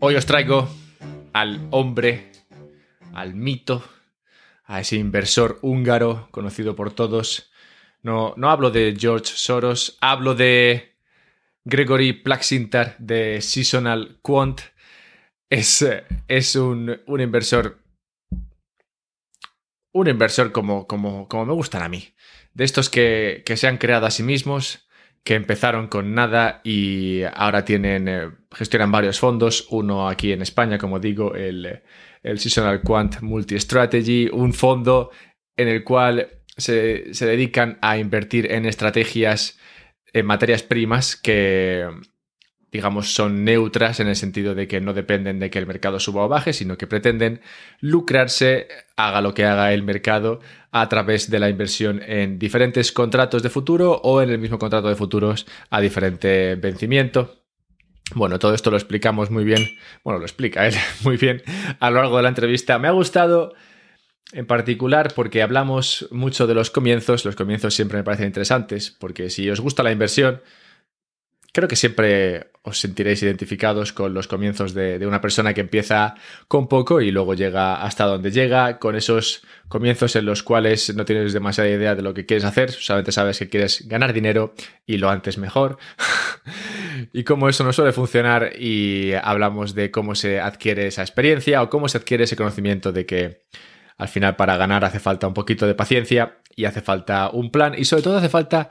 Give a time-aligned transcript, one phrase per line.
[0.00, 0.68] Hoy os traigo
[1.32, 2.30] al hombre,
[3.14, 3.82] al mito,
[4.64, 7.50] a ese inversor húngaro conocido por todos.
[8.02, 10.94] No, no hablo de George Soros, hablo de
[11.64, 14.60] Gregory Plaxintar de Seasonal Quant.
[15.50, 15.84] Es,
[16.28, 17.82] es un, un inversor.
[19.92, 22.14] Un inversor como, como, como me gustan a mí.
[22.54, 24.87] De estos que, que se han creado a sí mismos,
[25.28, 30.78] que empezaron con nada y ahora tienen, eh, gestionan varios fondos, uno aquí en España,
[30.78, 31.82] como digo, el,
[32.22, 35.10] el Seasonal Quant Multi Strategy, un fondo
[35.54, 39.58] en el cual se, se dedican a invertir en estrategias
[40.14, 41.86] en materias primas que
[42.70, 46.24] digamos, son neutras en el sentido de que no dependen de que el mercado suba
[46.24, 47.40] o baje, sino que pretenden
[47.80, 53.42] lucrarse, haga lo que haga el mercado, a través de la inversión en diferentes contratos
[53.42, 57.42] de futuro o en el mismo contrato de futuros a diferente vencimiento.
[58.14, 59.66] Bueno, todo esto lo explicamos muy bien,
[60.02, 61.42] bueno, lo explica él muy bien
[61.80, 62.78] a lo largo de la entrevista.
[62.78, 63.54] Me ha gustado
[64.32, 69.30] en particular porque hablamos mucho de los comienzos, los comienzos siempre me parecen interesantes, porque
[69.30, 70.42] si os gusta la inversión,
[71.52, 76.14] creo que siempre os sentiréis identificados con los comienzos de, una persona que empieza
[76.46, 81.04] con poco y luego llega hasta donde llega, con esos comienzos en los cuales no
[81.04, 84.54] tienes demasiada idea de lo que quieres hacer, solamente sabes que quieres ganar dinero
[84.86, 85.78] y lo antes mejor.
[87.12, 91.70] y cómo eso no suele funcionar y hablamos de cómo se adquiere esa experiencia o
[91.70, 93.42] cómo se adquiere ese conocimiento de que
[93.96, 97.74] al final para ganar hace falta un poquito de paciencia y hace falta un plan
[97.76, 98.70] y sobre todo hace falta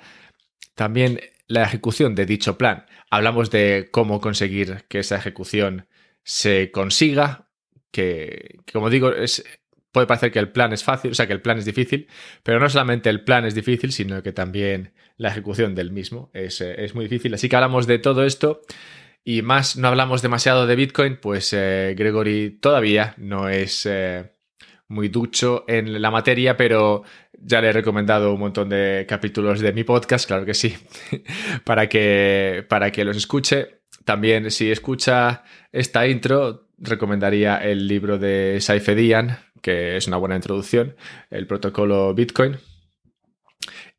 [0.75, 2.85] también la ejecución de dicho plan.
[3.09, 5.87] Hablamos de cómo conseguir que esa ejecución
[6.23, 7.49] se consiga,
[7.91, 9.43] que, como digo, es,
[9.91, 12.07] puede parecer que el plan es fácil, o sea, que el plan es difícil,
[12.43, 16.61] pero no solamente el plan es difícil, sino que también la ejecución del mismo es,
[16.61, 17.33] es muy difícil.
[17.33, 18.61] Así que hablamos de todo esto
[19.23, 23.85] y más no hablamos demasiado de Bitcoin, pues eh, Gregory todavía no es...
[23.85, 24.31] Eh,
[24.87, 27.03] muy ducho en la materia, pero
[27.41, 30.75] ya le he recomendado un montón de capítulos de mi podcast, claro que sí,
[31.63, 33.81] para, que, para que los escuche.
[34.05, 40.95] También si escucha esta intro, recomendaría el libro de Saifedian, que es una buena introducción,
[41.29, 42.57] el protocolo Bitcoin.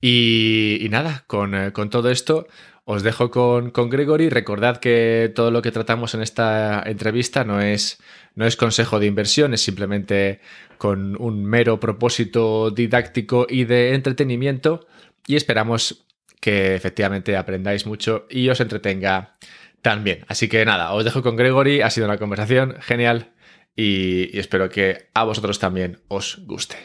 [0.00, 2.46] Y, nada, con, con, todo esto
[2.90, 4.30] os dejo con, con Gregory.
[4.30, 8.00] Recordad que todo lo que tratamos en esta entrevista no es,
[8.34, 10.40] no es consejo de inversión, es simplemente
[10.78, 14.86] con un mero propósito didáctico y de entretenimiento
[15.26, 16.06] y esperamos
[16.40, 19.34] que efectivamente aprendáis mucho y os entretenga
[19.82, 20.24] también.
[20.26, 23.32] Así que nada, os dejo con Gregory, ha sido una conversación genial
[23.76, 26.76] y, y espero que a vosotros también os guste.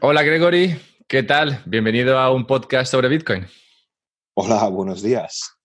[0.00, 0.76] Hola Gregory,
[1.08, 1.62] ¿qué tal?
[1.64, 3.46] Bienvenido a un podcast sobre Bitcoin.
[4.34, 5.56] Hola, buenos días.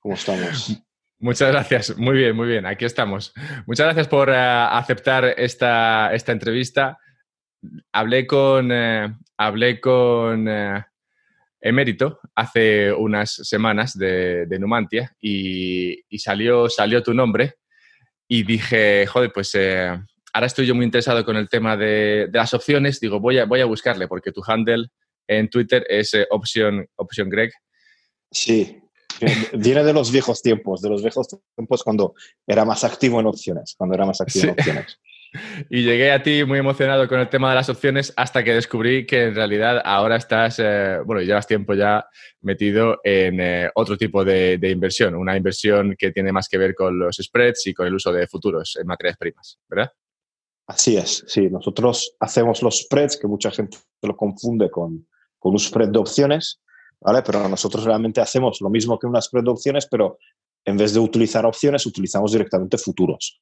[0.00, 0.76] ¿Cómo estamos?
[1.20, 1.96] Muchas gracias.
[1.96, 2.66] Muy bien, muy bien.
[2.66, 3.32] Aquí estamos.
[3.64, 6.98] Muchas gracias por eh, aceptar esta, esta, entrevista.
[7.92, 10.82] Hablé con, eh, hablé con uh,
[11.60, 17.54] Emérito hace unas semanas de, de Numantia y, y, salió, salió tu nombre
[18.26, 19.56] y dije, joder, pues
[20.36, 23.00] ahora estoy yo muy interesado con el tema de, de, las opciones.
[23.00, 24.88] Digo, voy a, voy a buscarle porque tu handle
[25.26, 27.52] en Twitter es opción, opción Greg.
[28.30, 28.80] Sí,
[29.54, 32.14] Viene de los viejos tiempos, de los viejos tiempos cuando
[32.46, 34.98] era más activo en opciones, cuando era más activo en opciones.
[35.68, 39.04] Y llegué a ti muy emocionado con el tema de las opciones hasta que descubrí
[39.04, 42.06] que en realidad ahora estás, eh, bueno, llevas tiempo ya
[42.40, 46.74] metido en eh, otro tipo de, de, inversión, una inversión que tiene más que ver
[46.74, 49.92] con los spreads y con el uso de futuros en materias primas, ¿verdad?
[50.66, 51.48] Así es, sí.
[51.48, 55.06] Nosotros hacemos los spreads, que mucha gente lo confunde con,
[55.38, 56.60] con un spread de opciones,
[57.00, 57.22] ¿vale?
[57.22, 60.18] Pero nosotros realmente hacemos lo mismo que unas producciones, pero
[60.64, 63.40] en vez de utilizar opciones, utilizamos directamente futuros,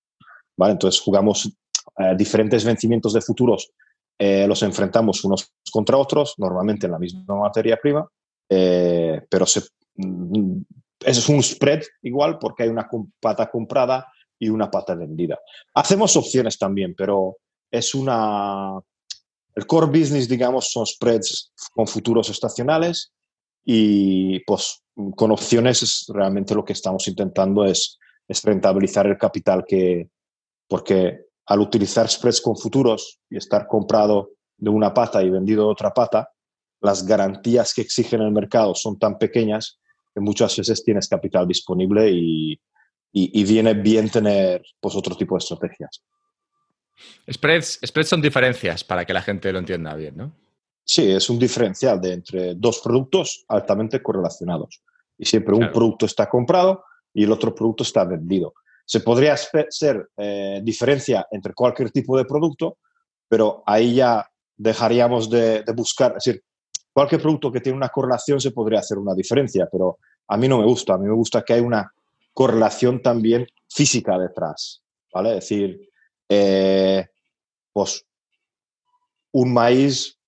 [0.56, 0.72] ¿vale?
[0.72, 1.50] Entonces jugamos
[1.98, 3.70] eh, diferentes vencimientos de futuros,
[4.18, 8.06] eh, los enfrentamos unos contra otros, normalmente en la misma materia prima,
[8.48, 9.62] eh, pero se,
[9.96, 10.60] mm,
[11.00, 12.88] es un spread igual porque hay una
[13.20, 14.06] pata comprada
[14.38, 15.38] y una pata vendida.
[15.74, 17.38] Hacemos opciones también, pero
[17.70, 18.78] es una...
[19.54, 23.12] El core business, digamos, son spreads con futuros estacionales
[23.64, 24.82] y pues
[25.14, 30.10] con opciones es realmente lo que estamos intentando es, es rentabilizar el capital que,
[30.68, 35.72] porque al utilizar spreads con futuros y estar comprado de una pata y vendido de
[35.72, 36.30] otra pata,
[36.80, 39.78] las garantías que exigen el mercado son tan pequeñas
[40.14, 42.58] que muchas veces tienes capital disponible y,
[43.16, 46.02] y, y viene bien tener pues, otro tipo de estrategias.
[47.30, 50.32] Spreads, spreads son diferencias para que la gente lo entienda bien, ¿no?
[50.84, 54.82] Sí, es un diferencial de entre dos productos altamente correlacionados.
[55.16, 56.84] Y siempre un producto está comprado
[57.14, 58.52] y el otro producto está vendido.
[58.84, 62.78] Se podría hacer eh, diferencia entre cualquier tipo de producto,
[63.28, 66.42] pero ahí ya dejaríamos de, de, buscar, es decir,
[66.92, 70.58] cualquier producto que tiene una correlación se podría hacer una diferencia, pero a mí no
[70.58, 71.90] me gusta, a mí me gusta que haya una
[72.34, 74.82] correlación también física detrás,
[75.12, 75.30] ¿vale?
[75.30, 75.88] Es decir,
[76.28, 77.06] eh,
[77.72, 78.04] pues
[79.32, 80.18] un maíz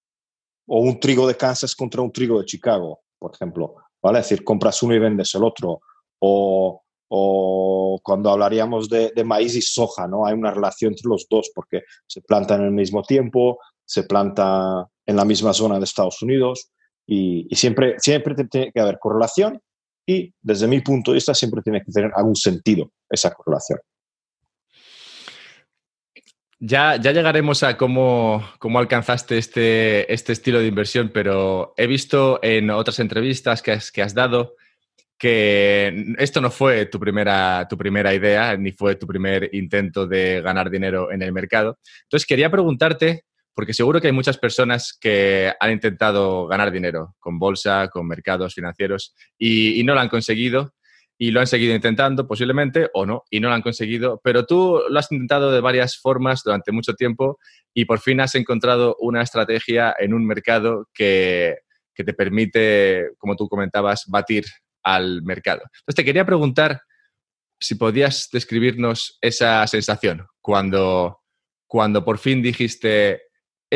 [0.67, 4.21] o un trigo de Kansas contra un trigo de Chicago, por ejemplo, ¿vale?
[4.21, 5.81] Es decir, compras uno y vendes el otro,
[6.21, 10.27] o, o cuando hablaríamos de, de, maíz y soja, ¿no?
[10.27, 14.89] Hay una relación entre los dos porque se plantan en el mismo tiempo, se planta
[15.05, 16.73] en la misma zona de Estados Unidos
[17.07, 19.61] y, y siempre, siempre tiene que haber correlación
[20.07, 23.81] y desde mi punto de vista siempre tiene que tener algún sentido esa correlación.
[26.59, 32.41] Ya, ya llegaremos a cómo, cómo alcanzaste este, este, estilo de inversión, pero he visto
[32.43, 34.55] en otras entrevistas que has, que has dado
[35.19, 40.41] que esto no fue tu primera, tu primera idea, ni fue tu primer intento de
[40.43, 41.79] ganar dinero en el mercado.
[42.05, 43.25] Entonces, quería preguntarte,
[43.57, 48.53] porque seguro que hay muchas personas que han intentado ganar dinero con bolsa, con mercados
[48.55, 50.75] financieros, y, no lo han conseguido
[51.17, 54.83] y lo han seguido intentando posiblemente o no, y no lo han conseguido, pero tú
[54.91, 57.39] lo has intentado de varias formas durante mucho tiempo
[57.73, 61.57] y por fin has encontrado una estrategia en un mercado que,
[61.95, 64.45] que te permite, como tú comentabas, batir
[64.83, 65.63] al mercado.
[65.63, 66.83] Entonces te quería preguntar
[67.59, 71.23] si podías describirnos esa sensación cuando,
[71.67, 73.26] cuando por fin dijiste,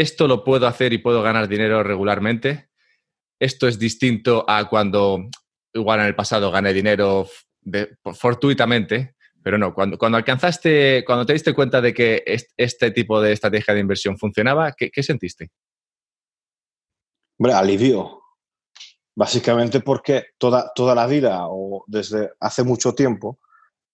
[0.01, 2.71] esto lo puedo hacer y puedo ganar dinero regularmente.
[3.39, 5.29] Esto es distinto a cuando
[5.75, 7.29] igual en el pasado gané dinero
[7.61, 12.25] de, fortuitamente, pero no, cuando, cuando alcanzaste, cuando te diste cuenta de que
[12.57, 15.51] este tipo de estrategia de inversión funcionaba, ¿qué, sentiste?
[17.39, 18.23] Hombre, alivio.
[19.15, 23.39] Básicamente porque toda, toda la vida o desde hace mucho tiempo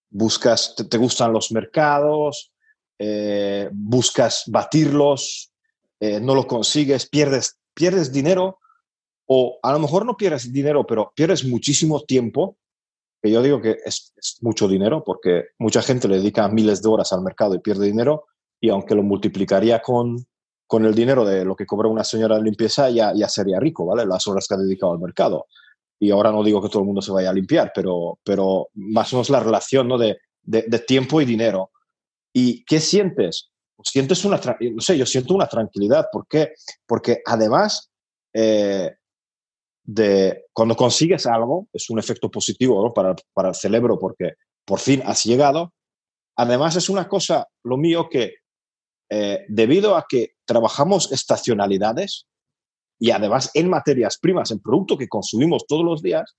[0.09, 2.53] buscas, te, te gustan los mercados,
[2.97, 5.51] eh, buscas batirlos,
[5.99, 8.59] eh, no lo consigues, pierdes, pierdes dinero
[9.27, 12.57] o a lo mejor no pierdes dinero, pero pierdes muchísimo tiempo,
[13.21, 17.11] que yo digo que es, mucho dinero, porque mucha gente le dedica miles de horas
[17.11, 18.25] al mercado y pierde dinero,
[18.61, 20.25] y aunque lo multiplicaría con,
[20.65, 23.85] con el dinero de lo que cobra una señora de limpieza, ya, ya sería rico,
[23.85, 24.05] ¿vale?
[24.05, 25.47] Las horas que ha dedicado al mercado.
[25.99, 29.11] Y ahora no digo que todo el mundo se vaya a limpiar, pero, pero más
[29.11, 29.97] o menos la relación ¿no?
[29.97, 31.71] de, de tiempo y dinero.
[32.31, 33.51] ¿Y qué sientes?
[33.83, 34.39] Sientes una,
[34.73, 36.07] no sé, yo siento una tranquilidad.
[36.11, 36.53] ¿Por qué?
[36.85, 37.91] Porque además,
[38.33, 38.95] eh,
[39.83, 42.93] de cuando consigues algo, es un efecto positivo ¿no?
[42.93, 44.33] para, para, el cerebro porque
[44.65, 45.73] por fin has llegado.
[46.35, 48.35] Además es una cosa, lo mío, que
[49.09, 52.27] eh, debido a que trabajamos estacionalidades
[52.99, 56.35] y además en materias primas, en producto que consumimos todos los días,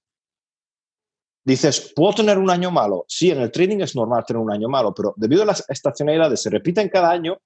[1.48, 3.04] dices, ¿puedo tener un año malo?
[3.08, 6.42] Sí, en el trading es normal tener un año malo, pero debido a las estacionalidades
[6.42, 7.38] se repiten cada año,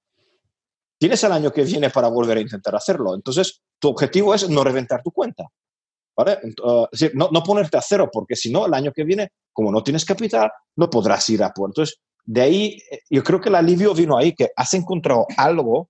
[0.98, 3.14] tienes el año que viene para volver a intentar hacerlo.
[3.14, 5.44] Entonces, tu objetivo es no reventar tu cuenta.
[6.16, 6.38] ¿vale?
[6.90, 9.82] Decir, no, no, ponerte a cero, porque si no, el año que viene, como no
[9.82, 11.70] tienes capital, no podrás ir a por.
[11.70, 15.88] Entonces, de ahí, eh, yo creo que el alivio vino ahí, que has encontrado algo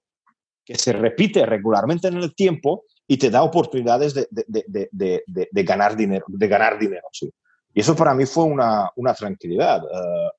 [0.64, 5.62] que se repite regularmente en el tiempo y te da oportunidades de, de, de, de
[5.64, 6.24] ganar dinero.
[6.28, 7.32] De ganar dinero sí.
[7.74, 10.30] Y eso para mí fue una, una tranquilidad uh,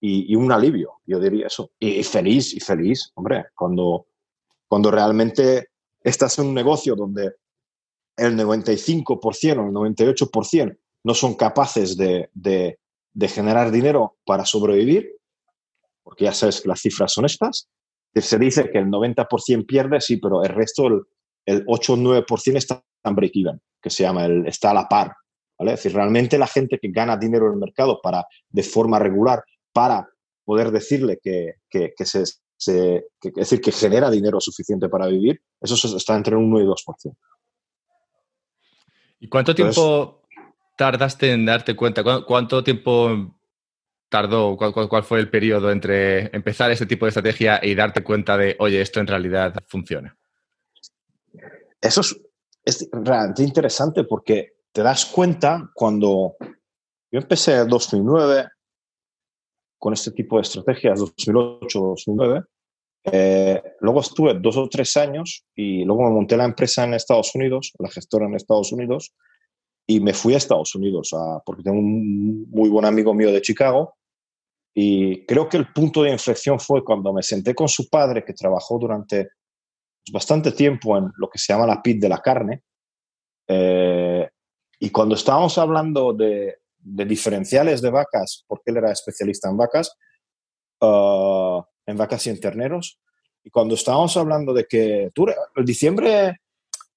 [0.00, 1.72] y, un alivio, yo diría eso.
[1.78, 4.06] Y, feliz, y feliz, hombre, cuando,
[4.66, 5.70] cuando realmente
[6.02, 7.34] estás en un negocio donde
[8.16, 12.78] el 95% o el 98% no son capaces de, de,
[13.12, 15.16] de, generar dinero para sobrevivir,
[16.02, 17.68] porque ya sabes que las cifras son estas.
[18.14, 21.02] Se dice que el 90% pierde, sí, pero el resto, el,
[21.46, 25.12] el 8 o 9% está en break-even, que se llama, el, está a la par.
[25.58, 25.72] ¿Vale?
[25.72, 29.42] Es decir, realmente la gente que gana dinero en el mercado para, de forma regular
[29.72, 30.08] para
[30.44, 32.24] poder decirle que, que, que se,
[32.56, 36.60] se que, es decir, que genera dinero suficiente para vivir, eso está entre un 1
[36.60, 37.16] y 2%.
[39.20, 40.22] ¿Y cuánto Entonces, tiempo
[40.76, 42.02] tardaste en darte cuenta?
[42.24, 43.36] ¿Cuánto tiempo
[44.08, 44.56] tardó?
[44.56, 48.36] ¿Cuál, cuál, cuál fue el periodo entre empezar ese tipo de estrategia y darte cuenta
[48.36, 50.16] de, oye, esto en realidad funciona?
[51.80, 52.20] Eso es,
[52.64, 56.36] es realmente interesante porque te das cuenta cuando
[57.10, 58.48] yo empecé en 2009
[59.78, 62.44] con este tipo de estrategias, 2008-2009,
[63.04, 67.34] eh, luego estuve dos o tres años y luego me monté la empresa en Estados
[67.34, 69.14] Unidos, la gestora en Estados Unidos,
[69.86, 73.40] y me fui a Estados Unidos a, porque tengo un muy buen amigo mío de
[73.40, 73.94] Chicago.
[74.74, 78.34] Y creo que el punto de inflexión fue cuando me senté con su padre, que
[78.34, 79.30] trabajó durante
[80.12, 82.62] bastante tiempo en lo que se llama la PIT de la carne.
[83.48, 84.28] Eh,
[84.78, 89.92] Y cuando estábamos hablando de, diferenciales de vacas, porque él era especialista en vacas,
[90.80, 92.98] uh, en vacas y en terneros,
[93.42, 96.40] y cuando estábamos hablando de que tú, el diciembre,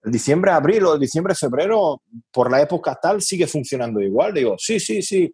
[0.03, 4.55] el diciembre, abril o el diciembre, febrero, por la época tal, sigue funcionando igual, digo,
[4.57, 5.33] sí, sí, sí.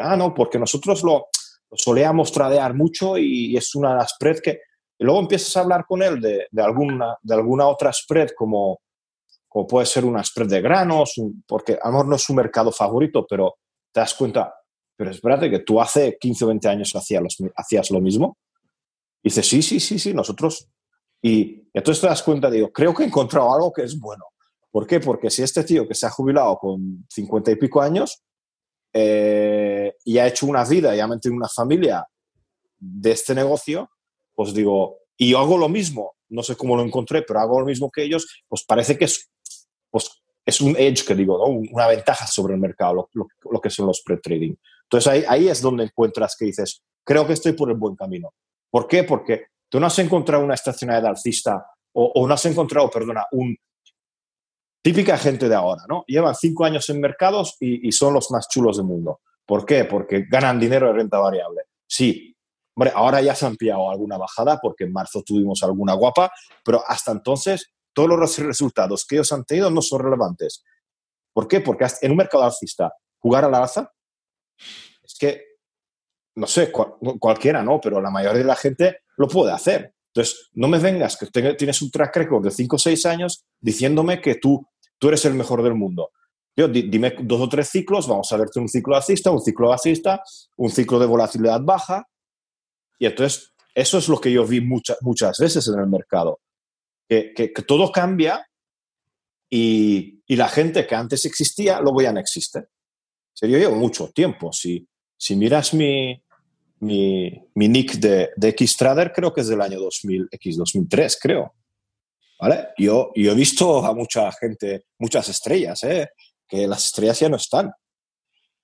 [0.00, 1.28] Ah, no, porque nosotros lo,
[1.70, 4.60] lo tradear mucho y, es una spread que...
[4.98, 8.80] Y luego empiezas a hablar con él de, alguna, de alguna otra spread como,
[9.48, 11.14] como puede ser una spread de granos,
[11.46, 13.56] porque a lo mejor no es su mercado favorito, pero
[13.92, 14.54] te das cuenta,
[14.96, 18.36] pero espérate que tú hace 15 o 20 años hacías, lo mismo.
[19.22, 20.68] Dices, sí, sí, sí, sí, nosotros.
[21.22, 24.24] Y entonces te das cuenta, digo, creo que he encontrado algo que es bueno.
[24.70, 25.00] ¿Por qué?
[25.00, 28.22] Porque si este tío que se ha jubilado con 50 y pico años
[28.92, 32.06] eh, y ha hecho una vida y ha mantenido una familia
[32.78, 33.90] de este negocio,
[34.34, 37.66] pues digo, y yo hago lo mismo, no sé cómo lo encontré, pero hago lo
[37.66, 39.30] mismo que ellos, pues parece que es,
[39.90, 43.86] pues, es un edge, que digo, una ventaja sobre el mercado, lo, lo, que son
[43.86, 44.54] los pre-trading.
[44.84, 48.32] Entonces ahí, ahí es donde encuentras que dices, creo que estoy por el buen camino.
[48.70, 49.04] ¿Por qué?
[49.04, 53.56] Porque tú no has encontrado una estacionalidad alcista o, o no has encontrado, perdona, un
[54.82, 56.04] típica gente de ahora, ¿no?
[56.06, 59.20] Llevan cinco años en mercados y, y, son los más chulos del mundo.
[59.44, 59.84] ¿Por qué?
[59.84, 61.62] Porque ganan dinero de renta variable.
[61.86, 62.34] Sí,
[62.74, 66.30] hombre, ahora ya se han pillado alguna bajada porque en marzo tuvimos alguna guapa,
[66.64, 70.64] pero hasta entonces todos los resultados que ellos han tenido no son relevantes.
[71.32, 71.60] ¿Por qué?
[71.60, 73.92] Porque en un mercado alcista, jugar a la alza,
[75.02, 75.42] es que,
[76.36, 79.94] no sé, cualquiera no, pero la mayoría de la gente lo puede hacer.
[80.12, 84.20] Entonces, no me vengas que tienes un track record de 5 o 6 años diciéndome
[84.20, 84.66] que tú,
[84.98, 86.10] tú eres el mejor del mundo.
[86.56, 90.20] Yo, dime dos o tres ciclos, vamos a verte un ciclo alcista, un ciclo bajista,
[90.56, 92.08] un ciclo de volatilidad baja.
[92.98, 96.40] Y entonces, eso es lo que yo vi muchas muchas veces en el mercado
[97.08, 98.46] que, que, que todo cambia
[99.50, 102.66] y, y, la gente que antes existía luego ya no existe.
[103.40, 104.52] Yo llevo mucho tiempo.
[104.52, 104.86] Si,
[105.16, 106.22] si miras mi,
[106.80, 111.54] mi, mi nick de, de Xtrader, creo que es del año 2000, X 2003, creo.
[112.40, 112.68] ¿Vale?
[112.76, 116.08] Yo, yo he visto a mucha gente, muchas estrellas, ¿eh?
[116.46, 117.72] que las estrellas ya no están.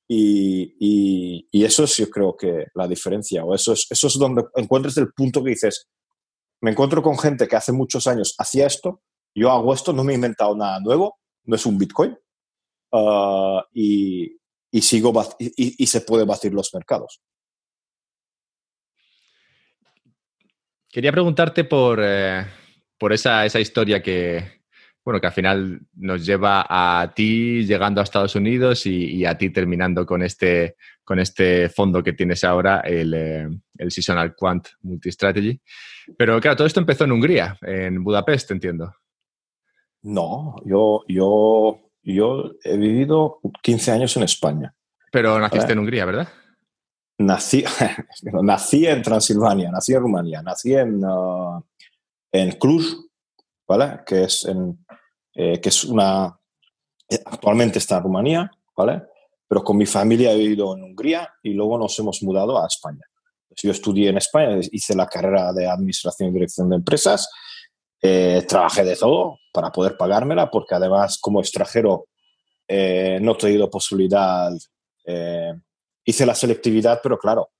[0.06, 4.14] Y, y, y, eso es, yo creo que la diferencia, o eso es, eso es
[4.14, 5.88] donde encuentras el punto que dices,
[6.64, 9.02] me encuentro con gente que hace muchos años hacía esto,
[9.34, 12.16] yo hago esto, no me he inventado nada nuevo, no es un Bitcoin,
[12.90, 14.38] uh, y,
[14.80, 17.20] sigo y, se puede batir los mercados.
[20.88, 22.46] Quería preguntarte por, eh,
[22.96, 24.63] por esa, esa historia que,
[25.04, 29.36] bueno, que al final nos lleva a ti llegando a Estados Unidos y, y a
[29.36, 34.68] ti terminando con este, con este fondo que tienes ahora, el, eh, el Seasonal Quant
[34.82, 35.60] Multistrategy.
[36.16, 38.94] Pero claro, todo esto empezó en Hungría, en Budapest, entiendo.
[40.02, 44.74] No, yo, yo, yo he vivido 15 años en España.
[45.12, 46.28] Pero naciste en Hungría, ¿verdad?
[47.18, 47.64] Nací,
[48.22, 51.62] nací en Transilvania, nací en Rumanía, nací en, uh,
[52.32, 53.03] en Cluj,
[53.66, 54.00] ¿vale?
[54.06, 54.46] Que es,
[55.34, 56.38] eh, que es una...
[57.26, 59.02] Actualmente está en Rumanía, ¿vale?
[59.46, 63.04] Pero con mi familia he vivido en Hungría y luego nos hemos mudado a España.
[63.56, 67.28] Yo estudié en España, hice la carrera de Administración y Dirección de Empresas,
[68.02, 72.06] eh, trabajé de todo para poder pagármela, porque además como extranjero
[72.68, 74.52] eh, no he tenido posibilidad,
[75.06, 75.54] eh,
[76.04, 77.50] hice la selectividad, pero claro,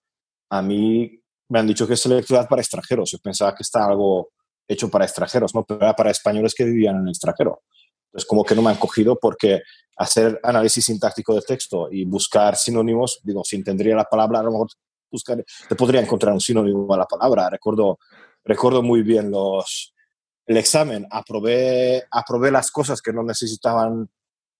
[0.51, 1.19] a mí
[1.49, 4.33] me han dicho que es selectividad para extranjeros, yo pensaba que está algo
[4.67, 5.65] hecho para extranjeros, ¿no?
[5.65, 7.63] pero era para españoles que vivían en el extranjero.
[8.07, 9.63] Entonces, como que no me han cogido porque
[9.97, 14.53] hacer análisis sintáctico de texto y buscar sinónimos, digo, si entendería la palabra, a lo
[14.53, 14.69] mejor
[15.11, 17.51] buscar, te podría encontrar un sinónimo a la palabra.
[17.51, 17.99] Recuerdo,
[18.45, 19.95] recuerdo muy bien los,
[20.47, 24.09] el examen, aprobé, aprobé las cosas que no necesitaban,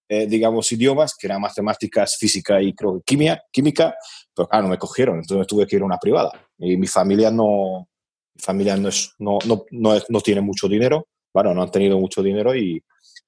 [0.09, 3.95] eh, digamos, idiomas, que eran matemáticas, física y creo química, química,
[4.35, 6.33] pero claro, no me cogieron, entonces tuve que ir a una privada.
[6.59, 7.89] Y mi familia no,
[8.35, 11.71] mi familia no, es, no, no, no, es, no tiene mucho dinero, bueno, no han
[11.71, 12.83] tenido mucho dinero y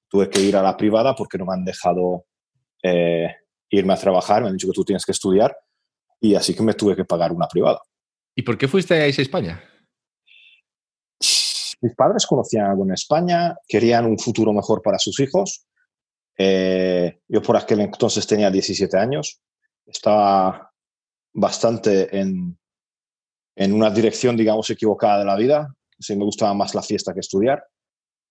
[0.09, 2.25] tuve que ir a la privada porque no me han dejado
[2.83, 3.27] eh,
[3.69, 5.55] irme a trabajar, me han dicho que tú tienes que estudiar
[6.19, 7.81] y así que me tuve que pagar una privada.
[8.35, 9.61] ¿Y por qué fuiste a España?
[11.81, 15.65] Mis padres conocían algo en España, querían un futuro mejor para sus hijos.
[16.37, 19.41] Eh, yo por aquel entonces tenía 17 años,
[19.85, 20.71] estaba
[21.33, 22.57] bastante en,
[23.57, 25.73] en una dirección, digamos, equivocada de la vida.
[25.99, 27.65] Sí, me gustaba más la fiesta que estudiar.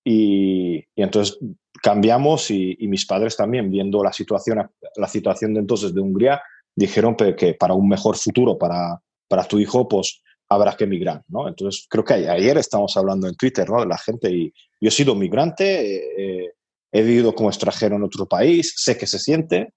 [0.05, 1.37] Y, y entonces
[1.83, 6.41] cambiamos y, y, mis padres también, viendo la situación, la situación de entonces de Hungría,
[6.77, 11.49] dijeron que para un mejor futuro para, para tu hijo, pues habrá que emigrar, ¿no?
[11.49, 13.81] Entonces, creo que ayer estamos hablando en Twitter, ¿no?
[13.81, 16.53] De la gente y yo he sido migrante, eh,
[16.93, 19.73] he vivido como extranjero en otro país, sé que se siente,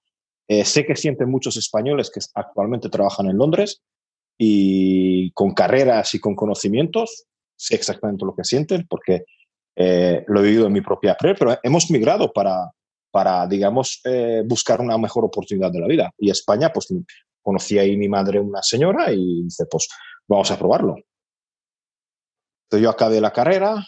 [0.47, 3.81] eh, sé que sienten muchos españoles que actualmente trabajan en Londres
[4.41, 7.25] y con carreras y con conocimientos,
[7.57, 9.25] sé exactamente lo que sienten porque
[9.75, 12.71] eh, lo he vivido en mi propia pre, pero hemos migrado para,
[13.11, 16.11] para digamos, eh, buscar una mejor oportunidad de la vida.
[16.17, 16.87] Y España, pues
[17.41, 19.89] conocí ahí mi madre una señora y dice, pues
[20.25, 20.95] vamos a probarlo.
[22.63, 23.85] Entonces yo acabé la carrera,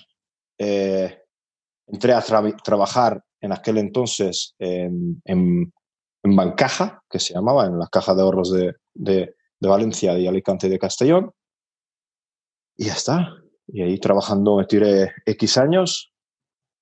[0.57, 2.23] entré a
[2.63, 5.21] trabajar en aquel entonces en,
[6.23, 9.35] en Bancaja, que se llamaba, en la caja de ahorros de, de,
[9.67, 11.31] Valencia, de Alicante y de Castellón.
[12.77, 13.35] Y ya está.
[13.67, 16.11] Y ahí trabajando me tiré X años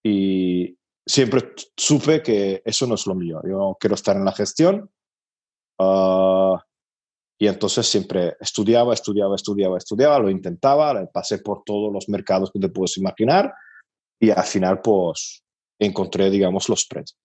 [0.04, 3.42] y siempre supe que eso no es lo mío.
[3.48, 4.90] Yo quiero estar en la gestión.
[5.80, 6.64] Ah,
[7.42, 12.60] y entonces siempre estudiaba, estudiaba, estudiaba, estudiaba, lo intentaba, pasé por todos los mercados que
[12.60, 13.54] te puedes imaginar
[14.20, 15.44] y al final pues
[15.80, 17.18] encontré, digamos, los spreads.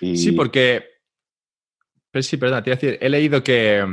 [0.00, 0.82] Sí, porque
[2.20, 3.84] sí, perdón, te iba a decir, he leído que,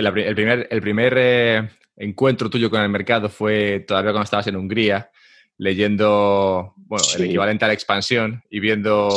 [0.00, 4.56] el primer, el primer eh, encuentro tuyo con el mercado fue todavía cuando estabas en
[4.56, 5.10] Hungría,
[5.56, 9.08] leyendo, bueno, el equivalente a la expansión y viendo,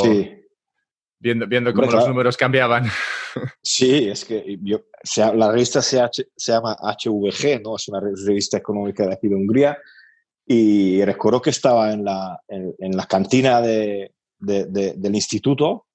[1.20, 2.86] viendo, viendo cómo los números cambiaban.
[3.62, 4.82] Sí, es que yo,
[5.34, 6.02] la revista se,
[6.36, 7.78] se, llama HVG, ¿no?
[7.78, 9.78] Es una revista económica de aquí de Hungría.
[10.46, 15.86] Y recuerdo que estaba en la, en, la cantina de, del instituto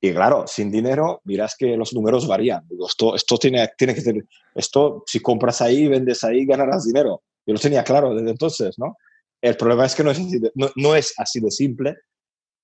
[0.00, 2.66] y claro, sin dinero, miras que los números varían.
[2.86, 7.22] Esto, esto tiene, tiene que ser, esto, si compras ahí, vendes ahí, ganarás dinero.
[7.44, 8.96] Yo lo tenía claro desde entonces, ¿no?
[9.42, 11.96] El problema es que no es así de, no, es así de simple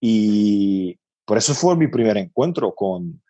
[0.01, 3.23] y por eso fue mi primer encuentro con,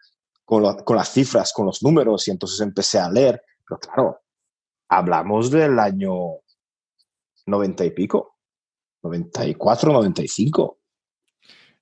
[0.45, 3.43] con, con, las cifras, con los números y entonces empecé a leer.
[3.69, 4.21] Pero claro,
[4.89, 6.41] hablamos del año
[7.47, 8.37] 90 y pico,
[9.03, 10.79] 94, 95.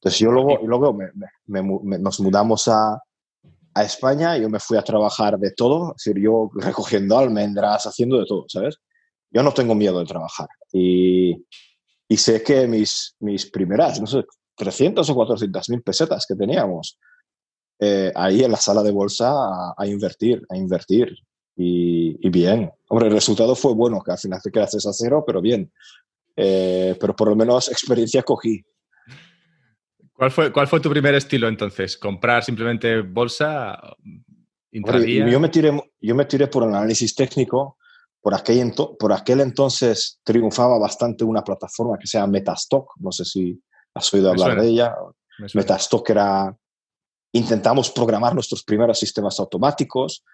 [0.05, 0.99] Entonces yo luego, y luego
[1.47, 3.01] nos mudamos a,
[3.73, 8.19] a España, yo me fui a trabajar de todo, es decir, yo recogiendo almendras, haciendo
[8.19, 8.77] de todo, ¿sabes?
[9.31, 10.49] Yo no tengo miedo de trabajar.
[10.75, 11.43] Y,
[12.07, 16.99] y sé que mis, mis primeras, no sé, 300 o 400 mil pesetas que teníamos
[17.81, 19.33] eh, ahí en la sala de bolsa
[19.75, 21.17] a, invertir, a invertir.
[21.57, 22.71] Y, y, bien.
[22.90, 25.73] Hombre, el resultado fue bueno, que al final te quedaste a cero, pero bien.
[26.37, 28.62] Eh, pero por lo menos experiencia cogí.
[30.14, 31.98] ¿Cuál fue, ¿Cuál fue tu primer estilo entonces?
[31.98, 33.79] ¿Comprar simplemente bolsa?
[34.70, 37.79] yo, me tiré, yo me tiré por el análisis técnico.
[38.20, 42.92] Por aquel, por aquel entonces triunfaba bastante una plataforma que se llama Metastock.
[43.00, 43.61] No sé si
[43.92, 44.94] has oído hablar de ella.
[45.53, 46.57] Metastock era...
[47.33, 50.24] Intentamos programar nuestros primeros sistemas automáticos.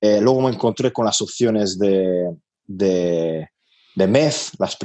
[0.00, 3.50] Eh, luego me encontré con las opciones de, de,
[3.94, 4.78] de MEF, las,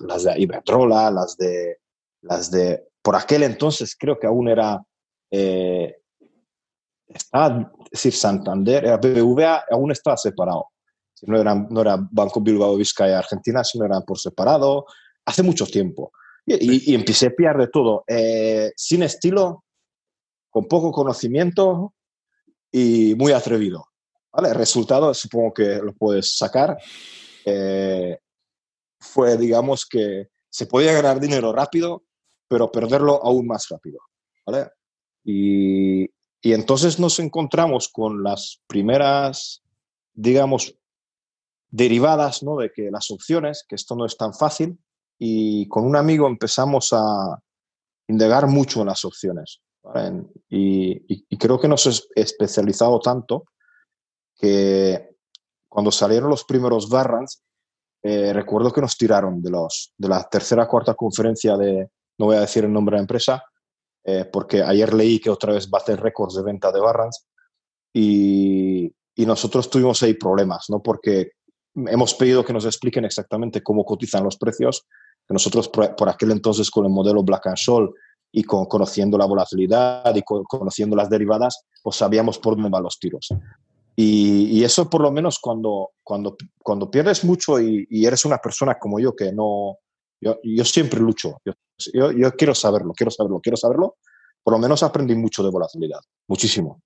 [0.00, 1.81] las de Iberdrola, las de,
[2.22, 4.80] las de por aquel entonces creo que aún era,
[5.30, 5.96] eh,
[7.08, 10.68] estaba, es decir, Santander, era BBVA, aún estaba separado.
[11.22, 14.86] No era, no era Banco Bilbao Vizcaya Argentina, sino eran por separado,
[15.24, 16.12] hace mucho tiempo.
[16.44, 19.64] Y, empecé a pillar de todo, eh, sin estilo,
[20.50, 21.94] con poco conocimiento
[22.72, 23.86] y muy atrevido.
[24.32, 24.48] ¿vale?
[24.48, 26.76] El resultado, supongo que lo puedes sacar,
[27.44, 28.18] eh,
[28.98, 32.02] fue, digamos, que se podía ganar dinero rápido
[32.52, 33.98] pero perderlo aún más rápido.
[34.44, 34.68] ¿vale?
[35.24, 39.62] Y, y entonces nos encontramos con las primeras,
[40.12, 40.76] digamos,
[41.70, 42.58] derivadas ¿no?
[42.58, 44.78] de que las opciones, que esto no es tan fácil,
[45.18, 47.40] y con un amigo empezamos a
[48.06, 49.62] indagar mucho en las opciones.
[50.50, 53.46] Y, y, creo que nos hemos especializado tanto
[54.36, 55.16] que
[55.70, 57.42] cuando salieron los primeros Barrans,
[58.02, 61.88] eh, recuerdo que nos tiraron de, los, de la tercera cuarta conferencia de,
[62.22, 63.42] no voy a decir el nombre de la empresa,
[64.04, 67.26] eh, porque ayer leí que otra vez hacer récords de venta de barras
[67.92, 70.80] y, y, nosotros tuvimos ahí problemas, ¿no?
[70.80, 71.32] Porque
[71.74, 74.86] hemos pedido que nos expliquen exactamente cómo cotizan los precios,
[75.26, 77.90] que nosotros por, aquel entonces con el modelo Black and Scholes
[78.30, 83.00] y con, conociendo la volatilidad y conociendo las derivadas, pues sabíamos por dónde van los
[83.00, 83.30] tiros.
[83.96, 88.38] Y, y, eso por lo menos cuando, cuando, cuando pierdes mucho y, y, eres una
[88.38, 89.78] persona como yo que no,
[90.22, 91.40] yo, yo siempre lucho.
[91.44, 93.96] Yo, yo, quiero saberlo, quiero saberlo, quiero saberlo.
[94.42, 96.80] Por lo menos aprendí mucho de volatilidad, muchísimo.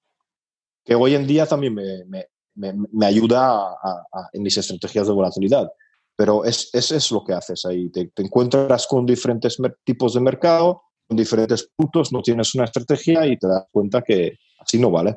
[0.85, 5.71] Que hoy en día también me, me, me, ayuda a, en mis estrategias de volatilidad.
[6.17, 7.91] Pero es, es, es lo que haces ahí.
[7.91, 13.27] Te, te encuentras con diferentes tipos de mercado, con diferentes puntos, no tienes una estrategia
[13.27, 15.17] y te das cuenta que así no vale.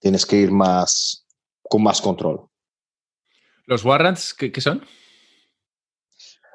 [0.00, 1.24] Tienes que ir más
[1.62, 2.48] con más control.
[3.66, 4.82] ¿Los warrants qué, qué son?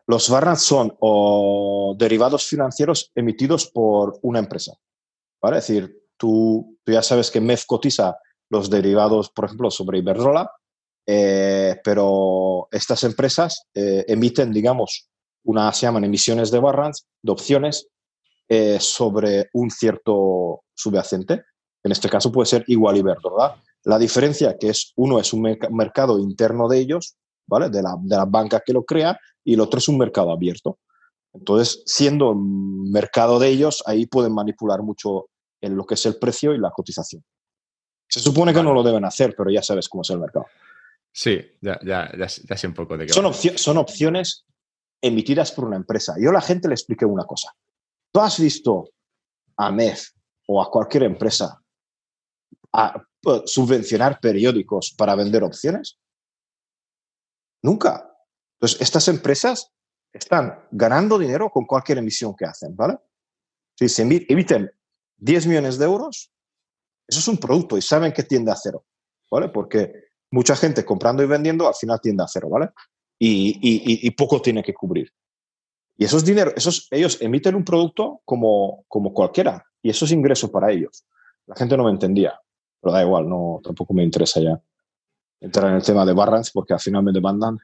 [0.07, 0.97] Los warrants son
[1.97, 4.73] derivados financieros emitidos por una empresa.
[5.41, 5.59] ¿vale?
[5.59, 8.17] Es decir, tú, ya sabes que MEF cotiza
[8.49, 10.51] los derivados, por ejemplo, sobre Iberdrola,
[11.05, 15.09] eh, pero estas empresas eh, emiten, digamos,
[15.45, 17.87] una, se llaman emisiones de barras, de opciones,
[18.47, 21.43] eh, sobre un cierto subyacente.
[21.83, 23.61] En este caso puede ser igual Iberdrola.
[23.83, 27.69] La diferencia que es, uno es un mercado interno de ellos, ¿vale?
[27.69, 30.79] De la, de la banca que lo crea, y el otro es un mercado abierto.
[31.34, 35.29] Entonces, siendo mercado de ellos, ahí pueden manipular mucho
[35.62, 37.23] en lo que es el precio y la cotización.
[38.08, 40.45] Se supone que no lo deben hacer, pero ya sabes cómo es el mercado.
[41.12, 44.45] Sí, ya, ya, ya, sé un poco de qué son, son opciones
[45.01, 46.15] emitidas por una empresa.
[46.19, 47.51] Yo a la gente le expliqué una cosa.
[48.12, 48.89] ¿Tú has visto
[49.58, 50.10] a MEF
[50.47, 51.60] o a cualquier empresa
[52.71, 53.03] a,
[53.45, 55.97] subvencionar periódicos para vender opciones?
[57.63, 58.13] Nunca.
[58.60, 59.71] Entonces, estas empresas
[60.12, 62.97] están ganando dinero con cualquier emisión que hacen, ¿vale?
[63.76, 64.71] Si se emiten
[65.17, 66.32] 10 millones de euros,
[67.08, 68.86] eso es un producto y saben que tiende a cero,
[69.32, 69.49] ¿vale?
[69.49, 69.91] Porque
[70.32, 72.69] mucha gente comprando y vendiendo al final tiende a cero, ¿vale?
[73.19, 75.12] Y, poco tiene que cubrir.
[75.97, 80.52] Y esos dinero, esos, ellos emiten un producto como, como cualquiera y eso es ingreso
[80.52, 81.06] para ellos.
[81.45, 82.39] La gente no me entendía,
[82.82, 84.62] pero da igual, no, tampoco me interesa ya
[85.43, 87.60] entrar en el tema de Barrans porque al final me demandan.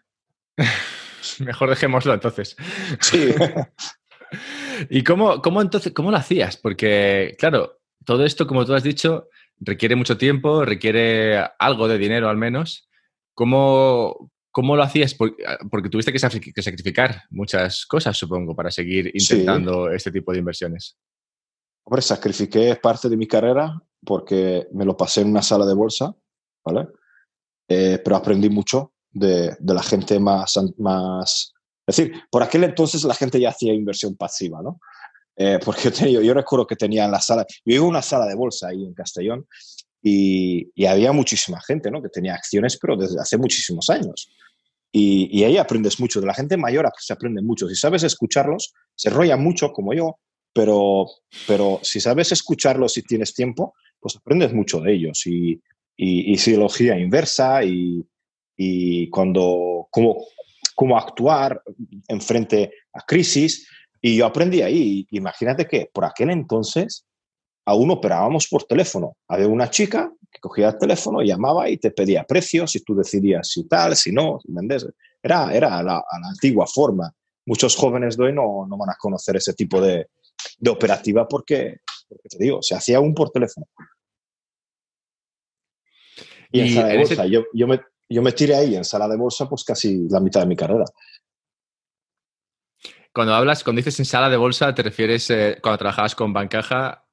[1.39, 2.55] Mejor dejémoslo entonces.
[2.99, 3.33] Sí.
[4.89, 6.57] ¿Y cómo, cómo entonces, cómo lo hacías?
[6.57, 12.29] Porque, claro, todo esto, como tú has dicho, requiere mucho tiempo, requiere algo de dinero
[12.29, 12.89] al menos.
[13.33, 15.15] ¿Cómo, cómo lo hacías?
[15.15, 20.97] Porque, tuviste que, sacrificar muchas cosas, supongo, para seguir intentando este tipo de inversiones.
[21.85, 26.15] Hombre, sacrifiqué parte de mi carrera porque me lo pasé en una sala de bolsa,
[26.63, 26.87] ¿vale?
[27.69, 31.53] Eh, pero aprendí mucho de, la gente más, más...
[31.85, 34.79] Es decir, por aquel entonces la gente ya hacía inversión pasiva, ¿no?
[35.35, 38.01] Eh, porque yo, tenía, yo recuerdo que tenía en la sala, yo iba a una
[38.01, 39.47] sala de bolsa ahí en Castellón
[40.01, 42.01] y, había muchísima gente, ¿no?
[42.01, 44.31] Que tenía acciones, pero desde hace muchísimos años.
[44.91, 46.19] Y, y, ahí aprendes mucho.
[46.19, 47.67] De la gente mayor se aprende mucho.
[47.69, 50.17] Si sabes escucharlos, se enrollan mucho, como yo,
[50.53, 51.05] pero,
[51.47, 55.25] pero si sabes escucharlos y tienes tiempo, pues aprendes mucho de ellos.
[55.25, 55.61] Y,
[56.01, 58.07] y, y psicología inversa y,
[58.55, 60.25] y cuando, cómo,
[60.73, 61.61] cómo actuar
[62.07, 63.67] en frente a crisis.
[64.01, 65.05] Y yo aprendí ahí.
[65.11, 67.05] Imagínate que por aquel entonces
[67.65, 69.17] aún operábamos por teléfono.
[69.27, 73.49] Había una chica que cogía el teléfono, llamaba y te pedía precios y tú decidías
[73.49, 74.87] si tal, si no, si vendes.
[75.21, 77.13] Era, era la, la antigua forma.
[77.45, 80.07] Muchos jóvenes de hoy no, no van a conocer ese tipo de,
[80.59, 83.67] de operativa porque, porque, te digo, se hacía aún por teléfono.
[86.51, 89.17] Y, en sala de bolsa, yo, yo, me, yo me tiré ahí en sala de
[89.17, 90.85] bolsa pues casi la mitad de mi carrera.
[93.13, 97.05] Cuando hablas, cuando dices en sala de bolsa, ¿te refieres eh, cuando trabajabas con Bancaja?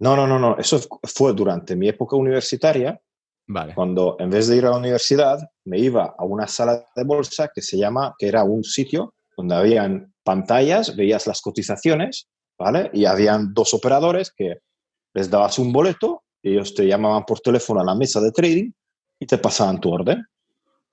[0.00, 0.58] No, no, no, no.
[0.58, 3.00] Eso fue durante mi época universitaria.
[3.46, 3.74] Vale.
[3.74, 7.50] Cuando en vez de ir a la universidad, me iba a una sala de bolsa
[7.54, 12.90] que se llama, que era un sitio donde habían pantallas, veías las cotizaciones, ¿vale?
[12.92, 14.58] Y habían dos operadores que
[15.14, 18.70] les dabas un boleto, ellos te llamaban por teléfono a la mesa de trading
[19.18, 20.24] y te pasaban tu orden.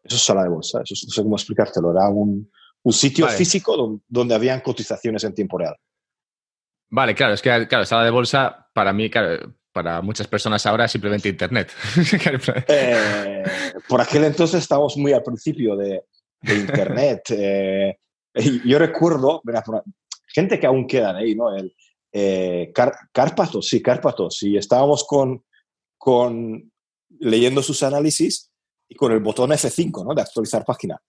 [0.03, 1.91] Eso es sala de bolsa, eso no sé cómo explicártelo.
[1.91, 2.49] Era un,
[2.83, 5.75] un sitio físico donde, donde, habían cotizaciones en tiempo real.
[6.89, 10.85] Vale, claro, es que, claro, sala de bolsa, para mí, claro, para muchas personas ahora
[10.85, 11.71] es simplemente Internet.
[12.67, 13.43] eh,
[13.87, 16.03] por aquel entonces estábamos muy al principio de,
[16.41, 17.21] de Internet.
[17.29, 17.97] eh,
[18.65, 19.41] yo recuerdo,
[20.27, 21.55] gente que aún queda ahí, ¿no?
[21.55, 21.73] El,
[22.11, 22.73] eh,
[23.11, 25.43] Cárpatos, sí, Cárpatos, y estábamos con,
[25.97, 26.71] con,
[27.19, 28.51] leyendo sus análisis
[28.87, 30.13] y con el botón F5, ¿no?
[30.13, 31.01] De actualizar página.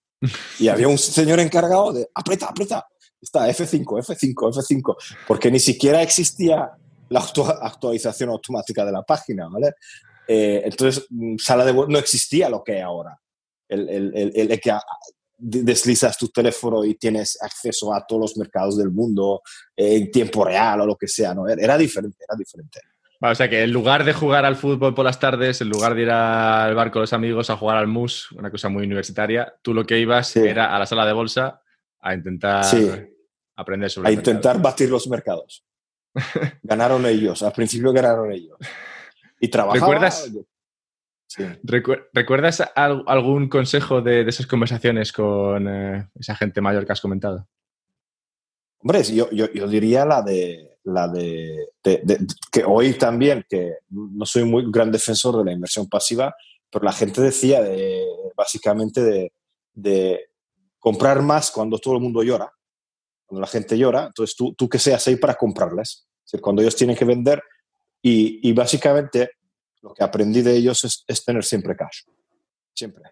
[0.59, 2.87] Y había un señor encargado de, aprieta, aprieta,
[3.21, 4.95] está F5, F5, F5,
[5.27, 6.71] porque ni siquiera existía
[7.09, 9.73] la actualización automática de la página, ¿vale?
[10.27, 13.19] Eh, entonces, mm, sala de no existía lo que hay ahora.
[13.67, 14.71] El, el, el, el, que
[15.43, 19.41] deslizas tu teléfono y tienes acceso a todos los mercados del mundo
[19.75, 21.47] en tiempo real o lo que sea, ¿no?
[21.47, 22.79] Era diferente, era diferente.
[23.19, 26.03] o sea que en lugar de jugar al fútbol por las tardes, en lugar de
[26.03, 29.73] ir al bar con los amigos a jugar al mus, una cosa muy universitaria, tú
[29.73, 31.61] lo que ibas era a la sala de bolsa
[31.99, 32.65] a intentar
[33.55, 35.65] aprender sobre A intentar batir los mercados.
[36.63, 38.57] ganaron ellos, al principio ganaron ellos.
[39.39, 39.87] Y trabajaba...
[39.87, 40.31] ¿Recuerdas?
[41.63, 47.47] ¿Recuerdas algún consejo de, esas conversaciones con eh, esa gente mayor que has comentado?
[48.79, 51.67] Hombre, yo, yo, yo diría la de, la de,
[52.51, 56.35] que hoy también, que no soy muy gran defensor de la inversión pasiva,
[56.69, 59.31] pero la gente decía de, básicamente
[59.73, 60.29] de,
[60.79, 62.51] comprar más cuando todo el mundo llora,
[63.25, 66.05] cuando la gente llora, entonces tú, tú que seas ahí para comprarles.
[66.41, 67.41] cuando ellos tienen que vender,
[68.01, 69.31] Y, básicamente
[69.83, 72.03] lo que aprendí de ellos es, tener siempre cash.
[72.73, 73.03] Siempre.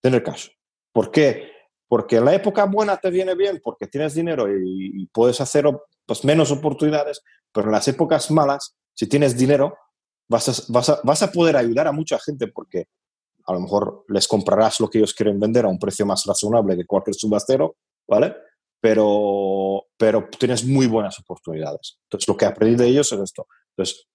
[0.00, 0.48] Tener cash.
[0.90, 1.52] ¿Por qué?
[1.86, 5.66] Porque la época buena te viene bien, porque tienes dinero y, puedes hacer
[6.06, 9.76] pues, menos oportunidades, pero en las épocas malas, si tienes dinero,
[10.26, 12.88] vas a poder ayudar a mucha gente porque
[13.46, 16.76] a lo mejor les comprarás lo que ellos quieren vender a un precio más razonable
[16.76, 17.76] que cualquier subastero,
[18.08, 18.34] ¿vale?
[18.80, 21.98] Pero, pero tienes muy buenas oportunidades.
[22.04, 23.46] Entonces, lo que aprendí de ellos es esto.
[23.70, 24.06] Entonces,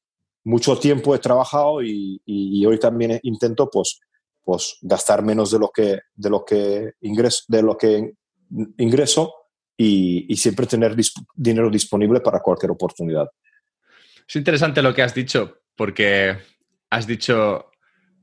[0.44, 4.00] mucho tiempo he trabajado y, hoy también intento, pues,
[4.44, 8.14] pues, gastar menos de lo que, de lo que, ingreso, de lo que
[8.78, 9.34] ingreso
[9.78, 10.96] y, siempre tener
[11.36, 13.28] dinero disponible para cualquier oportunidad.
[14.28, 16.38] Es interesante lo que has dicho, porque
[16.90, 17.70] has dicho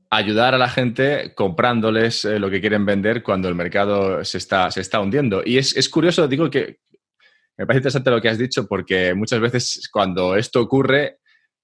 [0.09, 4.71] ayudar a la gente comprándoles eh, lo que quieren vender cuando el mercado se está,
[4.71, 5.41] se está hundiendo.
[5.43, 6.79] Y es, curioso, digo que
[7.57, 11.19] me parece interesante lo que has dicho, porque muchas veces cuando esto ocurre,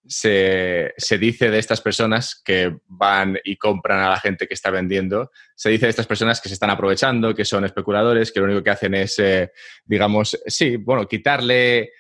[0.06, 5.32] se, dice de estas personas que van y compran a la gente que está vendiendo,
[5.56, 8.64] se dice de estas personas que se están aprovechando, que son especuladores, que lo único
[8.64, 9.52] que hacen es, eh,
[9.86, 11.92] digamos, sí, bueno, quitarle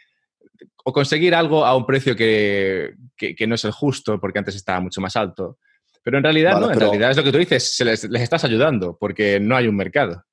[0.83, 4.81] o conseguir algo a un precio que, que, no es el justo, porque antes estaba
[4.81, 5.57] mucho más alto.
[6.03, 9.39] Pero en realidad no, en realidad es lo que tú dices, les, estás ayudando porque
[9.39, 10.25] no hay un mercado.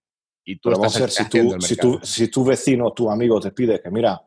[0.44, 3.80] Y tú estás a si, tú, si, tú, si tu vecino, tu amigo te pide
[3.80, 4.20] que, mira,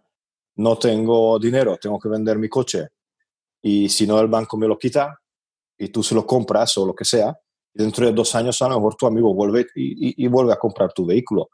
[0.55, 2.87] no tengo dinero, tengo que vender mi coche
[3.63, 5.17] y si no el banco me lo quita
[5.77, 7.35] y tú se lo compras o lo que sea,
[7.73, 11.05] dentro de dos años a lo mejor tu amigo vuelve y, vuelve a comprar tu
[11.05, 11.49] vehículo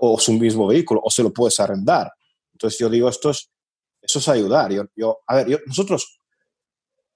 [0.00, 2.12] o su mismo vehículo o se lo puedes arrendar.
[2.52, 3.50] Entonces yo digo, esto es,
[4.00, 4.70] eso es ayudar.
[4.70, 6.20] Yo, yo a ver, yo, nosotros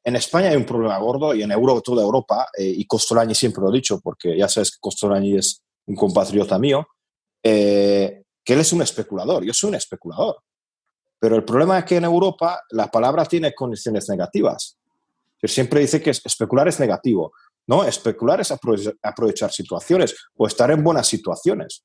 [0.03, 3.63] en España hay un problema gordo y en Europa, toda Europa, eh, y Costolani siempre
[3.63, 6.87] lo he dicho, porque ya sabes que Costolani es un compatriota mío,
[7.43, 9.45] eh, que él es un especulador.
[9.45, 10.39] Yo soy un especulador.
[11.19, 14.77] Pero el problema es que en Europa la palabra tiene condiciones negativas.
[15.43, 17.33] siempre dice que especular es negativo.
[17.67, 21.85] No, especular es aprovechar, situaciones o estar en buenas situaciones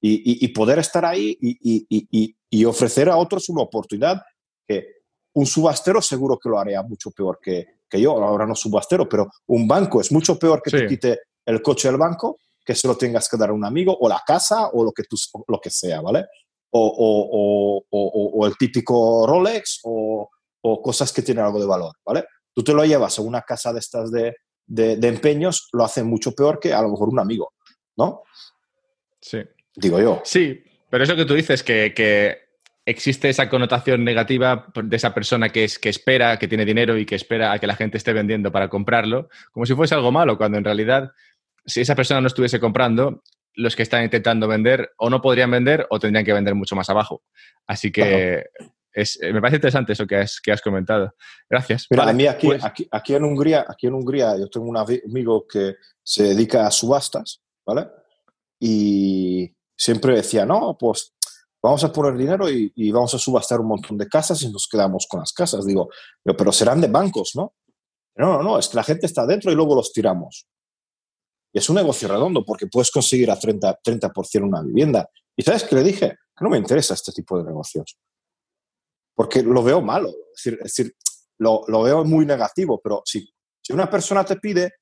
[0.00, 4.20] y, poder estar ahí y, y, ofrecer a otros una oportunidad
[4.66, 4.86] que
[5.34, 9.30] un subastero seguro que lo haría mucho peor que, que yo, ahora no subastero, pero
[9.46, 12.96] un banco es mucho peor que te quite el coche del banco que se lo
[12.96, 15.16] tengas que dar a un amigo o la casa o lo que, tú,
[15.48, 16.26] lo que sea, ¿vale?
[16.74, 20.30] O, o, o, o el típico Rolex o,
[20.82, 22.24] cosas que tienen algo de valor, ¿vale?
[22.54, 26.02] Tú te lo llevas a una casa de estas de, de, de empeños, lo hace
[26.02, 27.52] mucho peor que a lo mejor un amigo,
[27.96, 28.22] ¿no?
[29.20, 29.42] Sí.
[29.74, 30.22] Digo yo.
[30.24, 32.38] Sí, pero eso que tú dices, que, que
[32.84, 37.06] existe esa connotación negativa de esa persona que, es, que espera, que tiene dinero y
[37.06, 40.36] que espera a que la gente esté vendiendo para comprarlo, como si fuese algo malo,
[40.36, 41.12] cuando en realidad,
[41.64, 43.22] si esa persona no estuviese comprando,
[43.54, 46.88] los que están intentando vender o no podrían vender o tendrían que vender mucho más
[46.90, 47.22] abajo.
[47.66, 48.44] Así que
[48.92, 51.14] es, me parece interesante eso que has, que has comentado.
[51.48, 51.86] Gracias.
[51.90, 54.76] Mira, a mí aquí, pues aquí, aquí, en Hungría, aquí en Hungría yo tengo un
[54.76, 57.88] amigo que se dedica a subastas, ¿vale?
[58.60, 61.14] Y siempre decía, no, pues
[61.62, 65.06] vamos a poner dinero y, vamos a subastar un montón de casas y nos quedamos
[65.08, 65.64] con las casas.
[65.64, 65.88] Digo,
[66.22, 67.54] pero serán de bancos, ¿no?
[68.16, 70.46] No, no, no, es que la gente está dentro y luego los tiramos.
[71.52, 74.12] Y es un negocio redondo porque puedes conseguir a 30%, 30
[74.42, 75.08] una vivienda.
[75.36, 76.08] ¿Y sabes qué le dije?
[76.08, 77.98] Que no me interesa este tipo de negocios.
[79.14, 80.10] Porque lo veo malo.
[80.34, 80.96] Es decir,
[81.38, 83.28] lo, lo, veo muy negativo, pero si,
[83.60, 84.72] si una persona te pide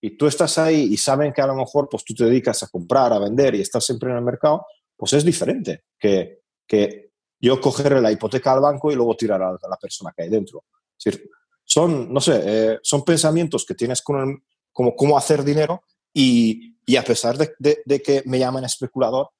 [0.00, 2.68] y tú estás ahí y saben que a lo mejor pues, tú te dedicas a
[2.68, 7.60] comprar, a vender y estás siempre en el mercado, pues es diferente que, que yo
[7.60, 10.64] coger la hipoteca al banco y luego tirar a la persona que hay dentro.
[11.02, 11.30] Decir,
[11.64, 14.44] son, no sé, eh, son pensamientos que tienes con
[14.78, 15.82] como cómo hacer dinero
[16.14, 17.50] y, y a pesar de,
[17.84, 19.30] de, que me llamen especulador,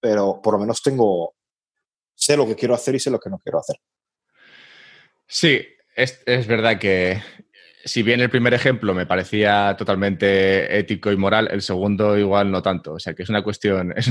[0.00, 1.34] pero por lo menos tengo,
[2.14, 3.76] sé lo que quiero hacer y sé lo que no quiero hacer.
[5.26, 5.60] Sí,
[5.94, 7.22] es, es verdad que
[7.84, 12.62] si bien el primer ejemplo me parecía totalmente ético y moral, el segundo igual no
[12.62, 12.94] tanto.
[12.94, 13.92] O sea que es una cuestión.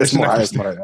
[0.00, 0.76] Es, una, cuestión,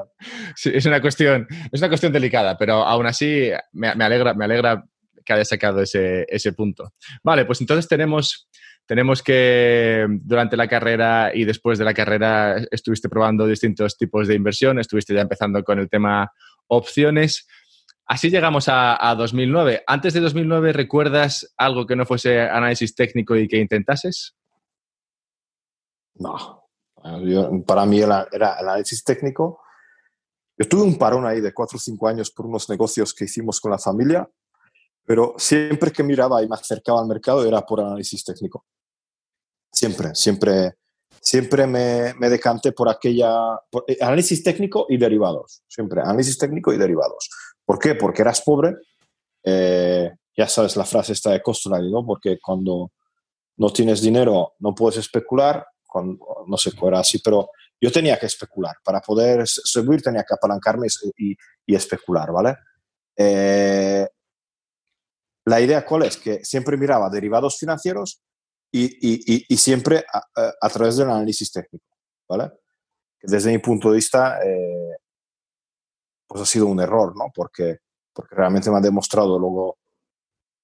[0.65, 1.47] es una cuestión.
[1.71, 4.83] Es una cuestión delicada, pero aún así me, alegra, me alegra
[5.23, 6.95] que haya sacado ese, ese, punto.
[7.23, 8.49] Vale, pues entonces tenemos,
[8.87, 14.35] tenemos que durante la carrera y después de la carrera estuviste probando distintos tipos de
[14.35, 16.31] inversión, estuviste ya empezando con el tema
[16.69, 17.47] opciones.
[18.07, 19.85] Así llegamos a, 2009.
[19.87, 24.37] Antes de 2009, ¿recuerdas algo que no fuese análisis técnico y que intentases?
[26.17, 26.69] No.
[27.67, 29.61] para mí era, análisis técnico.
[30.59, 33.59] Yo tuve un parón ahí de cuatro o cinco años por unos negocios que hicimos
[33.59, 34.29] con la familia,
[35.05, 38.67] pero siempre que miraba y me acercaba al mercado era por análisis técnico.
[39.85, 40.73] Siempre, siempre,
[41.21, 45.63] siempre me, me decanté por aquella eh, análisis técnico y derivados.
[45.69, 47.29] Siempre, análisis técnico y derivados
[47.67, 47.95] ¿Por qué?
[47.95, 48.77] Porque eras pobre,
[49.43, 52.07] eh, ya sabes la frase está de Costlady, ¿no?
[52.07, 52.93] Porque cuando
[53.59, 55.67] no tienes dinero no puedes especular,
[56.47, 58.77] no sé cuál era así, pero yo tenía que especular.
[58.83, 60.87] Para poder subir tenía que apalancarme
[61.19, 61.37] y,
[61.75, 62.57] especular, ¿vale?
[63.19, 64.09] Eh,
[65.45, 66.17] la idea cuál es?
[66.17, 68.23] Que siempre miraba derivados financieros
[68.77, 70.05] y, siempre
[70.61, 71.87] a, través del análisis técnico,
[72.29, 72.51] ¿vale?
[73.23, 74.97] Desde mi punto de vista, eh,
[76.27, 77.31] pues ha sido un error, ¿no?
[77.33, 77.79] Porque,
[78.13, 79.79] porque realmente me ha demostrado luego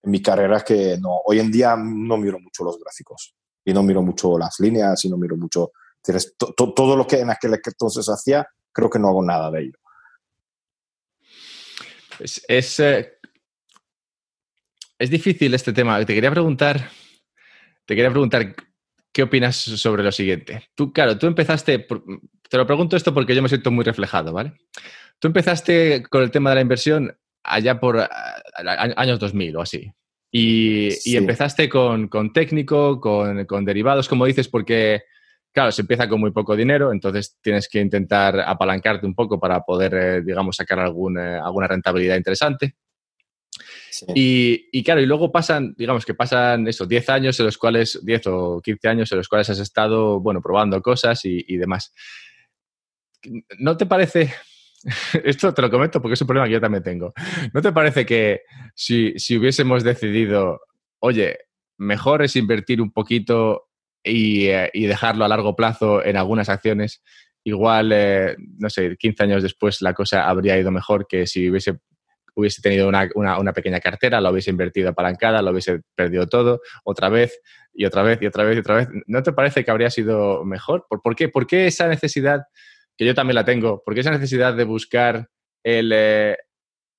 [0.03, 3.83] en mi carrera que no, hoy en día no miro mucho los gráficos y no
[3.83, 5.71] miro mucho las líneas y no miro mucho
[6.57, 9.79] todo lo que en aquel entonces hacía, creo que no hago nada de ello.
[12.19, 13.19] Es, es, eh,
[14.99, 16.05] es difícil este tema.
[16.05, 16.91] Te quería preguntar,
[17.91, 18.55] te quería preguntar
[19.13, 20.63] qué opinas sobre lo siguiente.
[20.77, 21.89] Tú, claro, tú empezaste,
[22.49, 24.53] te lo pregunto esto porque yo me siento muy reflejado, ¿vale?
[25.19, 28.09] Tú empezaste con el tema de la inversión allá por
[28.97, 29.93] años 2000 o así.
[30.31, 35.03] Y, empezaste con, técnico, con, derivados, como dices, porque,
[35.53, 39.63] claro, se empieza con muy poco dinero, entonces tienes que intentar apalancarte un poco para
[39.63, 42.77] poder, eh, digamos, sacar alguna rentabilidad interesante.
[44.15, 48.27] Y, claro, y luego pasan, digamos que pasan esos 10 años en los cuales, 10
[48.29, 51.93] o 15 años en los cuales has estado, bueno, probando cosas y demás.
[53.59, 54.33] ¿No te parece
[55.25, 57.13] esto te lo comento porque es un problema que yo también tengo.
[57.53, 58.43] ¿No te parece que
[58.75, 60.61] si, hubiésemos decidido,
[61.01, 61.39] oye,
[61.79, 63.69] mejor es invertir un poquito
[64.03, 67.03] y, eh, dejarlo a largo plazo en algunas acciones,
[67.45, 71.79] igual, eh, no sé, 15 años después la cosa habría ido mejor que si hubiese,
[72.35, 77.41] hubiese tenido una, pequeña cartera, la hubiese invertido apalancada, lo hubiese perdido todo, otra vez
[77.73, 78.89] y otra vez y otra vez y otra vez.
[79.07, 80.87] ¿No te parece que habría sido mejor?
[80.89, 81.29] ¿Por, qué?
[81.29, 82.43] ¿Por qué esa necesidad
[83.01, 85.31] que yo también la tengo, porque esa necesidad de buscar
[85.65, 86.37] eh,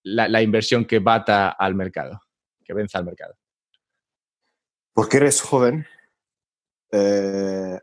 [0.04, 2.20] la, inversión que bata al mercado,
[2.64, 3.36] que venza al mercado.
[4.94, 5.86] Porque eres joven,
[6.92, 7.80] eh,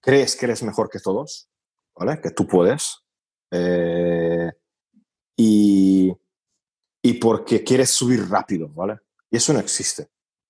[0.00, 1.50] crees que eres mejor que todos,
[1.94, 2.18] ¿vale?
[2.20, 3.04] Que tú puedes.
[3.50, 4.50] Eh,
[5.36, 5.77] y,
[7.08, 8.98] y porque quieres subir rápido, ¿vale?
[9.30, 10.08] Y eso no existe.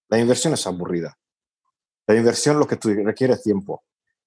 [0.08, 1.16] La inversión es aburrida.
[2.08, 3.84] La inversión lo que tú requiere tiempo.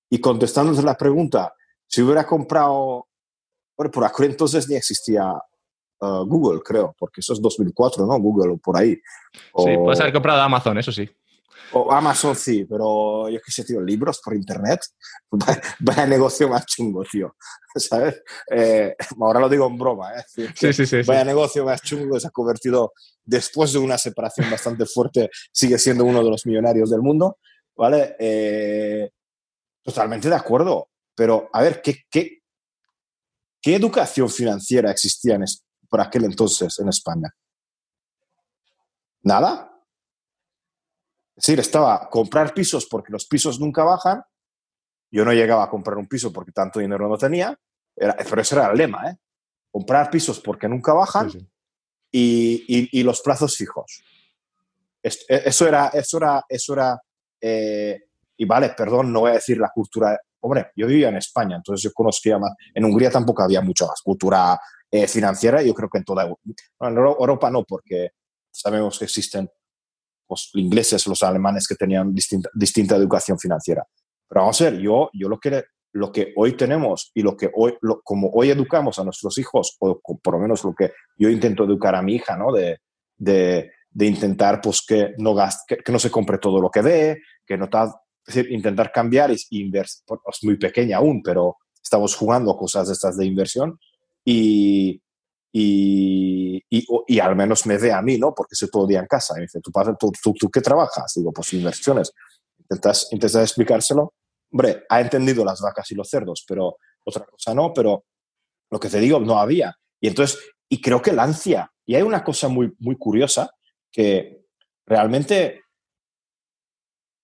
[0.10, 1.54] Y contestándote la pregunta,
[1.86, 3.10] si hubiera comprado,
[3.76, 5.34] bueno, por aquel entonces ni existía
[6.00, 8.18] uh, Google, creo, porque eso es 2004, ¿no?
[8.18, 8.96] Google o por ahí.
[9.34, 11.10] sí, puedes haber comprado Amazon, eso sí.
[11.74, 14.82] O Amazon sí, pero yo qué sé, tío, libros por internet,
[15.80, 17.36] vaya, negocio más chungo, tío,
[17.76, 18.22] ¿sabes?
[18.50, 20.24] Eh, ahora lo digo en broma, ¿eh?
[20.56, 22.94] Sí, sí, sí, vaya negocio más chungo, se ha convertido,
[23.24, 27.38] después de una separación bastante fuerte, sigue siendo uno de los millonarios del mundo,
[27.76, 28.16] ¿vale?
[28.20, 29.10] Eh,
[29.84, 30.90] totalmente de acuerdo.
[31.16, 32.40] Pero, a ver, ¿qué, qué,
[33.62, 35.46] qué educación financiera existía en,
[35.90, 37.30] por aquel entonces en España?
[39.24, 39.71] Nada.
[41.42, 44.22] Es decir, estaba comprar pisos porque los pisos nunca bajan.
[45.10, 47.60] Yo no llegaba a comprar un piso porque tanto dinero no tenía,
[47.96, 49.18] pero ese era el lema, ¿eh?
[49.72, 51.32] Comprar pisos porque nunca bajan
[52.12, 54.04] Y, y, los plazos fijos.
[55.02, 57.02] E, eso era, eso era, eso era
[57.42, 58.04] eh,
[58.38, 61.82] y vale, perdón, no voy a decir la cultura hombre, yo vivía en España, entonces
[61.82, 62.54] yo conocía más.
[62.76, 64.60] En Hungría tampoco había mucha cultura
[64.92, 66.32] eh, financiera, yo creo que en toda
[66.80, 68.12] Europa no, porque
[68.52, 69.50] sabemos que existen
[70.32, 73.86] los ingleses, los alemanes que tenían distinta, distinta educación financiera.
[74.28, 75.64] Pero vamos a ver, yo, yo lo, que,
[75.94, 80.02] lo que hoy tenemos y lo que hoy, como hoy educamos a nuestros hijos, o
[80.02, 82.52] por lo menos lo que yo intento educar a mi hija, ¿no?
[82.52, 82.80] De,
[83.18, 87.22] de, de intentar pues, que, no gaste, que, no se compre todo lo que ve,
[87.46, 90.04] que no, es decir, intentar cambiar es, es
[90.44, 93.78] muy pequeña aún, pero estamos jugando cosas estas de inversión
[94.24, 95.01] y,
[95.54, 98.34] y, y, al menos me ve a mí, ¿no?
[98.34, 99.34] Porque estoy todo el día en casa.
[99.36, 101.14] Y me dice, ¿tú, tú, tú, tú qué trabajas?
[101.16, 102.14] Digo, pues inversiones.
[102.58, 104.14] Intentas, intentas explicárselo.
[104.52, 108.06] Hombre, ha entendido las vacas y los cerdos, pero otra cosa no, pero
[108.70, 109.76] lo que te digo, no había.
[110.00, 110.40] Y entonces,
[110.70, 111.72] y creo que la ansia.
[111.86, 113.52] Y hay una cosa muy, muy curiosa
[113.92, 114.46] que
[114.86, 115.64] realmente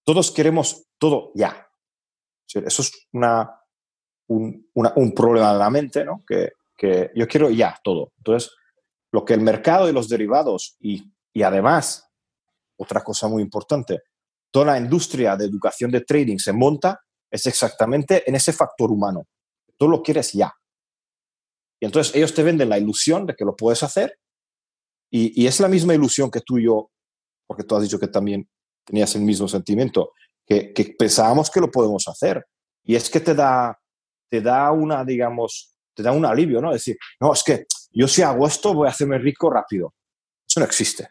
[0.03, 1.65] todos queremos todo ya.
[2.45, 3.61] Eso es una,
[4.27, 6.23] un, un, problema de la mente, ¿no?
[6.25, 8.13] Que, que, yo quiero ya todo.
[8.17, 8.51] Entonces,
[9.11, 12.09] lo que el mercado y los derivados y, y además,
[12.77, 14.01] otra cosa muy importante,
[14.51, 16.99] toda la industria de educación de trading se monta
[17.29, 19.25] es exactamente en ese factor humano.
[19.77, 20.53] Tú lo quieres ya.
[21.79, 24.17] Y entonces ellos te venden la ilusión de que lo puedes hacer
[25.09, 26.91] y, y, es la misma ilusión que tú y yo,
[27.45, 28.49] porque tú has dicho que también
[28.83, 30.11] tenías el mismo sentimiento,
[30.45, 32.45] que, pensábamos que lo podemos hacer.
[32.83, 33.77] Y es que te da,
[34.29, 36.71] te da una, digamos, te da un alivio, ¿no?
[36.71, 39.95] Decir, no, es que yo si hago esto voy a hacerme rico rápido.
[40.47, 41.09] Eso no existe.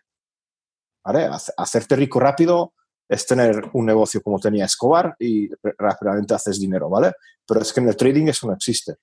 [1.57, 2.75] Hacerte rico rápido
[3.09, 7.13] es tener un negocio como tenía Escobar y rápidamente haces dinero, ¿vale?
[7.45, 8.95] Pero es que en el trading eso no existe.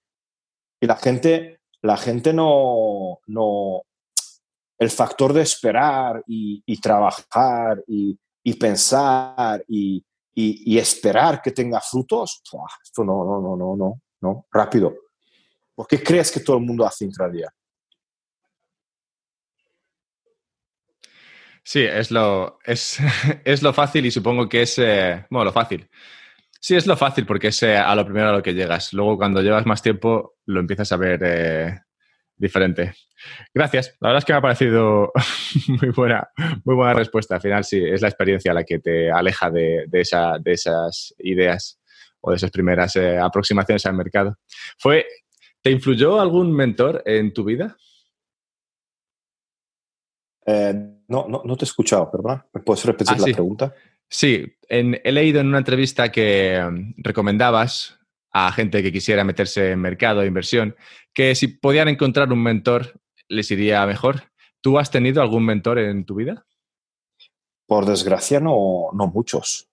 [0.81, 3.81] Y la gente, la gente no, no,
[4.79, 8.17] el factor de esperar y, trabajar y,
[8.57, 12.41] pensar y, y, esperar que tenga frutos,
[12.83, 15.02] esto no, no, no, no, no, no, rápido.
[15.75, 17.49] ¿Por qué crees que todo el mundo hace intradía?
[21.63, 22.99] Sí, es lo, es,
[23.45, 25.89] es lo fácil y supongo que es, eh, bueno, lo fácil.
[26.59, 28.93] Sí, es lo fácil porque es eh, a lo primero a lo que llegas.
[28.93, 31.79] Luego, cuando llevas más tiempo, lo empiezas a ver eh,
[32.35, 32.93] diferente.
[33.53, 33.95] Gracias.
[33.99, 35.11] La verdad es que me ha parecido
[35.81, 36.27] muy buena,
[36.65, 37.35] muy buena respuesta.
[37.35, 41.13] Al final, sí, es la experiencia la que te aleja de, de, esa, de esas
[41.19, 41.79] ideas
[42.21, 44.37] o de esas primeras aproximaciones al mercado.
[44.77, 45.05] ¿Fue,
[45.63, 47.77] ¿Te influyó algún mentor en tu vida?
[50.45, 50.73] Eh,
[51.07, 52.45] no, no, no, te he escuchado, ¿verdad?
[52.53, 53.73] ¿Me puedes repetir ah, la pregunta?
[54.09, 57.97] Sí, he leído en una entrevista que um, recomendabas
[58.33, 60.75] a gente que quisiera meterse en mercado de inversión
[61.13, 62.99] que si podían encontrar un mentor
[63.29, 64.23] les iría mejor.
[64.61, 66.45] ¿Tú has tenido algún mentor en tu vida?
[67.65, 69.69] Por desgracia, no, no muchos.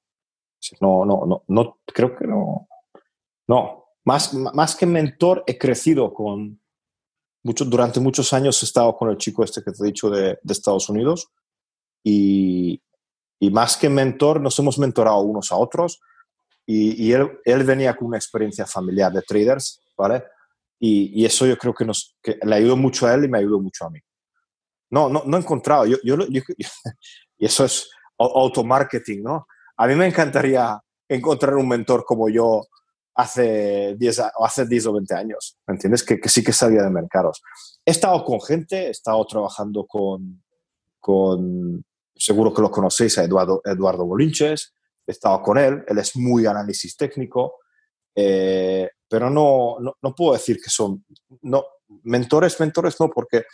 [0.81, 2.69] No, no, no, no, creo que no.
[3.49, 6.61] No, más, más que mentor, he crecido con,
[7.43, 10.89] durante muchos años he estado con el chico este que te he dicho de, Estados
[10.89, 11.29] Unidos
[12.03, 12.83] y,
[13.53, 16.01] más que mentor, nos hemos mentorado unos a otros
[16.67, 20.25] y, él, él, venía con una experiencia familiar de traders, ¿vale?
[20.79, 23.61] Y, eso yo creo que, nos, que le ayudó mucho a él y me ayudó
[23.61, 23.99] mucho a mí.
[24.91, 26.17] No, no, no he encontrado, yo, yo,
[27.39, 29.47] y eso es automarketing, ¿no?
[29.77, 30.79] A mí me encantaría
[31.09, 32.63] encontrar un mentor como yo
[33.21, 36.03] hace 10, o hace 10 o 20 años, ¿me entiendes?
[36.03, 37.43] Que, sí que sabía de mercados.
[37.85, 40.43] He estado con gente, he estado trabajando con,
[40.99, 41.85] con
[42.17, 44.73] seguro que lo conocéis, a Eduardo, Eduardo Bolinches,
[45.07, 47.57] he estado con él, él es muy análisis técnico,
[48.15, 51.05] eh, pero no, no, puedo decir que son,
[51.43, 51.65] no,
[52.05, 53.45] mentores, mentores no, porque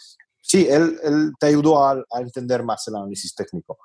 [0.40, 3.78] sí, él, él te ayudó a, a, entender más el análisis técnico,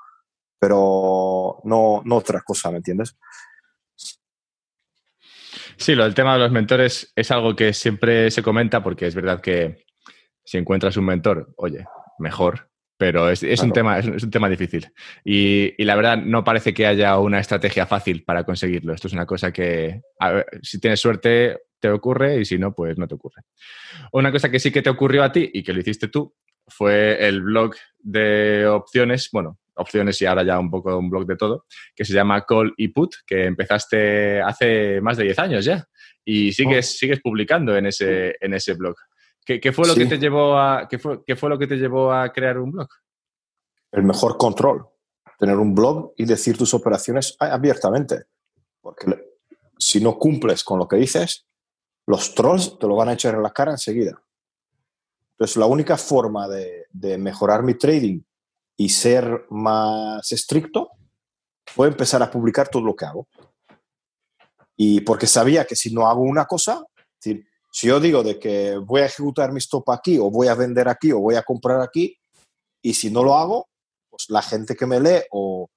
[0.60, 3.16] pero no, no otra cosa, ¿me entiendes?
[5.82, 9.16] Sí, lo del tema de los mentores es algo que siempre se comenta porque es
[9.16, 9.84] verdad que
[10.46, 11.86] si encuentras un mentor, oye,
[12.20, 14.88] mejor, pero es, un, tema, es, un tema difícil.
[15.26, 18.94] Y, la verdad, no parece que haya una estrategia fácil para conseguirlo.
[18.94, 20.02] Esto es una cosa que,
[20.62, 23.42] si tienes suerte, te ocurre y si no, pues no te ocurre.
[24.12, 26.36] Una cosa que sí que te ocurrió a ti y que lo hiciste tú
[26.68, 31.36] fue el blog de opciones, bueno, opciones y ahora ya un poco un blog de
[31.36, 31.66] todo,
[31.96, 35.86] que se llama Call y Put, que empezaste hace más de 10 años ya
[36.26, 36.98] y sigues, oh.
[36.98, 38.96] sigues publicando en ese, en ese blog.
[39.44, 42.14] ¿Qué, fue lo que te llevó a, qué fue, qué fue lo que te llevó
[42.14, 42.88] a crear un blog?
[43.92, 44.86] El mejor control,
[45.38, 48.26] tener un blog y decir tus operaciones abiertamente.
[48.80, 49.08] Porque
[49.78, 51.48] si no cumples con lo que dices,
[52.08, 54.22] los trolls te lo van a echar en la cara enseguida.
[55.32, 58.22] Entonces, la única forma de, de mejorar mi trading
[58.82, 60.90] y ser más estricto,
[61.68, 63.28] fue empezar a publicar todo lo que hago.
[64.76, 66.84] Y porque sabía que si no hago una cosa,
[67.20, 67.46] si
[67.88, 71.12] yo digo de que voy a ejecutar mi stop aquí, o voy a vender aquí,
[71.12, 72.18] o voy a comprar aquí,
[72.82, 73.70] y si no lo hago,
[74.10, 75.70] pues la gente que me lee o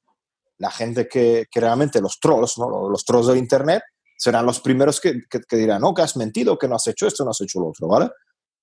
[0.56, 2.88] la gente que, que realmente los trolls, ¿no?
[2.88, 3.82] los trolls de Internet,
[4.16, 7.22] serán los primeros que, que, dirán, no, que has mentido, que no has hecho esto,
[7.22, 8.08] no has hecho lo otro, ¿vale?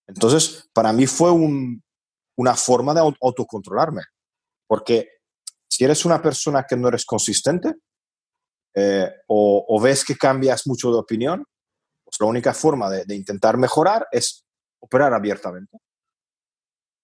[0.07, 1.83] Entonces, para mí fue un,
[2.37, 4.01] una forma de autocontrolarme.
[4.71, 5.19] Porque
[5.67, 7.75] si eres una persona que no eres consistente
[8.73, 11.45] eh, o, ves que cambias mucho de opinión,
[12.05, 14.45] pues la única forma de, intentar mejorar es
[14.79, 15.77] operar abiertamente.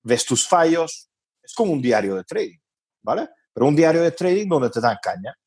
[0.01, 1.09] Ves tus fallos,
[1.43, 2.59] es como un diario de trading,
[3.03, 3.27] ¿vale?
[3.51, 5.37] Pero un diario de trading donde te dan caña.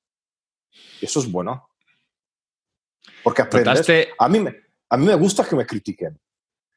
[1.01, 1.71] Y eso es bueno.
[3.25, 3.89] Porque aprendes.
[4.19, 4.55] A mí, me,
[4.91, 6.21] a mí me gusta que me critiquen.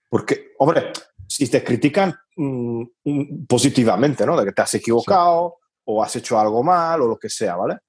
[0.10, 0.94] Porque, hombre,
[1.36, 4.38] si te critican mm, mm, positivamente, ¿no?
[4.38, 7.80] De que te has equivocado o has hecho algo mal o lo que sea, ¿vale?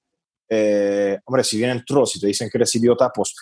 [0.49, 3.35] Eh, hombre, si vienen trolls y te dicen que eres idiota, pues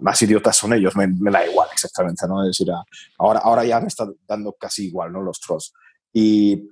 [0.00, 2.40] más idiotas son ellos, me, da igual exactamente, ¿no?
[2.44, 2.72] Es decir,
[3.18, 5.20] ahora, ahora ya me está dando casi igual, ¿no?
[5.22, 5.72] Los trolls.
[6.12, 6.70] Y,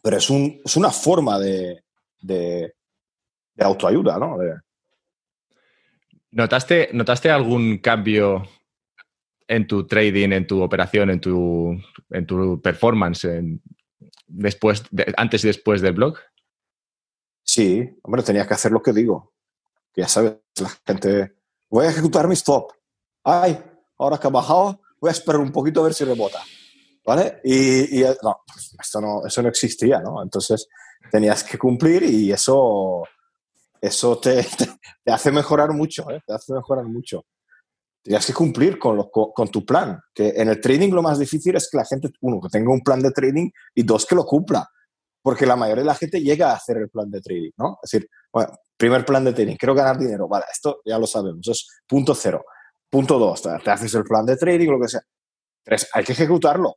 [0.00, 1.84] pero es, un, es una forma de,
[2.22, 2.74] de,
[3.54, 4.38] de autoayuda, ¿no?
[6.30, 8.48] ¿Notaste, ¿Notaste algún cambio
[9.52, 11.78] en tu trading, en tu operación, en tu,
[12.10, 13.28] en tu performance,
[14.26, 14.82] después,
[15.16, 16.16] antes y después del blog?
[17.42, 19.34] Sí, hombre, tenía que hacer lo que digo.
[19.94, 21.34] Ya sabes, la gente,
[21.68, 22.72] voy a ejecutar mi stop.
[23.24, 23.62] Ay,
[23.98, 26.40] ahora que ha bajado, voy a esperar un poquito a ver si rebota.
[27.04, 27.40] ¿Vale?
[27.44, 28.38] Y, no,
[28.80, 30.22] esto no, eso no existía, ¿no?
[30.22, 30.66] Entonces,
[31.10, 33.02] tenías que cumplir y eso,
[33.82, 34.46] eso te,
[35.04, 36.22] te, hace mejorar mucho, ¿eh?
[36.26, 37.26] te hace mejorar mucho.
[38.02, 38.98] Tenías que cumplir con,
[39.50, 42.48] tu plan, que en el trading lo más difícil es que la gente, uno, que
[42.48, 44.68] tenga un plan de trading y dos, que lo cumpla,
[45.22, 47.78] porque la mayoría de la gente llega a hacer el plan de trading, ¿no?
[47.82, 51.46] Es decir, bueno, primer plan de trading, quiero ganar dinero, vale, esto ya lo sabemos,
[51.46, 52.44] es punto cero.
[52.90, 55.00] Punto dos, te haces el plan de trading, lo que sea.
[55.64, 56.76] Tres, hay que ejecutarlo.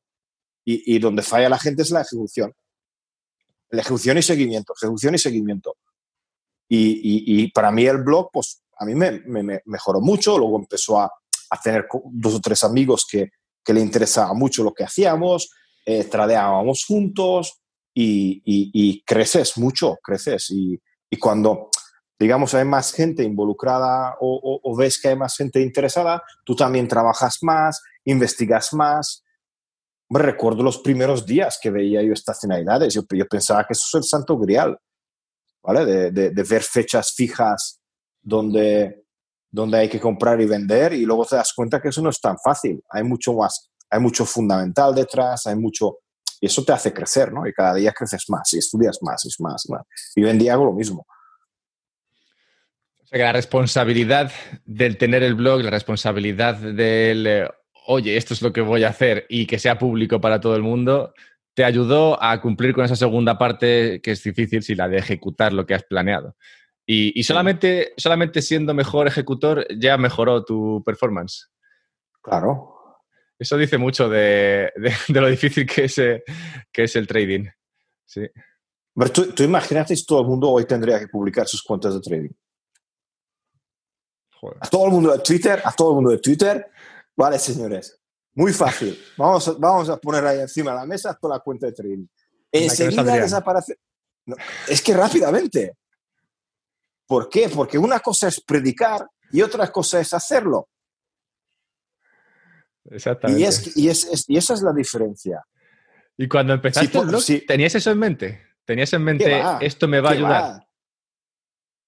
[0.63, 2.53] Y, y donde falla la gente es la ejecución.
[3.69, 5.75] La ejecución y seguimiento, ejecución y seguimiento.
[6.67, 11.11] Y, para mí el blog, pues a mí me, me, mejoró mucho, luego empezó a,
[11.63, 13.29] tener dos o tres amigos que,
[13.63, 15.49] que le interesaba mucho lo que hacíamos,
[15.85, 17.61] eh, tradeábamos juntos
[17.93, 20.49] y, creces mucho, creces.
[20.49, 20.81] Y,
[21.17, 21.69] cuando,
[22.19, 27.37] digamos, hay más gente involucrada o, ves que hay más gente interesada, tú también trabajas
[27.41, 29.23] más, investigas más.
[30.09, 33.85] Me recuerdo los primeros días que veía yo estas finalidades, yo, yo pensaba que eso
[33.87, 34.77] es el santo grial
[35.65, 36.11] ¿vale?
[36.11, 37.81] De, ver fechas fijas
[38.25, 39.05] donde,
[39.49, 42.19] donde hay que comprar y vender y luego te das cuenta que eso no es
[42.19, 42.83] tan fácil.
[42.89, 45.99] Hay mucho más, hay mucho fundamental detrás, hay mucho...
[46.41, 47.47] Y eso te hace crecer, ¿no?
[47.47, 49.83] Y cada día creces más y estudias más y más, más.
[50.15, 51.05] Y hoy en día hago lo mismo.
[52.99, 54.31] O sea que la responsabilidad
[54.65, 57.49] del tener el blog, la responsabilidad del, eh,
[57.87, 60.63] oye, esto es lo que voy a hacer y que sea público para todo el
[60.63, 61.13] mundo,
[61.53, 65.53] te ayudó a cumplir con esa segunda parte que es difícil, si la de ejecutar
[65.53, 66.35] lo que has planeado.
[66.87, 71.49] Y, solamente, solamente siendo mejor ejecutor ya mejoró tu performance.
[72.21, 73.01] Claro.
[73.39, 74.71] Eso dice mucho de,
[75.07, 76.23] lo difícil que es, eh,
[76.71, 77.47] que es el trading.
[78.05, 78.21] Sí.
[78.93, 82.01] Pero tú, tú imagínate si todo el mundo hoy tendría que publicar sus cuentas de
[82.01, 82.33] trading.
[84.59, 86.69] A todo el mundo de Twitter, a todo el mundo de Twitter.
[87.15, 87.99] Vale, señores.
[88.33, 88.97] Muy fácil.
[89.17, 92.05] Vamos a, vamos a poner ahí encima de la mesa toda la cuenta de trading.
[92.51, 93.79] Enseguida desaparece.
[94.67, 95.77] es que rápidamente.
[97.07, 97.49] ¿Por qué?
[97.49, 100.69] Porque una cosa es predicar y otra cosa es hacerlo.
[102.85, 103.41] Exactamente.
[103.41, 105.43] Y, es, y, es, y esa es la diferencia.
[106.17, 108.41] Y cuando empezaste ¿tenías eso en mente?
[108.63, 110.67] ¿Tenías en mente esto me va a ayudar?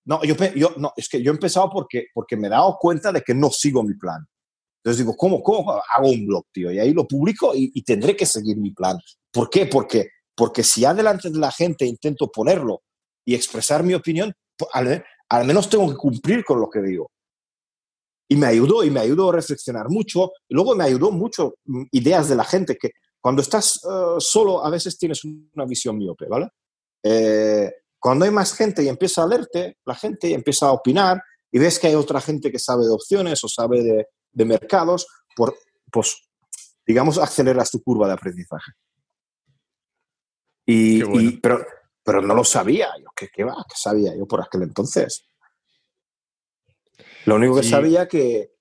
[0.05, 3.11] No, yo, yo, no, es que yo he empezado porque, porque me he dado cuenta
[3.11, 4.25] de que no sigo mi plan.
[4.77, 6.71] Entonces digo, ¿cómo, cómo hago un blog, tío?
[6.71, 8.97] Y ahí lo publico y, tendré que seguir mi plan.
[9.33, 9.65] ¿Por qué?
[9.65, 12.83] Porque, porque si adelante de la gente intento ponerlo
[13.25, 17.11] y expresar mi opinión, pues, al, menos tengo que cumplir con lo que digo.
[18.29, 20.31] Y me ayudó, y me ayudó a reflexionar mucho.
[20.47, 22.91] Y luego me ayudó mucho mm, ideas de la gente, que
[23.21, 26.49] cuando estás eh, solo a veces tienes una visión miope, ¿vale?
[27.03, 31.59] Eh, cuando hay más gente y empieza a leerte, la gente empieza a opinar y
[31.59, 35.55] ves que hay otra gente que sabe de opciones o sabe de, de mercados, por,
[35.91, 36.17] pues,
[36.85, 38.71] digamos, aceleras tu curva de aprendizaje.
[40.65, 41.65] Y, pero,
[42.07, 43.09] pero no lo sabía yo.
[43.13, 43.65] ¿Qué, qué va?
[43.67, 45.27] ¿Qué sabía yo por aquel entonces?
[47.25, 48.53] Lo único que sabía que,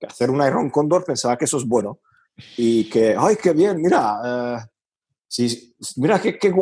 [0.00, 2.00] que hacer un Iron Condor pensaba que eso es bueno.
[2.56, 4.66] Y que, ay, qué bien, mira, eh,
[5.28, 6.52] si, mira qué, qué,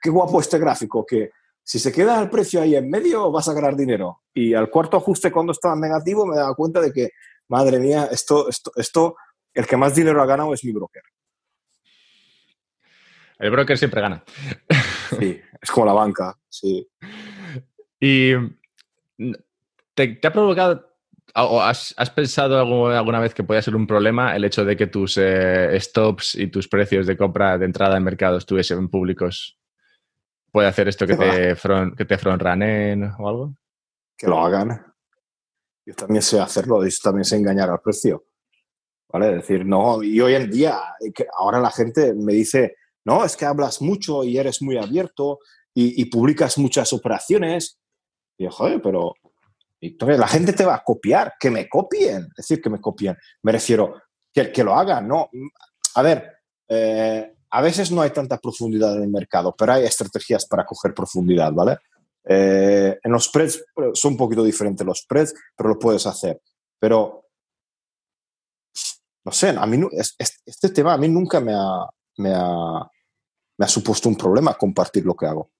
[0.00, 1.32] qué, guapo este gráfico, que
[1.62, 4.22] si se queda el precio ahí en medio vas a ganar dinero.
[4.32, 7.10] Y al cuarto ajuste cuando estaba negativo me daba cuenta de que
[7.48, 9.16] madre mía, esto, esto, esto,
[9.52, 11.02] el que más dinero ha ganado es mi broker.
[13.38, 14.24] El broker siempre gana.
[15.18, 16.88] Sí, es como la banca, sí.
[18.00, 18.32] ¿Y
[19.94, 20.90] te, ha provocado
[21.36, 25.16] o has, pensado alguna vez que pueda ser un problema el hecho de que tus
[25.18, 29.58] eh, stops y tus precios de compra de entrada en mercado estuviesen públicos?
[30.52, 33.56] ¿Puede hacer esto que te, front, que te o algo?
[34.16, 34.94] Que lo hagan
[35.86, 38.26] yo también sé hacerlo, yo también sé engañar al precio.
[39.12, 39.28] ¿Vale?
[39.30, 43.36] Es decir, no, y hoy en día, eh, ahora la gente me dice, no, es
[43.36, 45.38] que hablas mucho y eres muy abierto
[45.74, 47.78] y, publicas muchas operaciones.
[48.38, 49.14] Y yo, joder, pero
[49.80, 53.16] la gente te va a copiar, que me copien, es decir, que me copien.
[53.42, 53.94] Me refiero,
[54.32, 55.28] que, lo hagan, ¿no?
[55.94, 56.32] A ver,
[56.68, 60.94] eh, a veces no hay tanta profundidad en el mercado, pero hay estrategias para coger
[60.94, 61.78] profundidad, ¿vale?
[62.26, 66.40] Eh, en los spreads eh, son un poquito diferentes los spreads, pero lo puedes hacer.
[66.80, 67.26] Pero,
[69.24, 69.78] no sé, a mí
[70.46, 72.90] este tema a mí nunca me ha,
[73.56, 75.50] me ha supuesto un problema compartir lo que hago.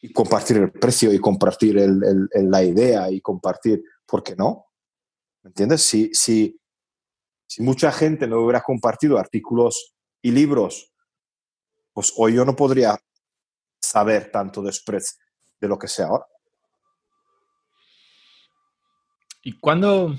[0.00, 4.66] Y compartir el precio y compartir la idea y compartir, ¿por qué no?
[5.42, 5.82] ¿Me entiendes?
[5.82, 6.60] Si, si,
[7.46, 10.92] si mucha gente no hubiera compartido artículos y libros,
[11.92, 12.96] pues hoy yo no podría
[13.80, 15.18] saber tanto de spreads
[15.60, 16.26] de lo que sea ahora.
[19.42, 20.14] ¿Y cuándo,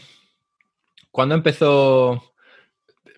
[1.11, 2.28] cuando empezó?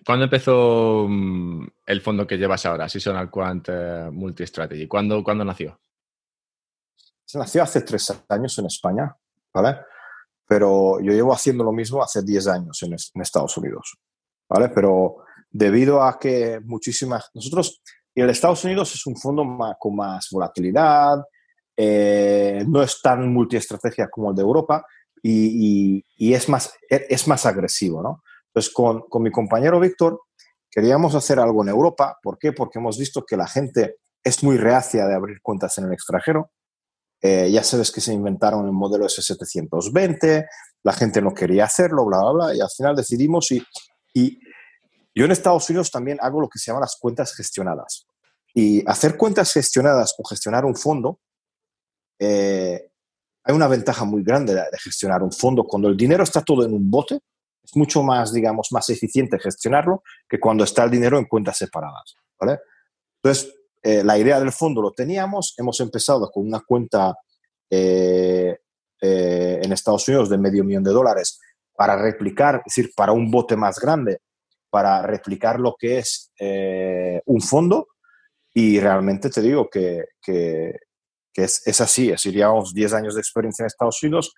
[0.04, 4.88] ¿Cuándo empezó mm, el fondo que llevas ahora, Seasonal Quant eh, Multi Strategy?
[4.88, 5.80] ¿Cuándo, ¿Cuándo nació?
[7.24, 9.14] Se nació hace tres años en España,
[9.54, 9.78] ¿vale?
[10.46, 13.96] Pero yo llevo haciendo lo mismo hace 10 años en, Estados Unidos,
[14.48, 14.68] ¿vale?
[14.70, 17.30] Pero debido a que muchísimas...
[17.32, 17.80] Nosotros,
[18.14, 19.44] y el Estados Unidos es un fondo
[19.78, 21.24] con más volatilidad,
[21.76, 24.84] eh, no es tan multiestrategia como el de Europa
[25.22, 28.22] y, es, más, es más agresivo, ¿no?
[28.52, 30.20] Entonces, con, con mi compañero Víctor,
[30.70, 32.18] queríamos hacer algo en Europa.
[32.22, 32.52] ¿Por qué?
[32.52, 36.50] Porque hemos visto que la gente es muy reacia de abrir cuentas en el extranjero.
[37.20, 40.46] Eh, ya sabes que se inventaron el modelo S720,
[40.82, 43.62] la gente no quería hacerlo, bla, bla, bla, y al final decidimos y,
[44.12, 44.40] y
[45.14, 48.06] yo en Estados Unidos también hago lo que se llama las cuentas gestionadas.
[48.54, 51.20] Y hacer cuentas gestionadas o gestionar un fondo,
[52.18, 52.90] eh,
[53.44, 55.64] hay una ventaja muy grande de, gestionar un fondo.
[55.64, 57.20] Cuando el dinero está todo en un bote,
[57.62, 62.16] es mucho más, digamos, más eficiente gestionarlo que cuando está el dinero en cuentas separadas.
[62.38, 62.58] ¿vale?
[63.22, 67.16] Entonces, eh, la idea del fondo lo teníamos, hemos empezado con una cuenta
[67.70, 68.56] eh,
[69.00, 71.40] en Estados Unidos de medio millón de dólares
[71.74, 74.18] para replicar, es decir, para un bote más grande,
[74.70, 77.88] para replicar lo que es eh, un fondo
[78.54, 80.76] y realmente te digo que, que,
[81.34, 84.34] es, es, así, es decir, llevamos 10 años de experiencia en Estados Unidos,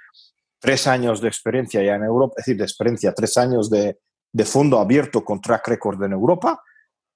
[0.65, 3.99] 3 años de experiencia ya en Europa, es decir, de experiencia, 3 años de,
[4.33, 6.59] de fondo abierto con track record en Europa,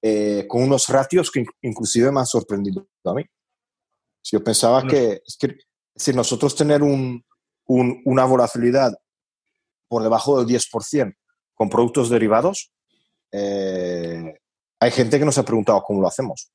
[0.03, 3.24] eh, con unos ratios que inclusive me han sorprendido a mí.
[4.22, 5.57] Si yo pensaba que, es que
[5.96, 7.24] si nosotros tener un,
[7.68, 8.92] un, una volatilidad
[9.88, 11.16] por debajo del 10%
[11.55, 12.70] con productos derivados,
[13.32, 14.34] eh,
[14.78, 16.53] hay gente que nos ha preguntado cómo lo hacemos.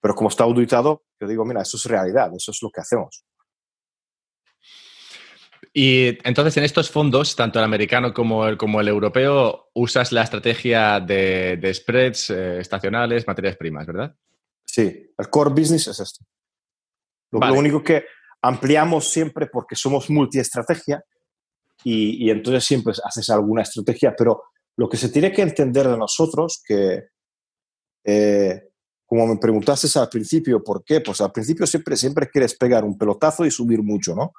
[0.00, 3.24] Pero como está auditado, yo digo, mira, eso es realidad, eso es lo que hacemos.
[5.72, 10.22] Y entonces en estos fondos, tanto el americano como el, como el europeo, usas la
[10.22, 14.14] estrategia de, spreads eh, estacionales, materias primas, ¿verdad?
[14.64, 16.24] Sí, el core business es esto.
[17.30, 18.04] Lo, único que
[18.42, 21.04] ampliamos siempre porque somos multiestrategia
[21.84, 24.42] y, y entonces siempre haces alguna estrategia, pero
[24.76, 27.04] lo que se tiene que entender de nosotros, que
[28.04, 28.70] eh,
[29.06, 31.00] como me preguntaste al principio, ¿por qué?
[31.00, 34.32] Pues al principio siempre, siempre quieres pegar un pelotazo y subir mucho, ¿no?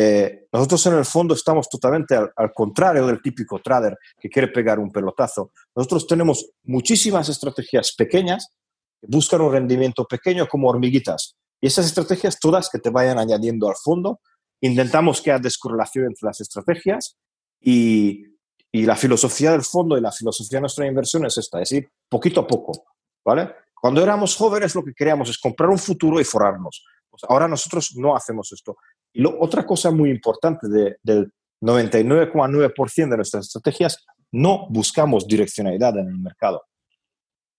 [0.00, 4.78] Eh, nosotros en el fondo estamos totalmente al, contrario del típico trader que quiere pegar
[4.78, 5.50] un pelotazo.
[5.74, 8.54] Nosotros tenemos muchísimas estrategias pequeñas
[9.00, 11.36] que buscan un rendimiento pequeño como hormiguitas.
[11.60, 14.20] Y esas estrategias todas que te vayan añadiendo al fondo,
[14.60, 17.16] intentamos que haya descorrelación entre las estrategias
[17.60, 18.28] y
[18.72, 21.90] y la filosofía del fondo y la filosofía de nuestra inversión es esta, es decir,
[22.08, 22.84] poquito a poco,
[23.24, 23.50] ¿vale?
[23.74, 26.84] Cuando éramos jóvenes lo que queríamos es comprar un futuro y forrarnos.
[27.08, 28.76] Pues ahora nosotros no hacemos esto.
[29.12, 36.18] Y otra cosa muy importante del 99,9% de nuestras estrategias, no buscamos direccionalidad en el
[36.18, 36.62] mercado.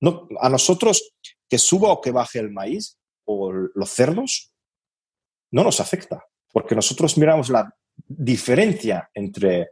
[0.01, 1.13] No, a nosotros
[1.49, 4.53] que suba o que baje el maíz o los cerdos,
[5.51, 6.23] no nos afecta,
[6.53, 7.73] porque nosotros miramos la
[8.07, 9.71] diferencia entre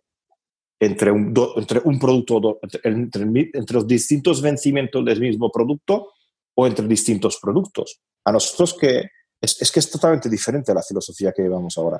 [0.79, 6.13] entre un, entre un producto, entre, entre, los distintos vencimientos del mismo producto
[6.53, 7.99] o entre distintos productos.
[8.25, 9.09] A nosotros que
[9.41, 11.99] es, es que es totalmente diferente la filosofía que llevamos ahora.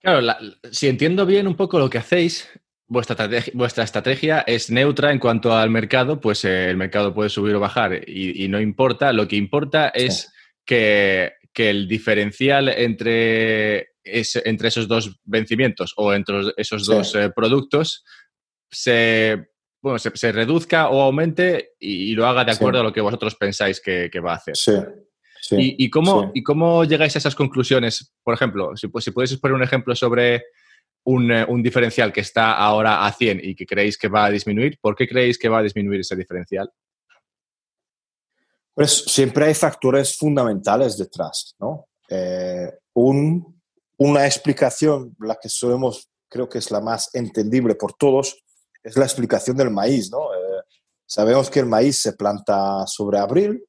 [0.00, 0.34] Claro,
[0.70, 2.48] si entiendo bien un poco lo que hacéis,
[2.86, 7.28] vuestra estrategia, vuestra estrategia es neutra en cuanto al mercado, pues eh, el mercado puede
[7.28, 9.12] subir o bajar y, y, no importa.
[9.12, 10.32] Lo que importa es
[10.64, 18.04] que, que el diferencial entre entre esos dos vencimientos o entre esos dos eh, productos
[18.70, 19.50] se,
[19.82, 23.80] bueno, se, reduzca o aumente y, lo haga de acuerdo a lo que vosotros pensáis
[23.80, 24.56] que, va a hacer.
[24.56, 24.72] Sí.
[25.52, 28.12] ¿Y, cómo, ¿Y cómo llegáis a esas conclusiones?
[28.22, 30.44] Por ejemplo, si, pues, si podéis poner un ejemplo sobre
[31.04, 34.30] un, eh, un, diferencial que está ahora a 100 y que creéis que va a
[34.30, 36.70] disminuir, ¿por qué creéis que va a disminuir ese diferencial?
[38.74, 41.86] Pues siempre hay factores fundamentales detrás, ¿no?
[42.08, 43.60] Eh, un
[44.00, 48.42] una explicación, la que solemos, creo que es la más entendible por todos,
[48.82, 50.32] es la explicación del maíz, ¿no?
[50.32, 50.62] Eh,
[51.04, 53.62] sabemos que el maíz se planta sobre abril,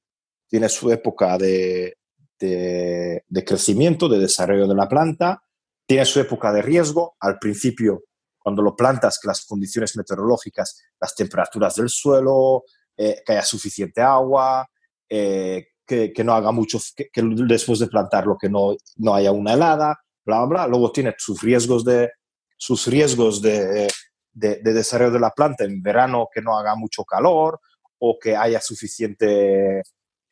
[0.52, 1.98] tiene su época de,
[2.38, 5.42] de, crecimiento, de desarrollo de la planta,
[5.88, 8.04] tiene su época de riesgo, al principio,
[8.38, 12.66] cuando lo plantas, que las condiciones meteorológicas, las temperaturas del suelo,
[12.98, 14.68] eh, que haya suficiente agua,
[15.08, 19.54] eh, que, que, no haga mucho, que, después de plantarlo que no, no haya una
[19.54, 22.12] helada, bla, bla, Luego tiene sus riesgos de,
[22.58, 23.88] sus riesgos de,
[24.34, 27.62] de, desarrollo de la planta en verano que no haga mucho calor
[28.00, 29.82] o que haya suficiente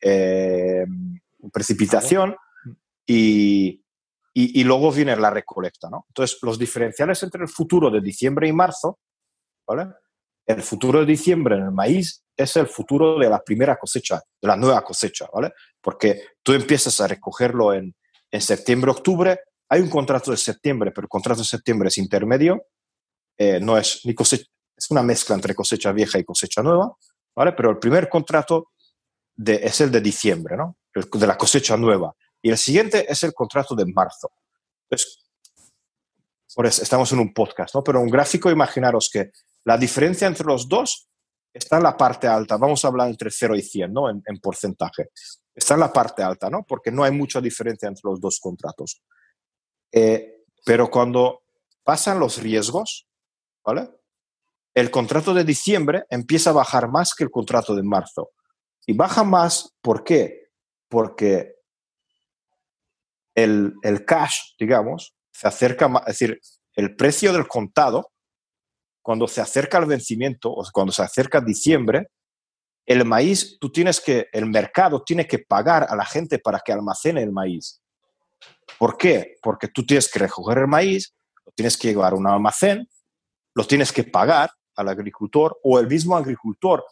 [0.00, 0.86] eh,
[1.52, 2.36] precipitación
[3.06, 3.82] y,
[4.34, 5.88] y, y, luego viene la recolecta.
[5.90, 6.06] ¿no?
[6.08, 8.98] Entonces, los diferenciales entre el futuro de diciembre y marzo,
[9.66, 9.88] ¿vale?
[10.46, 14.48] el futuro de diciembre en el maíz es el futuro de la primera cosecha, de
[14.48, 15.52] la nueva cosecha, ¿vale?
[15.80, 17.94] Porque tú empiezas a recogerlo en,
[18.30, 19.38] en septiembre, octubre,
[19.68, 22.64] hay un contrato de septiembre, pero el contrato de septiembre es intermedio,
[23.38, 24.46] eh, no es ni cosecha,
[24.76, 26.96] es una mezcla entre cosecha vieja y cosecha nueva,
[27.36, 27.52] ¿vale?
[27.52, 28.70] Pero el primer contrato
[29.46, 30.76] es el de diciembre, ¿no?
[30.94, 32.14] de la cosecha nueva.
[32.42, 34.32] Y el siguiente es el contrato de marzo.
[36.54, 37.84] Por estamos en un podcast, ¿no?
[37.84, 39.30] Pero un gráfico, imaginaros que
[39.64, 41.08] la diferencia entre los dos
[41.52, 42.56] está en la parte alta.
[42.56, 44.10] Vamos a hablar entre 0 y 100, ¿no?
[44.10, 45.10] En, porcentaje.
[45.54, 46.64] Está en la parte alta, ¿no?
[46.64, 49.02] Porque no hay mucha diferencia entre los dos contratos.
[49.92, 51.42] Eh, pero cuando
[51.84, 53.08] pasan los riesgos,
[53.64, 53.88] ¿vale?
[54.74, 58.30] El contrato de diciembre empieza a bajar más que el contrato de marzo.
[58.86, 60.48] Y baja más, ¿por qué?
[60.88, 61.54] Porque
[63.34, 66.40] el, el cash, digamos, se acerca, más, es decir,
[66.74, 68.10] el precio del contado,
[69.02, 72.08] cuando se acerca al vencimiento o cuando se acerca diciembre,
[72.86, 76.72] el maíz, tú tienes que, el mercado tiene que pagar a la gente para que
[76.72, 77.80] almacene el maíz.
[78.78, 79.36] ¿Por qué?
[79.42, 81.14] Porque tú tienes que recoger el maíz,
[81.44, 82.88] lo tienes que llevar a un almacén,
[83.54, 86.84] lo tienes que pagar al agricultor o el mismo agricultor,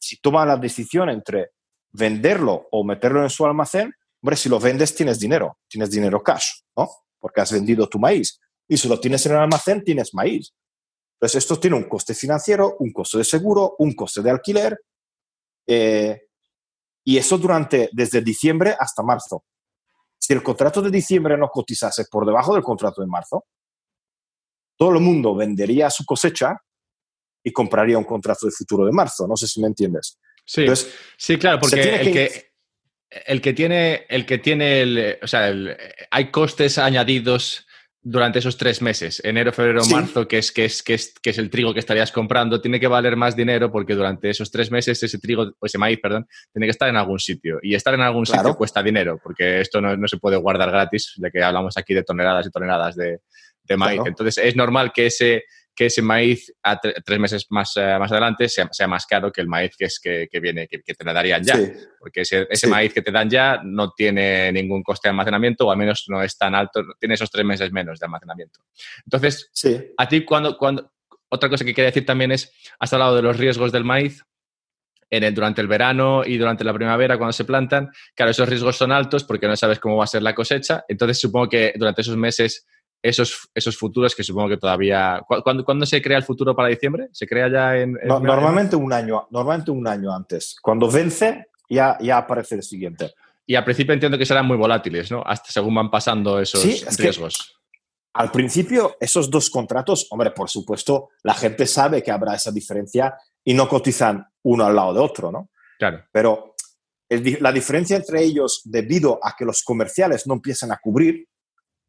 [0.00, 1.52] si toma la decisión entre
[1.92, 3.92] venderlo o meterlo en su almacén,
[4.22, 6.88] hombre, si lo vendes tienes dinero, tienes dinero cash, ¿no?
[7.18, 8.40] Porque has vendido tu maíz.
[8.66, 10.54] Y si lo tienes en el almacén, tienes maíz.
[11.14, 14.80] Entonces, esto tiene un coste financiero, un coste de seguro, un coste de alquiler,
[15.66, 16.22] eh,
[17.04, 19.44] y eso durante, desde diciembre hasta marzo.
[20.18, 23.44] Si el contrato de diciembre no cotizase por debajo del contrato de marzo,
[24.76, 26.62] todo el mundo vendería su cosecha
[27.42, 29.26] y compraría un contrato de futuro de marzo.
[29.26, 30.18] No sé si me entiendes.
[30.44, 30.66] Sí,
[31.16, 32.50] sí claro, porque el que,
[33.26, 35.52] el que tiene, el que tiene el, o sea,
[36.10, 37.66] hay costes añadidos
[38.02, 41.38] durante esos tres meses, enero, febrero, marzo, que es, que, es, que, es, que es
[41.38, 45.02] el trigo que estarías comprando, tiene que valer más dinero porque durante esos tres meses
[45.02, 47.58] ese trigo, o ese maíz, perdón, tiene que estar en algún sitio.
[47.62, 51.14] Y estar en algún sitio cuesta dinero, porque esto no, no, se puede guardar gratis,
[51.18, 53.20] ya que hablamos aquí de toneladas y toneladas de,
[53.64, 54.00] de maíz.
[54.06, 55.44] Entonces es normal que ese,
[55.80, 59.40] que ese maíz a tres meses más, eh, más adelante sea, sea, más caro que
[59.40, 61.58] el maíz que, es, que, que viene, que, te le darían ya.
[61.98, 65.70] Porque ese, ese maíz que te dan ya no tiene ningún coste de almacenamiento o
[65.70, 68.60] al menos no es tan alto, tiene esos tres meses menos de almacenamiento.
[69.06, 69.50] Entonces,
[69.96, 70.92] a ti cuando, cuando...
[71.30, 74.22] Otra cosa que quería decir también es, has hablado de los riesgos del maíz,
[75.08, 77.88] en el, durante el verano y durante la primavera cuando se plantan.
[78.14, 80.84] Claro, esos riesgos son altos porque no sabes cómo va a ser la cosecha.
[80.86, 82.66] Entonces, supongo que durante esos meses
[83.02, 85.22] esos, esos futuros que supongo que todavía...
[85.26, 87.08] ¿Cuándo, ¿Cuándo, se crea el futuro para diciembre?
[87.12, 87.96] ¿Se crea ya en...?
[88.04, 90.56] normalmente, un año, normalmente un año antes.
[90.60, 93.12] Cuando vence, ya, ya aparece el siguiente.
[93.46, 95.22] Y al principio entiendo que serán muy volátiles, ¿no?
[95.24, 96.62] Hasta según van pasando esos
[96.96, 97.60] riesgos.
[98.12, 103.16] al principio, esos dos contratos, hombre, por supuesto, la gente sabe que habrá esa diferencia
[103.42, 105.50] y no cotizan uno al lado de otro, ¿no?
[105.78, 106.04] Claro.
[106.12, 106.54] Pero
[107.40, 111.26] la diferencia entre ellos, debido a que los comerciales no empiezan a cubrir,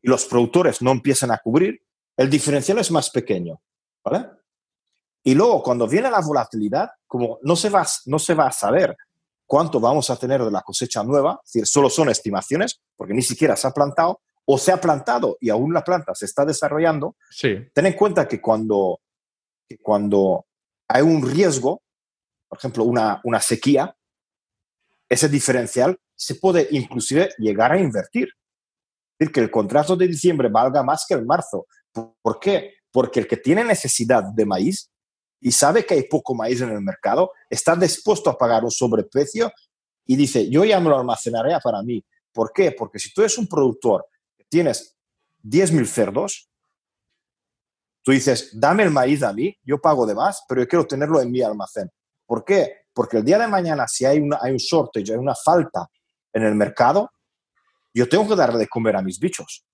[0.01, 1.81] y los productores no empiezan a cubrir,
[2.17, 3.61] el diferencial es más pequeño.
[4.03, 4.27] ¿vale?
[5.23, 8.95] Y luego, cuando viene la volatilidad, como no se va, no se va a saber
[9.45, 13.21] cuánto vamos a tener de la cosecha nueva, es decir, solo son estimaciones, porque ni
[13.21, 17.15] siquiera se ha plantado, o se ha plantado y aún la planta se está desarrollando,
[17.29, 17.57] sí.
[17.73, 18.99] ten en cuenta que cuando,
[19.81, 20.45] cuando
[20.87, 21.83] hay un riesgo,
[22.47, 23.95] por ejemplo, una, una sequía,
[25.07, 28.29] ese diferencial se puede inclusive llegar a invertir
[29.29, 31.67] que el contrato de diciembre valga más que el marzo.
[32.21, 32.75] ¿Por qué?
[32.91, 34.89] Porque el que tiene necesidad de maíz
[35.41, 39.51] y sabe que hay poco maíz en el mercado, está dispuesto a pagar un sobreprecio
[40.05, 42.03] y dice, yo ya me lo almacenaré para mí.
[42.31, 42.71] ¿Por qué?
[42.71, 44.05] Porque si tú eres un productor
[44.51, 44.97] tienes
[45.43, 46.49] 10.000 cerdos,
[48.03, 51.21] tú dices, dame el maíz a mí, yo pago de más, pero yo quiero tenerlo
[51.21, 51.89] en mi almacén.
[52.25, 52.81] ¿Por qué?
[52.93, 55.87] Porque el día de mañana, si hay, hay un shortage, hay una falta
[56.33, 57.09] en el mercado,
[57.93, 59.65] yo tengo que darle de comer a mis bichos.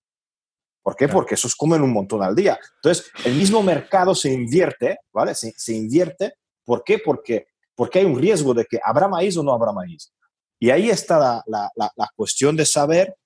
[0.88, 1.10] ¿Por qué?
[1.10, 2.58] Porque esos comen un montón al día.
[2.76, 5.36] Entonces, el mismo mercado se invierte, ¿vale?
[5.36, 6.36] Se, invierte.
[6.64, 7.00] ¿Por qué?
[7.00, 10.14] Porque, porque hay un riesgo de que habrá maíz o no habrá maíz.
[10.60, 13.18] Y ahí está la, cuestión de saber,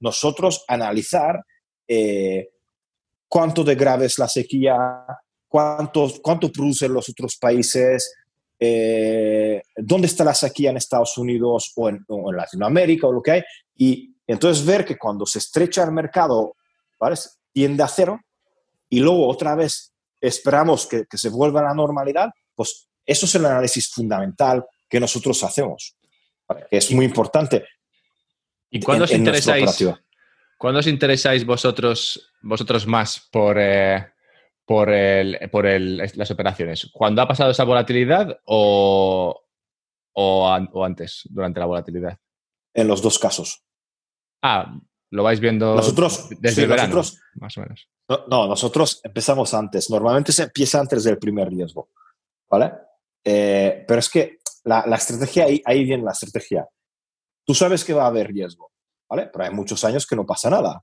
[0.00, 1.40] nosotros analizar
[1.86, 2.48] eh,
[3.28, 4.76] cuánto de grave es la sequía,
[5.46, 8.12] cuánto, cuánto producen los otros países,
[8.58, 13.22] eh, dónde está la sequía en Estados Unidos o en, o en Latinoamérica o lo
[13.22, 13.42] que hay,
[13.76, 16.56] y entonces ver que cuando se estrecha el mercado,
[16.98, 17.16] ¿vale?
[17.52, 18.20] tiende a cero
[18.88, 23.44] y luego otra vez esperamos que, se vuelva a la normalidad, pues eso es el
[23.44, 25.96] análisis fundamental que nosotros hacemos,
[26.70, 27.66] que es muy importante.
[28.70, 29.84] ¿Y cuándo os interesáis?
[30.56, 34.14] ¿Cuándo os interesáis vosotros, vosotros más por, eh,
[34.64, 36.90] por, el, por el, las operaciones.
[36.92, 39.42] ¿Cuándo ha pasado esa volatilidad o,
[40.12, 42.18] o, antes, durante la volatilidad?
[42.72, 43.62] En los dos casos.
[44.46, 44.78] Ah,
[45.10, 47.88] lo vais viendo nosotros, desde el verano, nosotros, más o menos.
[48.28, 49.88] No, nosotros empezamos antes.
[49.88, 51.88] Normalmente se empieza antes del primer riesgo.
[52.50, 52.72] ¿Vale?
[53.24, 56.68] Eh, pero es que la, estrategia, ahí, ahí viene la estrategia.
[57.46, 58.70] Tú sabes que va a haber riesgo,
[59.08, 59.30] ¿vale?
[59.32, 60.82] Pero hay muchos años que no pasa nada.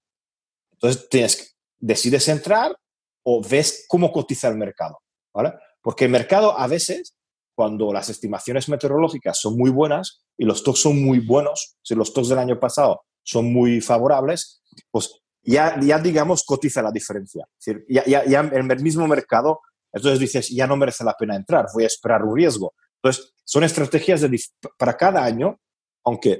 [0.71, 2.75] Entonces tienes, decides entrar
[3.23, 5.01] o ves cómo cotiza el mercado,
[5.35, 5.53] ¿vale?
[5.83, 7.15] Porque el mercado a veces,
[7.55, 12.07] cuando las estimaciones meteorológicas son muy buenas y los stocks son muy buenos, si los
[12.07, 17.47] stocks del año pasado son muy favorables, pues ya, digamos, cotiza la diferencia.
[17.59, 19.61] Es decir, ya, ya, ya en el mismo mercado,
[19.91, 22.73] entonces dices, ya no merece la pena entrar, voy a esperar un riesgo.
[23.01, 24.39] Entonces, son estrategias de,
[24.77, 25.59] para cada año,
[26.03, 26.39] aunque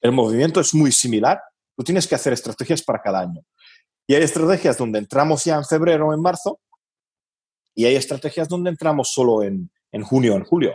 [0.00, 1.40] el movimiento es muy similar,
[1.76, 3.42] tú tienes que hacer estrategias para cada año.
[4.06, 6.60] Y hay estrategias donde entramos ya en febrero o en marzo,
[7.74, 10.74] y hay estrategias donde entramos solo en, en junio o en julio.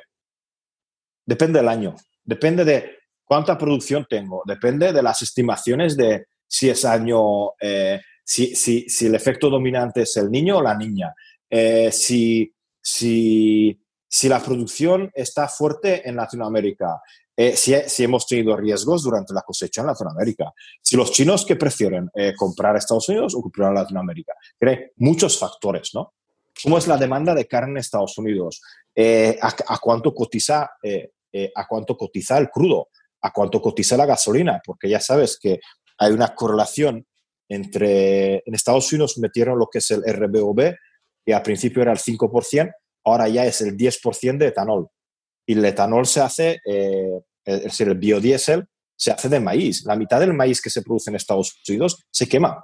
[1.25, 2.97] Depende del año, depende de
[3.33, 9.07] cuánta producción tengo, depende de las estimaciones de si es año, eh, si, si, si,
[9.07, 11.11] el efecto dominante es el niño o la niña,
[11.49, 13.75] eh, si, si,
[14.07, 17.01] si, la producción está fuerte en Latinoamérica,
[17.35, 21.55] eh, si, si, hemos tenido riesgos durante la cosecha en Latinoamérica, si los chinos que
[21.55, 24.33] prefieren comprar Estados Unidos o comprar Latinoamérica.
[24.61, 26.13] Hay muchos factores, ¿no?
[26.61, 28.61] ¿Cómo es la demanda de carne en Estados Unidos?
[29.41, 30.69] A, cuánto cotiza,
[31.55, 32.89] ¿A cuánto cotiza el crudo?
[33.23, 35.59] A cuánto cotiza la gasolina, porque ya sabes que
[35.97, 37.05] hay una correlación
[37.49, 40.75] entre, en Estados Unidos metieron lo que es el RBOB,
[41.25, 42.71] que al principio era el 5%,
[43.05, 44.89] ahora ya es el 10% de etanol.
[45.45, 48.65] Y el etanol se hace, eh, es decir, el biodiesel
[48.95, 49.85] se hace de maíz.
[49.85, 52.63] La mitad del maíz que se produce en Estados Unidos se quema.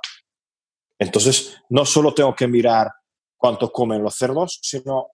[0.98, 2.92] Entonces, no solo tengo que mirar
[3.38, 5.12] cuánto comen los cerdos sino,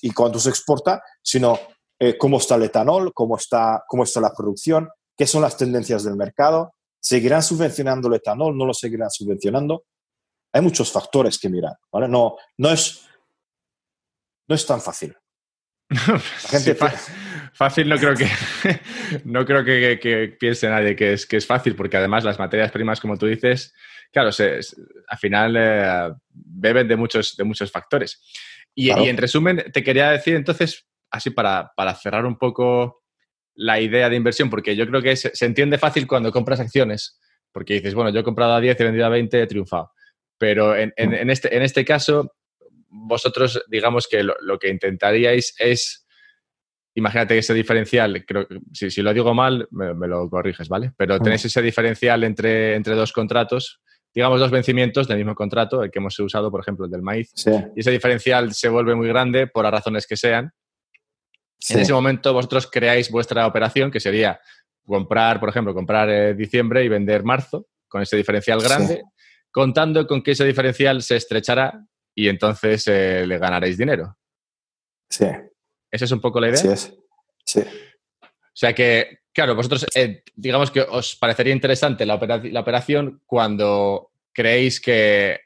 [0.00, 1.58] y cuánto se exporta, sino
[1.98, 6.04] eh, cómo está el etanol, cómo está, cómo está la producción, qué son las tendencias
[6.04, 9.84] del mercado, seguirán subvencionando el etanol, no lo seguirán subvencionando.
[10.52, 12.08] Hay muchos factores que mirar, ¿vale?
[12.08, 13.06] No, no, es,
[14.48, 15.16] no es tan fácil.
[17.52, 18.28] fácil no creo que
[19.24, 23.00] no creo que, piense nadie que es, que es fácil, porque además las materias primas,
[23.00, 23.72] como tú dices,
[24.12, 28.20] claro, al final eh, beben de muchos, de muchos factores.
[28.74, 33.02] Y, y, en resumen, te quería decir entonces, así para, cerrar un poco
[33.54, 37.18] la idea de inversión, porque yo creo que se, entiende fácil cuando compras acciones,
[37.52, 39.92] porque dices, bueno, yo he comprado a 10 y he vendido a 20, he triunfado.
[40.38, 40.92] Pero en,
[41.30, 42.36] este, en este caso,
[42.88, 46.06] vosotros, digamos que lo, que intentaríais es,
[46.94, 50.92] imagínate que ese diferencial, creo, si, si lo digo mal, me, lo corriges, ¿vale?
[50.98, 53.80] Pero tenéis ese diferencial entre, entre dos contratos,
[54.14, 57.32] digamos, dos vencimientos del mismo contrato, el que hemos usado, por ejemplo, el del maíz,
[57.74, 60.52] y ese diferencial se vuelve muy grande por las razones que sean,
[61.68, 64.40] en ese momento vosotros creáis vuestra operación, que sería
[64.84, 69.02] comprar, por ejemplo, comprar eh, diciembre y vender marzo, con ese diferencial grande,
[69.50, 71.84] contando con que ese diferencial se estrechará
[72.14, 74.16] y entonces eh, le ganaréis dinero.
[75.08, 75.26] Sí.
[75.90, 76.56] ¿Esa es un poco la idea?
[76.56, 76.94] Sí, es.
[77.44, 77.60] Sí.
[77.60, 84.12] O sea que, claro, vosotros, eh, digamos que os parecería interesante la, la operación cuando
[84.32, 85.40] creéis que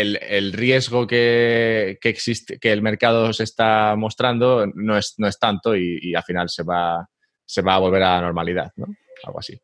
[0.00, 5.74] el, riesgo que, existe, que el mercado se está mostrando no es, no es tanto
[5.74, 7.08] y, al final se va,
[7.44, 8.86] se va a volver a la normalidad, ¿no?
[9.24, 9.58] Algo así.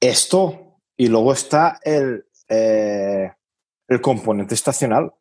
[0.00, 3.30] Esto, y luego está el, eh,
[3.88, 5.12] el componente estacional.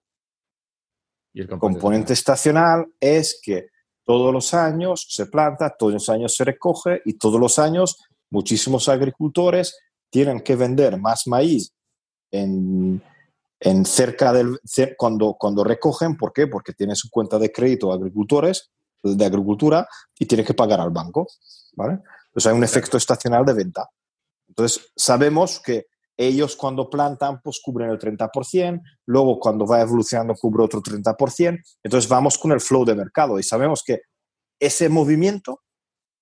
[1.34, 3.67] ¿Y el componente, estacional es que
[4.05, 7.97] todos los años se planta, todos los años se recoge y todos los años
[8.30, 9.78] muchísimos agricultores
[10.09, 11.73] tienen que vender más maíz
[12.32, 13.01] en,
[13.60, 14.60] en cerca del
[14.97, 16.47] cuando, cuando recogen, ¿por qué?
[16.47, 18.72] Porque tienen su cuenta de crédito agricultores
[19.14, 19.88] de agricultura
[20.18, 21.28] y tienen que pagar al banco,
[21.74, 21.99] ¿vale?
[22.28, 23.88] Entonces hay un efecto estacional de venta.
[24.47, 25.86] Entonces sabemos que
[26.18, 32.10] ellos cuando plantan pues cubren el 30%, luego cuando va evolucionando cubre otro 30%, entonces
[32.10, 34.01] vamos con el flow de mercado y sabemos que
[34.60, 35.62] ese movimiento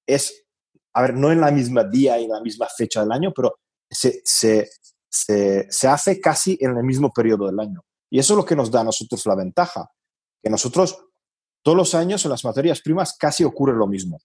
[0.07, 0.45] es,
[0.93, 3.59] a ver, no en la misma día y en la misma fecha del año, pero
[3.89, 4.67] se,
[5.13, 7.85] se, hace casi en el mismo periodo del año.
[8.09, 9.89] Y eso es lo que nos da a nosotros la ventaja,
[10.41, 11.05] que nosotros
[11.61, 14.19] todos los años en las materias primas casi ocurre lo mismo.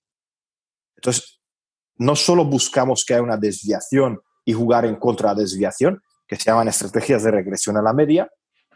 [0.96, 1.40] Entonces,
[1.96, 6.36] no solo buscamos que haya una desviación y jugar en contra de la desviación, que
[6.36, 8.28] se llaman estrategias de regresión a la media,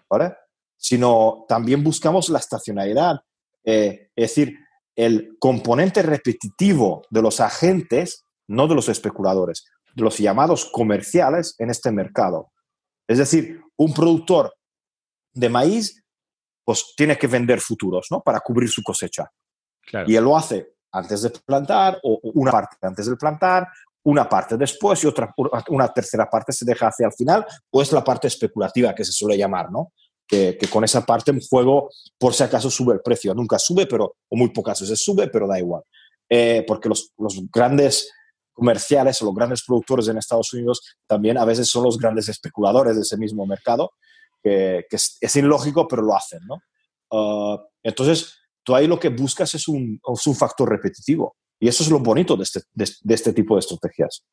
[0.09, 0.35] ¿vale?
[0.77, 3.21] sino también buscamos la estacionalidad,
[3.65, 4.59] eh, es decir,
[4.97, 9.65] el componente repetitivo de los agentes, no de los especuladores
[9.95, 12.53] los llamados comerciales en este mercado.
[13.09, 14.55] Es decir, un productor
[15.35, 16.03] de maíz
[16.65, 18.21] pues tiene que vender futuros, ¿no?
[18.21, 19.31] Para cubrir su cosecha.
[20.07, 23.69] Y él lo hace antes de plantar, o una parte antes de plantar,
[24.05, 25.35] una parte después y otra,
[25.69, 29.13] una tercera parte se deja hacia el final, o es la parte especulativa que se
[29.13, 29.93] suele llamar, ¿no?
[30.27, 33.35] Que, con esa parte en juego, por si acaso sube el precio.
[33.35, 35.83] Nunca sube, pero, o muy pocas veces sube, pero da igual.
[36.29, 38.11] Eh, porque los, los grandes
[38.53, 42.97] comerciales o los grandes productores en Estados Unidos también a veces son los grandes especuladores
[42.97, 43.93] de ese mismo mercado,
[44.43, 46.63] que, es, ilógico, pero lo hacen, ¿no?
[47.13, 51.37] Ah, entonces, tú ahí lo que buscas es un, es un factor repetitivo.
[51.63, 54.25] Y eso es lo bonito de este, de, este tipo de estrategias.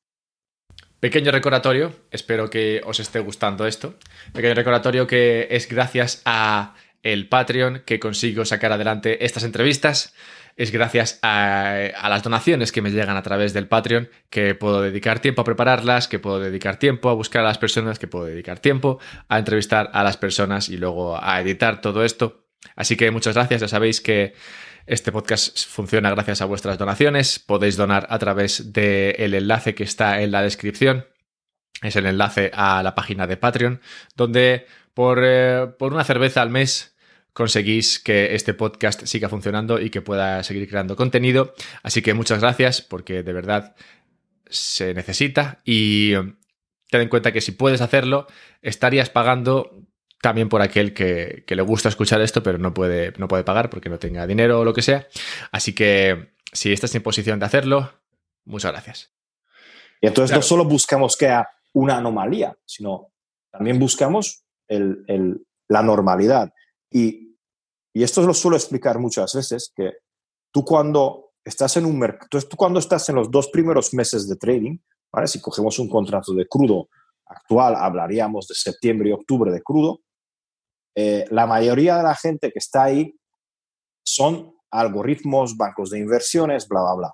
[1.00, 4.00] Pequeño recordatorio, espero que os esté gustando esto.
[4.34, 6.74] Pequeño recordatorio que es gracias a
[7.04, 10.14] el Patreon que consigo sacar adelante estas entrevistas.
[10.56, 15.20] Es gracias a, las donaciones que me llegan a través del Patreon que puedo dedicar
[15.20, 18.60] tiempo a prepararlas, que puedo dedicar tiempo a buscar a las personas, que puedo dedicar
[18.60, 22.46] tiempo a entrevistar a las personas y luego a editar todo esto.
[22.76, 24.34] Así que muchas gracias, ya sabéis que
[24.86, 27.40] este podcast funciona gracias a vuestras donaciones.
[27.40, 31.06] Podéis donar a través del enlace que está en la descripción.
[31.82, 33.82] Es el enlace a la página de Patreon,
[34.16, 34.66] donde
[35.00, 36.94] por, eh, por una cerveza al mes
[37.32, 41.54] conseguís que este podcast siga funcionando y que pueda seguir creando contenido.
[41.84, 43.78] Así que muchas gracias porque de verdad
[44.50, 46.16] se necesita y
[46.90, 48.28] ten en cuenta que si puedes hacerlo,
[48.62, 49.86] estarías pagando
[50.22, 53.88] también por aquel que, le gusta escuchar esto, pero no puede, no puede pagar porque
[53.88, 55.08] no tenga dinero o lo que sea.
[55.54, 57.90] Así que si estás en posición de hacerlo,
[58.44, 59.14] muchas gracias.
[60.02, 63.14] Y entonces no solo buscamos que haya una anomalía, sino
[63.50, 66.52] también buscamos la normalidad.
[66.92, 67.38] Y,
[67.94, 69.94] y, esto lo suelo explicar muchas veces, que
[70.52, 74.36] tú cuando estás en un mercado, tú cuando estás en los dos primeros meses de
[74.36, 74.78] trading,
[75.12, 75.28] ¿vale?
[75.28, 76.90] si cogemos un contrato de crudo
[77.26, 80.02] actual, hablaríamos de septiembre y octubre de crudo,
[80.96, 83.16] eh, la mayoría de la gente que está ahí
[84.04, 87.14] son algoritmos, bancos de inversiones, bla, bla, bla.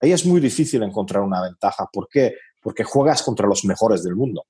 [0.00, 1.86] Ahí es muy difícil encontrar una ventaja.
[1.92, 2.34] ¿Por qué?
[2.60, 4.44] Porque juegas contra los mejores del mundo.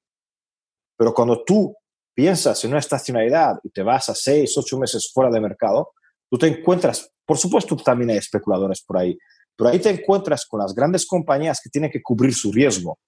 [0.96, 1.74] Pero cuando tú
[2.14, 5.92] piensas en una estacionalidad y te vas a seis, ocho meses fuera de mercado,
[6.30, 9.18] tú te encuentras, por supuesto también hay especuladores por ahí,
[9.56, 12.98] pero ahí te encuentras con las grandes compañías que tienen que cubrir su riesgo.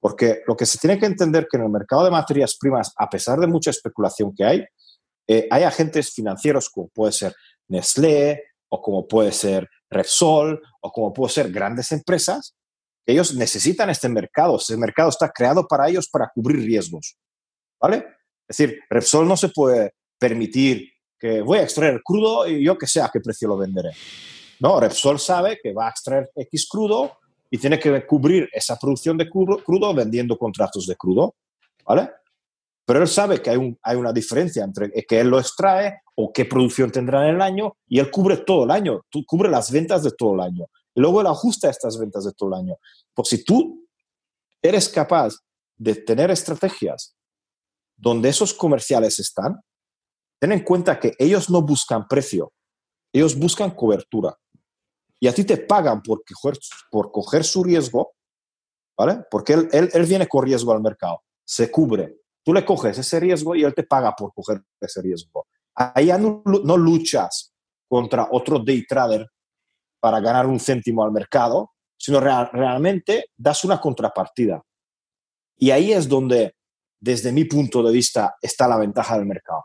[0.00, 3.08] Porque lo que se tiene que entender que en el mercado de materias primas, a
[3.08, 4.64] pesar de mucha especulación que hay,
[5.28, 7.34] eh, hay agentes financieros como puede ser
[7.68, 12.56] Nestlé o como puede ser Repsol o como puede ser grandes empresas,
[13.06, 14.56] ellos necesitan este mercado.
[14.56, 17.16] Ese mercado está creado para ellos para cubrir riesgos.
[17.80, 18.06] ¿Vale?
[18.50, 22.88] Es decir, Repsol no se puede permitir que voy a extraer crudo y yo que
[22.88, 23.90] sé a qué precio lo venderé.
[24.58, 29.16] No, Repsol sabe que va a extraer X crudo y tiene que cubrir esa producción
[29.16, 31.36] de crudo, vendiendo contratos de crudo,
[31.86, 32.10] ¿vale?
[32.84, 36.44] Pero él sabe que hay, hay una diferencia entre que él lo extrae o qué
[36.44, 40.02] producción tendrá en el año y él cubre todo el año, tú, cubre las ventas
[40.02, 40.66] de todo el año.
[40.92, 42.74] Y luego él ajusta estas ventas de todo el año.
[43.14, 43.86] Pues si tú
[44.60, 45.34] eres capaz
[45.76, 47.14] de tener estrategias
[48.00, 49.60] donde esos comerciales están,
[50.40, 52.52] ten en cuenta que ellos no buscan precio,
[53.12, 54.36] ellos buscan cobertura
[55.20, 56.58] y a ti te pagan por coger,
[56.90, 58.14] por coger su riesgo,
[58.96, 59.22] ¿vale?
[59.30, 62.16] Porque él, él, viene con riesgo al mercado, se cubre.
[62.42, 65.46] Tú le coges ese riesgo y él te paga por coger ese riesgo.
[65.74, 66.42] Ahí ya no,
[66.76, 67.52] luchas
[67.86, 69.28] contra otro day trader
[70.00, 74.62] para ganar un céntimo al mercado, sino realmente das una contrapartida.
[75.58, 76.54] Y ahí es donde,
[77.00, 79.64] desde mi punto de vista, está la ventaja del mercado.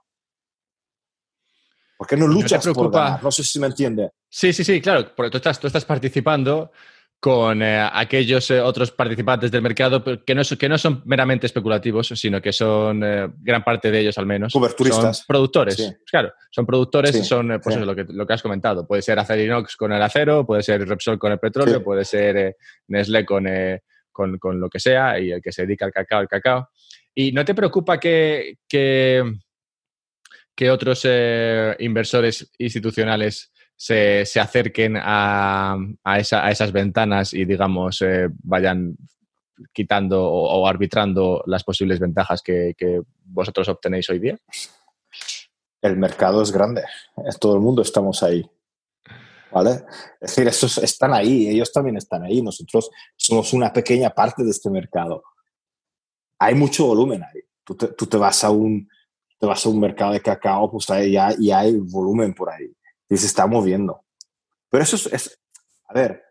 [1.98, 3.24] Porque no luchas por ganar.
[3.24, 4.12] No sé si me entiende.
[4.30, 6.72] Sí, sí, sí, claro, porque tú estás, tú estás participando
[7.20, 12.10] con eh, aquellos eh, otros participantes del mercado que no, que no son meramente especulativos,
[12.10, 14.70] sino que son, eh, gran parte de ellos al menos, son
[15.28, 15.96] productores.
[16.06, 18.86] Claro, son productores, son pues lo, que, lo que has comentado.
[18.86, 22.58] Puede ser Acerinox con el acero, puede ser Repsol con el petróleo, puede ser
[22.90, 23.48] Nestlé con,
[24.12, 26.70] con, con, lo que sea y el que se dedica al cacao, el cacao.
[27.16, 29.24] ¿Y no te preocupa que, que,
[30.54, 31.08] que otros
[31.80, 35.78] inversores institucionales se, acerquen a,
[36.18, 38.96] esas ventanas y, digamos, eh, vayan
[39.74, 44.38] quitando o, arbitrando las posibles ventajas que, vosotros obtenéis hoy día?
[45.82, 46.84] El mercado es grande,
[47.40, 48.50] todo el mundo estamos ahí.
[49.52, 49.86] ¿Vale?
[50.20, 54.52] Es decir, estos están ahí, ellos también están ahí, nosotros somos una pequeña parte de
[54.52, 55.24] este mercado.
[56.46, 57.42] Hay mucho volumen ahí.
[57.64, 58.88] Tú te, vas, a un,
[59.40, 62.72] te vas a un mercado de cacao, pues ahí ya, y hay volumen por ahí
[63.10, 64.02] y se está moviendo.
[64.70, 65.40] Pero eso es,
[65.88, 66.24] a ver,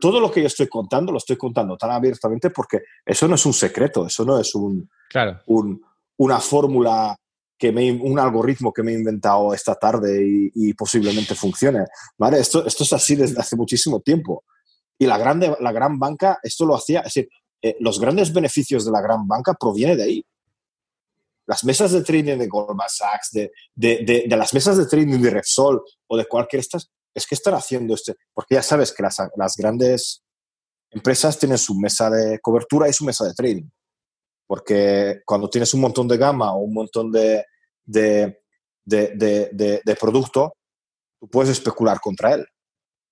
[0.00, 3.46] todo lo que yo estoy contando lo estoy contando tan abiertamente porque eso no es
[3.46, 5.40] un secreto, eso no es un, claro.
[5.46, 5.80] un
[6.16, 7.16] una fórmula
[7.58, 11.84] que me, un algoritmo que me he inventado esta tarde y, posiblemente funcione.
[12.18, 12.40] ¿vale?
[12.40, 14.44] Esto, esto es así desde hace muchísimo tiempo.
[14.98, 17.28] Y la, grande, la gran banca esto lo hacía, es decir,
[17.64, 20.26] eh, los grandes beneficios de la gran banca provienen de ahí.
[21.46, 25.30] Las mesas de trading de Goldman Sachs, de, de, de, las mesas de trading de
[25.30, 29.16] Repsol o de cualquier estas, es que están haciendo este, porque ya sabes que las,
[29.36, 30.22] las grandes
[30.90, 33.70] empresas tienen su mesa de cobertura y su mesa de trading.
[34.46, 37.46] Porque cuando tienes un montón de gama o un montón de,
[37.82, 38.42] de,
[38.84, 40.52] de, de producto,
[41.18, 42.46] tú puedes especular contra él.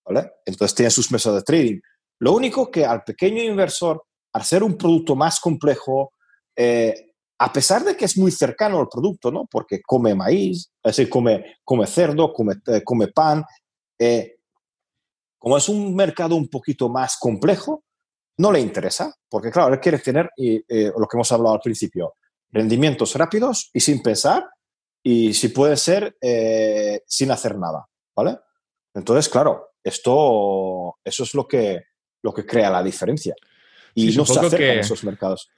[0.05, 0.31] ¿vale?
[0.45, 1.81] Entonces tiene sus mesas de trading.
[2.19, 4.03] Lo único que al pequeño inversor,
[4.33, 6.13] al ser un producto más complejo,
[6.57, 9.47] eh, a pesar de que es muy cercano al producto, ¿no?
[9.51, 13.45] Porque come maíz, es decir, come, come cerdo, come, eh, come pan,
[13.99, 14.37] eh,
[15.39, 17.85] como es un mercado un poquito más complejo,
[18.39, 22.15] no le interesa, porque claro, él quiere tener lo que hemos hablado al principio,
[22.51, 24.49] rendimientos rápidos y sin pensar,
[25.03, 26.17] y si puede ser
[27.07, 28.39] sin hacer nada, ¿vale?
[28.95, 31.83] Entonces, claro, esto, eso es lo que,
[32.23, 33.35] lo que crea la diferencia.
[33.95, 35.51] Y no se acercan esos mercados.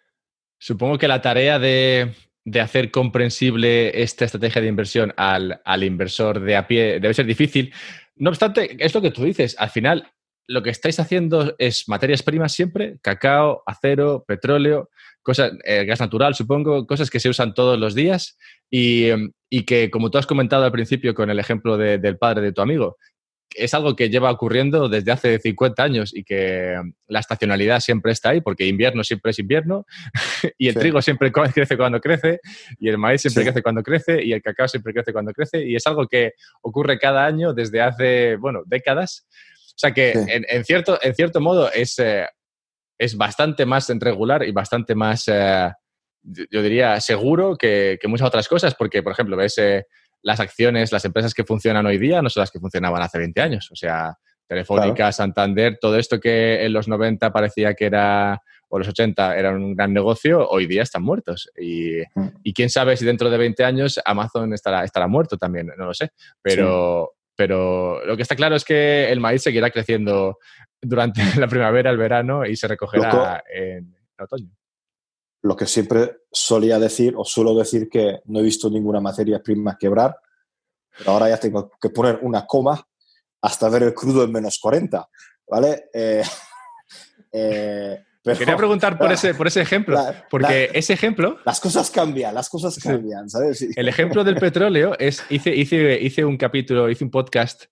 [0.59, 2.14] Supongo que la tarea de,
[2.61, 7.72] hacer comprensible esta estrategia de inversión al, inversor de a pie debe ser difícil.
[8.16, 9.57] No obstante, es lo que tú dices.
[9.59, 10.11] Al final,
[10.47, 14.91] lo que estáis haciendo es materias primas siempre, cacao, acero, petróleo,
[15.22, 18.39] cosas, eh, gas natural, supongo, cosas que se usan todos los días
[18.70, 19.11] y,
[19.64, 22.97] que, como tú has comentado al principio con el ejemplo del padre de tu amigo,
[23.55, 26.76] es algo que lleva ocurriendo desde hace 50 años y que
[27.07, 29.86] la estacionalidad siempre está ahí, porque invierno siempre es invierno,
[30.59, 32.40] y el trigo siempre crece cuando crece,
[32.78, 35.76] y el maíz siempre crece cuando crece, y el cacao siempre crece cuando crece, y
[35.76, 36.32] es algo que
[36.62, 39.26] ocurre cada año desde hace, bueno, décadas.
[39.68, 42.26] O sea que, en, cierto, en cierto modo, es, eh,
[42.98, 45.70] es bastante más regular y bastante más, eh,
[46.22, 49.59] yo diría, seguro que, muchas otras cosas, porque, por ejemplo, ves...
[49.59, 49.84] Eh,
[50.25, 53.41] las acciones, las empresas que funcionan hoy día no son las que funcionaban hace 20
[53.41, 53.68] años.
[53.70, 54.16] O sea,
[54.49, 59.51] Telefónica, Santander, todo esto que en los 90 parecía que era, o los 80 era
[59.51, 61.51] un gran negocio, hoy día están muertos.
[61.61, 62.29] Y, mm.
[62.43, 65.95] y quién sabe si dentro de 20 años Amazon estará, estará muerto también, no lo
[65.95, 66.11] sé.
[66.41, 70.39] Pero, pero lo que está claro es que el maíz seguirá creciendo
[70.81, 74.51] durante la primavera, el verano y se recogerá en otoño
[75.45, 79.76] lo que siempre solía decir o suelo decir que no he visto ninguna materia prima
[79.78, 80.16] quebrar,
[80.97, 82.82] pero ahora ya tengo que poner una coma
[83.42, 85.07] hasta ver el crudo en menos 40,
[85.47, 85.84] ¿vale?
[85.92, 86.22] Eh,
[87.32, 91.36] eh, Quería preguntar por ese, por ese ejemplo, porque ese ejemplo...
[91.45, 93.68] Las cosas cambian, las cosas cambian, ¿sabes?
[93.76, 97.64] El ejemplo del petróleo es, hice, hice, hice un capítulo, hice un podcast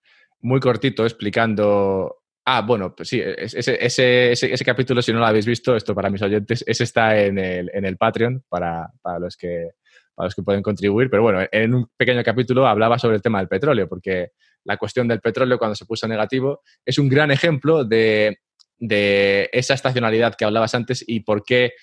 [0.43, 5.47] muy cortito explicando Ah, bueno, pues sí, ese, ese, ese, capítulo, si no lo habéis
[5.47, 9.37] visto, esto para mis oyentes, ese está en el, en el Patreon para, para, los
[9.37, 9.71] que,
[10.15, 11.09] para los que pueden contribuir.
[11.09, 14.33] Pero bueno, en un pequeño capítulo hablaba sobre el tema del petróleo, porque
[14.65, 18.41] la cuestión del petróleo cuando se puso negativo es un gran ejemplo de,
[18.77, 21.75] de esa estacionalidad que hablabas antes y por qué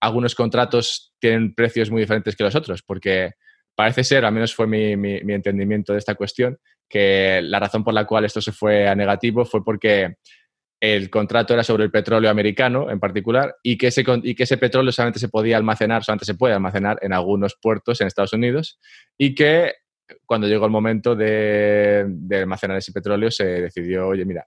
[0.00, 2.82] algunos contratos tienen precios muy diferentes que los otros.
[2.82, 3.34] Porque
[3.78, 6.58] parece ser, al menos fue mi, mi, mi entendimiento de esta cuestión,
[6.88, 10.16] que la razón por la cual esto se fue a negativo fue porque
[10.80, 14.58] el contrato era sobre el petróleo americano en particular y que ese, y que ese
[14.58, 18.80] petróleo solamente se podía almacenar, solamente se puede almacenar en algunos puertos en Estados Unidos
[19.16, 19.74] y que
[20.26, 24.44] cuando llegó el momento de, almacenar ese petróleo se decidió, oye, mira,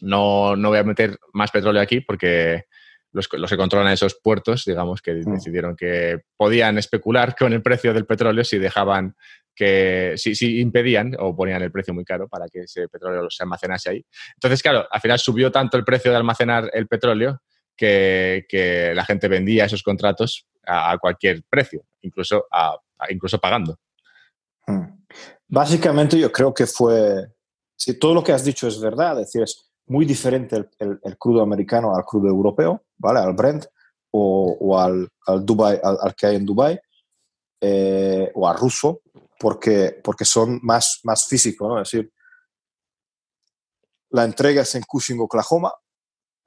[0.00, 2.66] no, no voy a meter más petróleo aquí porque
[3.14, 5.34] los, los, que controlan esos puertos, digamos, que mm.
[5.34, 9.16] decidieron que podían especular con el precio del petróleo si dejaban
[9.54, 13.90] que si, impedían o ponían el precio muy caro para que ese petróleo se almacenase
[13.90, 14.04] ahí.
[14.34, 17.40] Entonces, claro, al final subió tanto el precio de almacenar el petróleo
[17.76, 22.76] que, la gente vendía esos contratos a, cualquier precio, incluso, a,
[23.10, 23.78] incluso pagando.
[24.66, 25.04] Hmm.
[25.46, 27.28] Básicamente yo creo que fue,
[27.76, 31.42] si todo lo que has dicho es verdad, es decir, es muy diferente el, crudo
[31.42, 33.20] americano al crudo europeo, ¿vale?
[33.20, 33.66] Al Brent
[34.10, 36.78] o, al, al, Dubai, al, que hay en Dubai,
[37.60, 39.00] eh, o al ruso,
[39.38, 41.80] porque, porque son más, más físicos, ¿no?
[41.80, 42.12] Es decir,
[44.10, 45.72] la entrega es en Cushing, Oklahoma,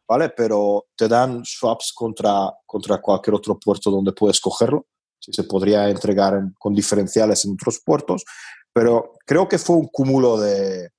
[0.08, 0.30] ¿vale?
[0.30, 4.88] Pero te dan swaps contra, contra cualquier otro puerto donde puedes cogerlo.
[5.20, 8.24] Si se podría entregar con diferenciales en otros puertos,
[8.72, 10.92] pero creo que fue un cúmulo de,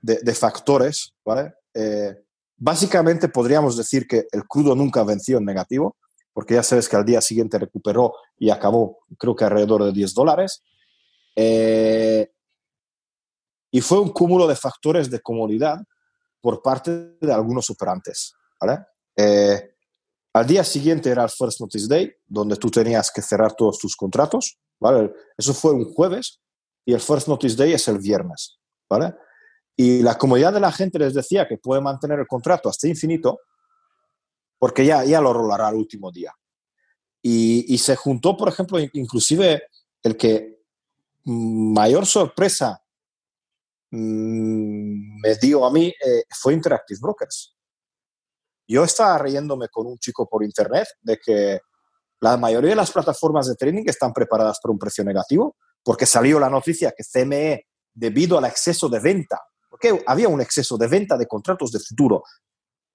[0.00, 1.54] de, factores, ¿vale?
[1.72, 2.14] Eh,
[2.56, 5.96] básicamente podríamos decir que el crudo nunca venció en negativo,
[6.32, 10.14] porque ya sabes que al día siguiente recuperó y acabó, creo que alrededor de 10
[10.14, 10.62] dólares.
[11.36, 12.30] Eh,
[13.70, 15.80] y fue un cúmulo de factores de comodidad
[16.40, 18.34] por parte de algunos operantes.
[19.16, 19.74] Eh,
[20.32, 23.94] al día siguiente era el First Notice Day, donde tú tenías que cerrar todos tus
[23.96, 25.12] contratos, ¿vale?
[25.36, 26.40] Eso fue un jueves
[26.84, 28.58] y el First Notice Day es el viernes,
[28.88, 29.14] ¿vale?
[29.76, 33.40] Y la comodidad de la gente les decía que puede mantener el contrato hasta infinito
[34.58, 36.32] porque ya, ya lo rolará el último día.
[37.26, 39.68] Y, se juntó, por ejemplo, inclusive
[40.02, 40.60] el que
[41.24, 42.82] mayor sorpresa
[43.90, 47.56] mm, me dio a mí eh, fue Interactive Brokers.
[48.68, 51.60] Yo estaba riéndome con un chico por internet de que
[52.20, 56.38] la mayoría de las plataformas de trading están preparadas para un precio negativo porque salió
[56.38, 59.40] la noticia que CME, debido al exceso de venta,
[59.84, 62.22] porque había un exceso de venta de contratos de futuro,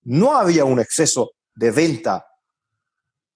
[0.03, 2.25] no había un exceso de venta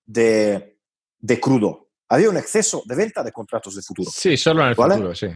[0.05, 0.79] de,
[1.19, 1.89] de crudo.
[2.09, 4.09] Había un exceso de venta de contratos de futuro.
[4.11, 5.27] Sí, solo en el futuro, sí.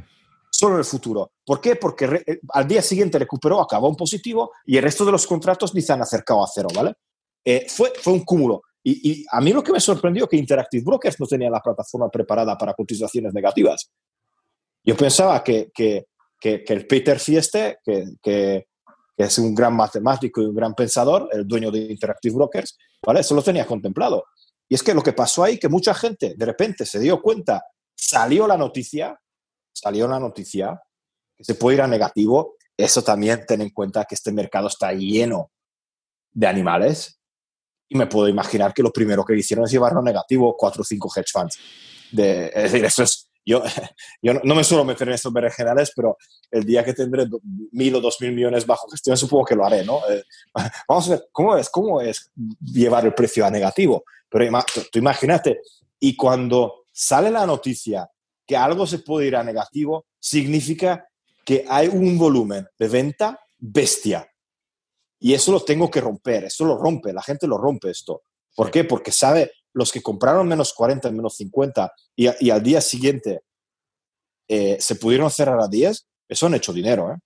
[0.49, 1.31] Solo en el futuro.
[1.45, 1.75] ¿Por qué?
[1.75, 5.73] Porque eh, al día siguiente recuperó, acabó en positivo y el resto de los contratos
[5.75, 6.93] ni se han acercado a cero, ¿vale?
[7.43, 8.61] Eh, fue, fue un cúmulo.
[8.83, 12.09] Y, a mí lo que me sorprendió es que Interactive Brokers no tenía la plataforma
[12.09, 13.91] preparada para cotizaciones negativas.
[14.81, 16.05] Yo pensaba que, que,
[16.39, 18.67] que, el Peter Fieste, que, que,
[19.17, 23.21] es un gran matemático y un gran pensador, el dueño de Interactive Brokers, ¿vale?
[23.21, 24.25] Eso lo tenía contemplado.
[24.69, 27.63] Y es que lo que pasó ahí, que mucha gente de repente se dio cuenta,
[27.95, 29.19] salió la noticia,
[29.73, 30.79] salió la noticia
[31.35, 32.57] que se puede ir a negativo.
[32.75, 35.51] Eso también ten en cuenta que este mercado está lleno
[36.31, 37.19] de animales.
[37.89, 41.09] Y me puedo imaginar que lo primero que hicieron es llevarlo negativo cuatro o cinco
[41.15, 41.57] hedge funds.
[42.11, 43.63] De, es decir, eso es, yo,
[44.21, 46.17] yo no, me suelo meter en estos generales, pero
[46.51, 47.25] el día que tendré
[47.71, 50.01] mil o dos mil millones bajo gestión, supongo que lo haré, ¿no?
[50.09, 50.23] Eh,
[50.87, 54.03] vamos a ver, ¿cómo es, ¿cómo es llevar el precio a negativo?
[54.29, 54.45] Pero
[54.91, 55.61] tú imagínate,
[55.99, 58.09] y cuando sale la noticia
[58.45, 61.07] que algo se puede ir a negativo, significa
[61.45, 64.29] que hay un volumen de venta bestia.
[65.19, 68.23] Y eso lo tengo que romper, eso lo rompe, la gente lo rompe esto.
[68.55, 68.83] ¿Por qué?
[68.83, 73.41] Porque sabe, los que compraron menos 40, menos 50 y, al día siguiente
[74.47, 77.11] eh, se pudieron cerrar a 10, eso han hecho dinero.
[77.11, 77.17] ¿eh?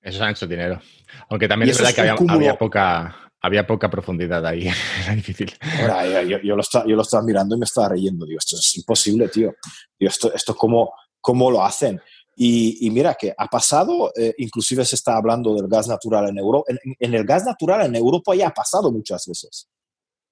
[0.00, 0.80] Eso han hecho dinero.
[1.28, 4.66] Aunque también es verdad que había, poca, había poca profundidad ahí,
[5.04, 5.52] era difícil.
[5.80, 8.56] Ahora, yo, yo, lo estaba, yo, lo estaba, mirando y me estaba reyendo, digo, esto
[8.56, 9.54] es imposible, tío.
[9.98, 12.00] Digo, esto, esto cómo, cómo lo hacen.
[12.34, 16.38] Y, y, mira que ha pasado, eh, inclusive se está hablando del gas natural en
[16.38, 16.72] Europa.
[16.98, 19.68] En, el gas natural en Europa ya ha pasado muchas veces.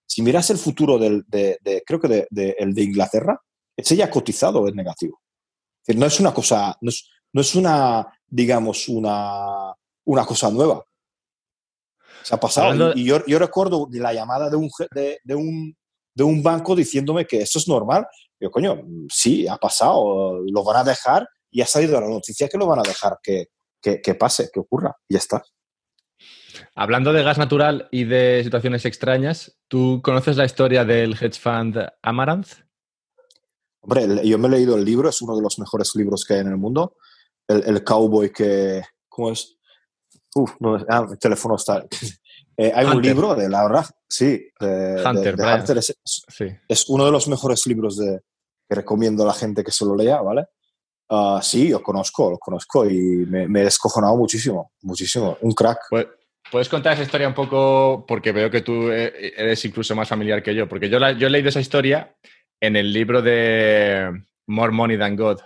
[0.09, 3.39] Si miras el futuro del, de, creo que de, el de Inglaterra,
[3.77, 5.21] ese ya ha cotizado es negativo.
[5.89, 9.75] No es una cosa, no es, no es una, digamos, una,
[10.07, 10.83] una cosa nueva.
[12.23, 12.93] Se ha pasado.
[12.95, 15.77] Y, yo, yo, recuerdo la llamada de un, de, de, un,
[16.15, 18.07] de un banco diciéndome que eso es normal.
[18.41, 18.81] Yo, coño,
[19.11, 22.79] sí, ha pasado, lo van a dejar y ha salido la noticia que lo van
[22.79, 23.49] a dejar que,
[23.81, 25.43] que, que pase, que ocurra, y ya está.
[26.81, 31.77] Hablando de gas natural y de situaciones extrañas, ¿tú conoces la historia del hedge fund
[32.03, 32.51] Amaranth?
[33.81, 36.41] Hombre, yo me he leído el libro, es uno de los mejores libros que hay
[36.41, 36.95] en el mundo.
[37.49, 38.85] El, el cowboy que.
[39.09, 39.57] ¿Cómo es?
[40.37, 41.85] Uf, no, ah, el teléfono está.
[42.61, 44.51] Eh, hay un libro de la verdad, sí.
[44.61, 46.47] Hunter, es, sí.
[46.67, 48.19] es, uno de los mejores libros de,
[48.69, 50.47] que recomiendo a la gente que se lo lea, ¿vale?
[51.09, 55.39] Uh, sí, lo conozco, lo conozco y me, me, he descojonado muchísimo, muchísimo.
[55.41, 55.79] Un crack.
[55.89, 56.09] Pues,
[56.51, 58.05] ¿Puedes contar esa historia un poco?
[58.07, 60.69] Porque veo que tú eh, eres incluso más familiar que yo.
[60.69, 62.17] Porque yo, la, yo he leído esa historia
[62.61, 64.11] en el libro de
[64.47, 65.41] More Money Than God,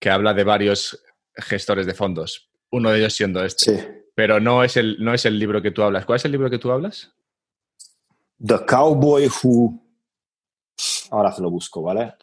[0.00, 1.02] que habla de varios
[1.36, 3.76] gestores de fondos uno de ellos siendo este.
[3.76, 3.88] Sí.
[4.14, 6.06] Pero no es, el, no es el libro que tú hablas.
[6.06, 7.12] ¿Cuál es el libro que tú hablas?
[8.44, 9.82] The Cowboy Who.
[11.10, 12.14] Ahora te lo busco, ¿vale?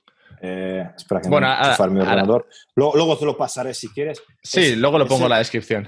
[0.41, 2.47] Eh, espera que bueno, me mi ordenador.
[2.75, 4.21] Luego, te lo pasaré si quieres.
[4.41, 5.87] Sí, luego lo pongo en la descripción.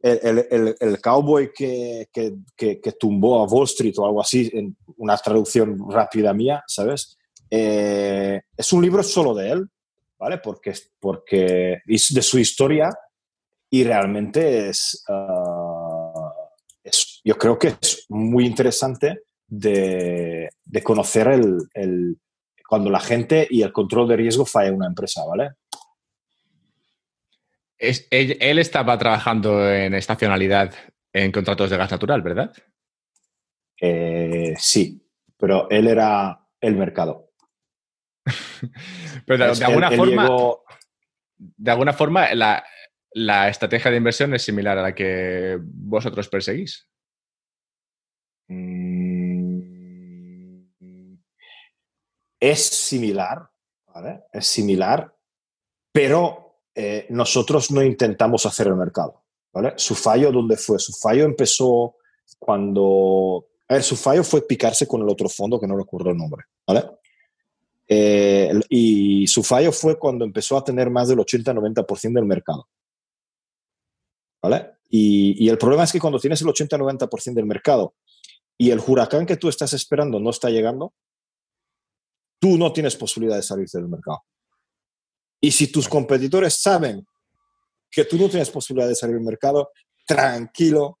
[0.00, 4.76] El, el, el, cowboy que, que, que, tumbó a Wall Street o algo así, en
[4.96, 7.18] una traducción rápida mía, ¿sabes?
[7.50, 9.68] Eh, es un libro solo de él,
[10.18, 10.38] ¿vale?
[10.38, 12.90] Porque, porque de su historia
[13.70, 14.70] y realmente
[15.08, 16.32] ah,
[16.82, 22.18] es, yo creo que es muy interesante de, de conocer el, el,
[22.68, 25.52] cuando la gente y el control de riesgo falla en una empresa, ¿vale?
[27.78, 30.74] Es, él, estaba trabajando en estacionalidad
[31.12, 32.52] en contratos de gas natural, ¿verdad?
[33.80, 35.00] Eh, sí,
[35.36, 37.30] pero él era el mercado.
[39.26, 40.28] pero de, alguna forma,
[41.36, 42.64] de alguna forma, la,
[43.12, 46.88] la estrategia de inversión es similar a la que vosotros perseguís.
[48.48, 49.38] Mm,
[52.40, 53.50] es similar,
[53.86, 54.24] ¿vale?
[54.32, 55.14] Es similar,
[55.92, 56.47] pero
[56.80, 59.72] eh, nosotros no intentamos hacer el mercado, ¿vale?
[59.74, 60.78] Su fallo, ¿dónde fue?
[60.78, 61.96] Su fallo empezó
[62.38, 63.48] cuando...
[63.66, 66.44] A ver, su fallo fue picarse con el otro fondo, que no recuerdo el nombre,
[66.64, 66.88] ¿vale?
[67.88, 72.68] Eh, y su fallo fue cuando empezó a tener más del 80-90% del mercado.
[74.40, 74.74] ¿Vale?
[74.88, 77.96] Y, y, el problema es que cuando tienes el 80-90% del mercado
[78.56, 80.94] y el huracán que tú estás esperando no está llegando,
[82.38, 84.22] tú no tienes posibilidad de salir del mercado.
[85.40, 87.06] Y si tus competidores saben
[87.90, 89.70] que tú no tienes posibilidad de salir del mercado,
[90.06, 90.98] tranquilo,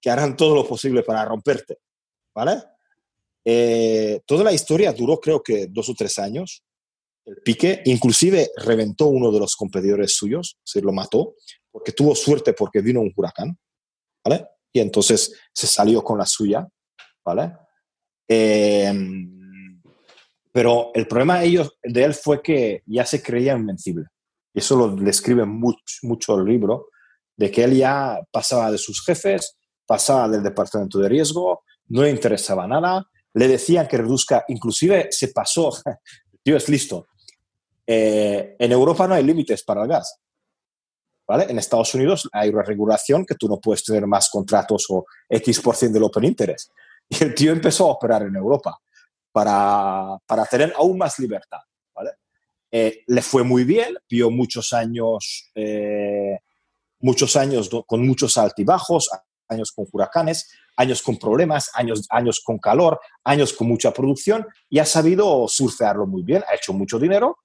[0.00, 1.78] que harán todo lo posible para romperte.
[2.34, 2.62] ¿Vale?
[3.44, 6.62] Eh, toda la historia duró creo que dos o tres años.
[7.24, 11.34] El pique, inclusive reventó uno de los competidores suyos, se lo mató,
[11.70, 13.58] porque tuvo suerte porque vino un huracán,
[14.24, 14.46] ¿vale?
[14.72, 16.66] Y entonces se salió con la suya,
[17.24, 17.52] ¿vale?
[18.26, 18.92] Eh,
[20.58, 24.06] pero el problema de, ellos, de él fue que ya se creía invencible.
[24.52, 26.88] Eso lo describe mucho, mucho el libro,
[27.36, 29.56] de que él ya pasaba de sus jefes,
[29.86, 35.28] pasaba del departamento de riesgo, no le interesaba nada, le decían que reduzca, inclusive se
[35.28, 35.70] pasó,
[36.42, 37.06] tío es listo,
[37.86, 40.18] eh, en Europa no hay límites para el gas.
[41.28, 41.46] ¿Vale?
[41.48, 45.92] En Estados Unidos hay una regulación que tú no puedes tener más contratos o X%
[45.92, 46.72] del open interest.
[47.10, 48.76] Y el tío empezó a operar en Europa
[49.38, 51.60] para, para tener aún más libertad.
[51.94, 52.10] ¿vale?
[52.72, 56.40] Eh, le fue muy bien, vio muchos años, eh,
[56.98, 59.08] muchos años con muchos altibajos,
[59.48, 64.80] años con huracanes, años con problemas, años, años con calor, años con mucha producción y
[64.80, 67.38] ha sabido surfearlo muy bien, ha hecho mucho dinero,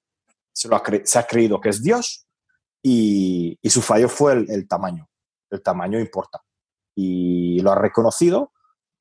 [0.51, 2.25] se, lo ha, se ha creído que es Dios
[2.81, 5.07] y, su fallo fue el, el, tamaño.
[5.51, 6.41] El tamaño importa.
[6.95, 8.51] Y lo ha reconocido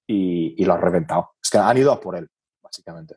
[0.06, 1.31] y, y lo ha reventado.
[1.43, 2.28] Es que han ido a por él,
[2.72, 3.16] básicamente.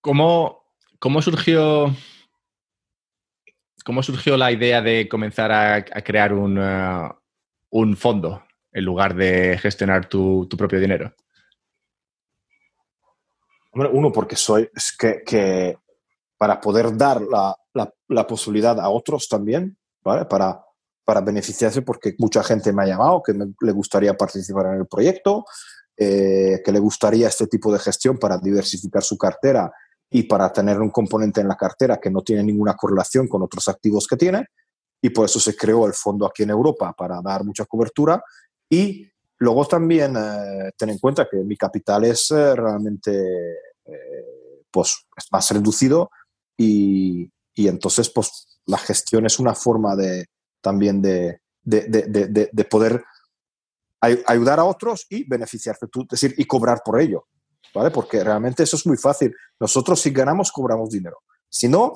[0.00, 0.64] ¿Cómo,
[0.98, 1.94] cómo surgió
[3.84, 7.08] ¿Cómo surgió la idea de comenzar a, a crear un, uh,
[7.70, 11.14] un, fondo en lugar de gestionar tu, tu propio dinero?
[13.72, 15.78] Hombre, uno, porque soy, es que, que
[16.36, 20.26] para poder dar la, la, la, posibilidad a otros también, ¿vale?
[20.26, 20.62] Para,
[21.08, 24.86] para beneficiarse, porque mucha gente me ha llamado que me, le gustaría participar en el
[24.86, 25.46] proyecto,
[25.96, 29.72] eh, que le gustaría este tipo de gestión para diversificar su cartera
[30.10, 33.68] y para tener un componente en la cartera que no tiene ninguna correlación con otros
[33.68, 34.48] activos que tiene.
[35.00, 38.22] Y por eso se creó el fondo aquí en Europa para dar mucha cobertura.
[38.68, 43.12] Y luego también eh, en cuenta que mi capital es eh, realmente
[43.86, 46.10] eh, pues, es más reducido
[46.54, 50.26] y, y, entonces pues, la gestión es una forma de,
[50.68, 53.02] también de, de, de, de poder
[54.00, 57.26] ayudar a otros y beneficiarte tú, es decir, y cobrar por ello.
[57.74, 57.90] ¿vale?
[57.90, 59.34] Porque realmente eso es muy fácil.
[59.58, 61.18] Nosotros si ganamos, cobramos dinero.
[61.48, 61.92] Si no,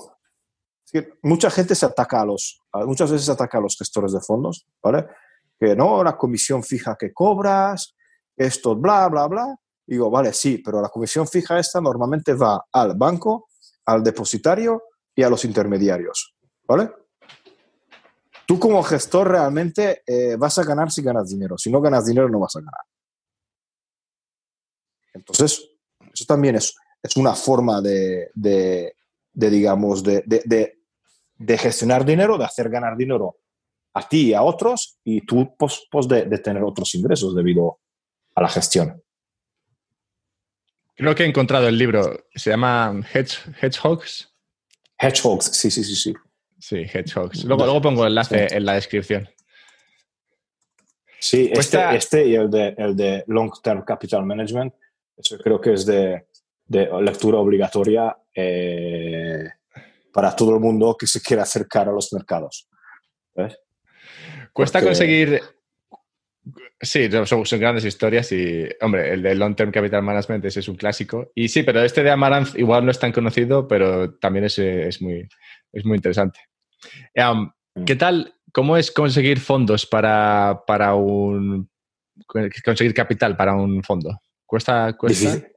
[1.22, 5.06] mucha gente se ataca a los, muchas veces ataca a los gestores de fondos, ¿vale?
[5.58, 7.94] Que no, la comisión fija que cobras,
[8.36, 9.56] esto, bla, bla, bla.
[9.86, 13.48] Digo, vale, sí, pero la comisión fija esta normalmente va al banco,
[13.86, 14.82] al depositario
[15.14, 16.34] y a los intermediarios,
[16.66, 16.90] ¿vale?
[18.46, 21.56] Tú como gestor realmente eh, vas a ganar si ganas dinero.
[21.56, 22.80] Si no ganas dinero, no vas a ganar.
[25.14, 25.70] Entonces,
[26.12, 28.94] eso también es, es una forma de, de,
[29.32, 33.36] de digamos, de, de, gestionar dinero, de hacer ganar dinero
[33.94, 37.80] a ti y a otros, y tú, pues, pues de, tener otros ingresos debido
[38.34, 39.02] a la gestión.
[40.94, 44.32] Creo que he encontrado el libro, se llama Hedge, Hedgehogs.
[44.98, 46.14] Hedgehogs, sí, sí, sí, sí.
[46.62, 47.44] Sí, Hedgehogs.
[47.44, 48.54] Luego, luego pongo el enlace sí.
[48.56, 49.28] en la descripción.
[51.18, 54.72] Sí, este, este y el de, el de Long Term Capital Management
[55.16, 56.26] eso creo que es de,
[56.66, 59.48] de lectura obligatoria eh,
[60.12, 62.68] para todo el mundo que se quiera acercar a los mercados.
[63.34, 63.58] ¿ves?
[64.52, 64.90] Cuesta Porque...
[64.90, 65.40] conseguir...
[66.80, 70.68] Sí, son, son, grandes historias y, hombre, el de Long Term Capital Management ese es
[70.68, 71.30] un clásico.
[71.36, 75.00] Y sí, pero este de Amaranth igual no es tan conocido, pero también es, es,
[75.00, 75.28] muy,
[75.72, 76.40] es muy interesante.
[77.16, 77.50] Um,
[77.86, 78.34] ¿Qué tal?
[78.52, 81.70] ¿Cómo es conseguir fondos para, para un...
[82.64, 84.20] conseguir capital para un fondo?
[84.46, 84.96] ¿Cuesta?
[84.96, 85.36] cuesta?
[85.36, 85.52] Difícil.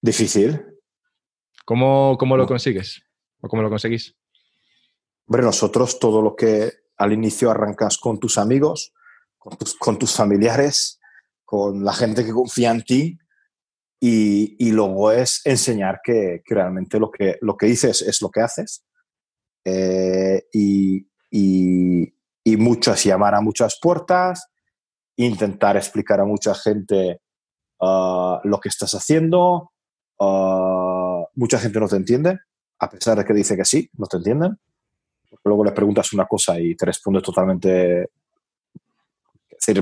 [0.00, 0.64] Difícil.
[1.64, 3.02] ¿Cómo, ¿Cómo, lo consigues?
[3.40, 4.14] ¿O cómo lo conseguís?
[5.26, 8.92] Hombre, nosotros todo lo que al inicio arrancas con tus amigos,
[9.36, 11.00] con tus, con tus familiares,
[11.44, 13.18] con la gente que confía en ti
[14.00, 18.30] y, y luego es enseñar que, que, realmente lo que, lo que dices es lo
[18.30, 18.84] que haces
[19.64, 22.14] eh, y, y,
[22.44, 24.50] y muchas llamar a muchas puertas,
[25.16, 27.20] intentar explicar a mucha gente
[27.80, 29.72] uh, lo que estás haciendo.
[30.18, 32.38] Uh, mucha gente no te entiende,
[32.78, 34.58] a pesar de que dice que sí, no te entienden.
[35.44, 38.10] Luego le preguntas una cosa y te responde totalmente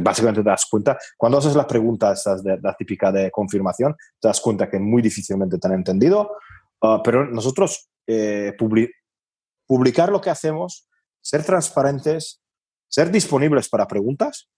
[0.00, 4.40] básicamente te das cuenta, cuando haces la pregunta de, la típica de confirmación, te das
[4.40, 6.32] cuenta que muy difícilmente te han entendido,
[6.82, 8.54] ah, pero nosotros eh,
[9.66, 10.88] publicar lo que hacemos,
[11.20, 12.40] ser transparentes,
[12.88, 14.48] ser disponibles para preguntas,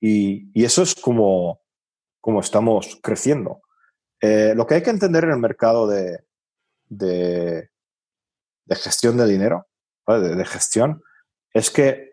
[0.00, 1.60] y, y, eso es como,
[2.20, 3.60] como estamos creciendo.
[4.20, 6.24] Eh, lo que hay que entender en el mercado de,
[6.88, 7.68] de,
[8.70, 9.66] gestión de dinero,
[10.06, 11.02] de, gestión,
[11.52, 12.12] es que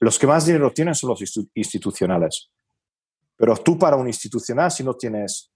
[0.00, 1.22] los que más dinero tienen son los
[1.54, 2.50] institucionales.
[3.36, 5.52] Pero tú para un institucional, si no tienes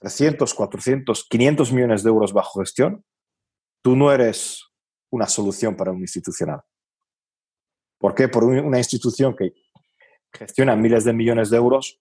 [0.00, 3.04] 300, 400, 500 millones de euros bajo gestión,
[3.82, 4.69] tú no eres
[5.10, 6.60] una solución para un institucional.
[7.98, 8.28] ¿Por qué?
[8.28, 9.52] Por una institución que
[10.32, 12.00] gestiona miles de millones de euros,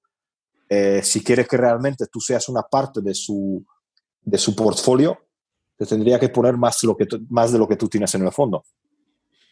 [0.69, 3.65] eh, si quiere que realmente tú seas una parte de su,
[4.21, 5.17] de su portfolio,
[5.75, 8.31] te tendría que poner más, lo que más de lo que tú tienes en el
[8.31, 8.63] fondo.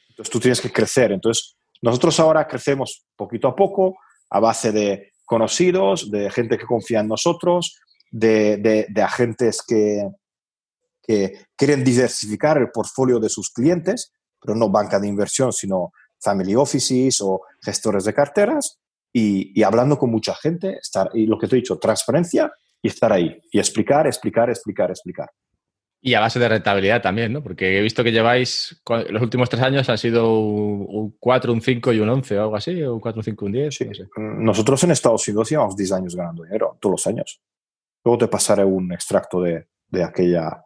[0.09, 1.11] Entonces tú tienes que crecer.
[1.11, 3.97] Entonces nosotros ahora crecemos poquito a poco
[4.29, 7.79] a base de conocidos, de gente que confía en nosotros,
[8.11, 8.57] de,
[8.89, 10.07] de, agentes que,
[11.07, 14.11] que quieren diversificar el portfolio de sus clientes,
[14.41, 18.79] pero no banca de inversión, sino family offices o gestores de carteras
[19.13, 22.51] y, hablando con mucha gente, estar, y lo que te he dicho, transparencia
[22.81, 25.29] y estar ahí y explicar, explicar, explicar, explicar.
[25.99, 27.41] Y a base de rentabilidad también, ¿no?
[27.41, 28.79] Porque he visto que lleváis,
[29.09, 32.55] los últimos tres años han sido un 4, un 5 y un 11 o algo
[32.55, 33.79] así, o un 4, un 5, un 10.
[34.17, 37.41] Nosotros en Estados Unidos llevamos 10 años ganando dinero, todos los años.
[38.03, 40.63] Luego te pasaré un extracto de, de aquella,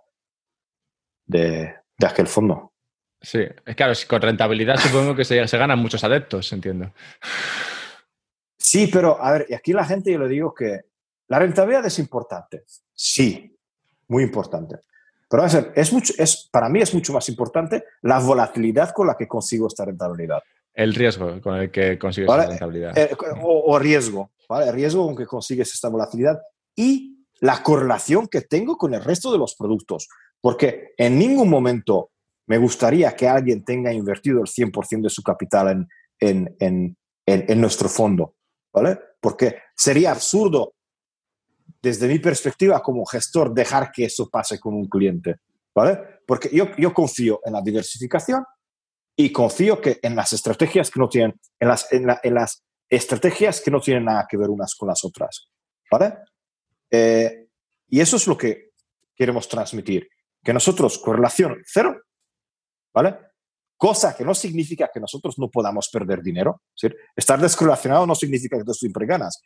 [1.32, 2.74] de, de aquel fondo.
[3.22, 6.92] Sí, es claro, con rentabilidad supongo que se, se, ganan muchos adeptos, entiendo.
[8.58, 10.82] Sí, pero a ver, y aquí la gente yo le digo que
[11.28, 12.64] la rentabilidad es importante.
[12.94, 13.56] Sí,
[14.08, 14.78] muy importante.
[15.30, 19.28] Pero es mucho, es, para mí es mucho más importante la volatilidad con la que
[19.28, 20.42] consigo esta rentabilidad.
[20.74, 22.98] El riesgo con el que consigues esta rentabilidad.
[22.98, 24.68] Eh, o, riesgo, ¿vale?
[24.68, 26.42] El riesgo con que consigues esta volatilidad
[26.76, 30.10] y la correlación que tengo con el resto de los productos.
[30.42, 32.12] Porque en ningún momento
[32.48, 35.88] me gustaría que alguien tenga invertido el 100% de su capital
[36.20, 36.98] en,
[37.62, 38.36] nuestro fondo,
[38.74, 39.00] ¿vale?
[39.22, 40.74] Porque sería absurdo,
[41.82, 45.38] desde mi perspectiva como gestor, dejar que eso pase con un cliente,
[45.74, 46.00] ¿vale?
[46.28, 48.44] Porque yo, yo confío en la diversificación
[49.16, 53.72] y confío que en las estrategias que no tienen, en las, en, las estrategias que
[53.72, 55.50] no tienen nada que ver unas con las otras,
[55.90, 56.18] ¿vale?
[56.90, 57.48] Eh,
[57.88, 58.72] y eso es lo que
[59.16, 60.10] queremos transmitir,
[60.44, 62.02] que nosotros correlación cero
[62.94, 63.18] ¿vale?
[63.78, 66.62] Cosa que no significa que nosotros no podamos perder dinero.
[67.16, 69.42] Estar descorrelacionado no significa que tú siempre ganas.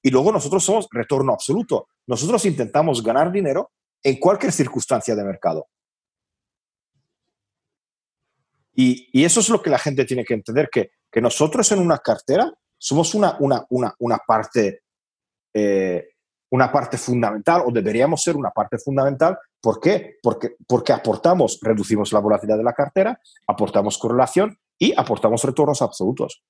[0.00, 1.88] Y luego nosotros somos retorno absoluto.
[2.06, 3.72] Nosotros intentamos ganar dinero
[4.02, 5.66] en cualquier circunstancia de mercado.
[8.72, 11.98] Y, eso es lo que la gente tiene que entender, que, que nosotros en una
[11.98, 14.84] cartera somos una, una, una, una parte
[15.52, 16.10] eh,
[16.50, 19.38] una parte fundamental o deberíamos ser una parte fundamental.
[19.60, 20.18] ¿Por qué?
[20.22, 26.42] Porque, porque aportamos, reducimos la volatilidad de la cartera, aportamos correlación y aportamos retornos absolutos.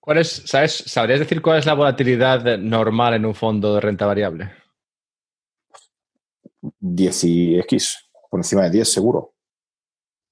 [0.00, 4.06] ¿Cuál es, sabes, ¿Sabrías decir cuál es la volatilidad normal en un fondo de renta
[4.06, 4.52] variable?
[6.78, 9.34] 10 y X, por encima de 10 seguro.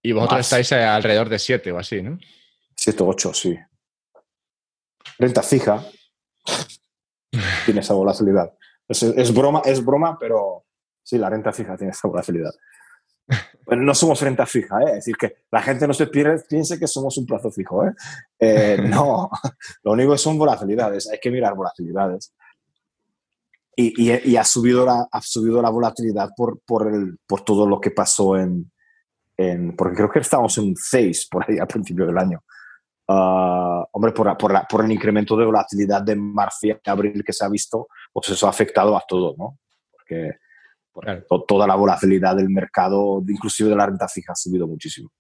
[0.03, 2.19] Y vosotros estáis alrededor de 7 o así, ¿no?
[2.77, 3.59] 7 o 8, sí.
[5.19, 5.85] Renta fija,
[7.65, 8.53] tiene esa volatilidad.
[8.89, 10.65] Es, broma, es broma, pero
[11.03, 12.53] sí, la renta fija tiene esa volatilidad.
[13.67, 14.89] Pero no somos renta fija, ¿eh?
[14.89, 17.85] es decir, que la gente no se piense que somos un plazo fijo.
[17.85, 17.93] ¿eh?
[18.39, 19.29] Eh, no,
[19.83, 22.33] lo único que son volatilidades, hay que mirar volatilidades.
[23.79, 27.79] Y, y, ha, subido la, ha subido la volatilidad por, por, el, por todo lo
[27.79, 28.73] que pasó en,
[29.37, 32.43] en, Porque creo que estábamos en un 6 por ahí al principio del año.
[33.09, 37.45] Ah, hombre, por, por, por, el incremento de volatilidad de marzo y abril que se
[37.45, 39.61] ha visto, pues eso ha afectado a todo, ¿no?
[39.91, 40.33] Porque,
[41.47, 45.11] toda la volatilidad del mercado, inclusive de la renta fija, ha subido muchísimo.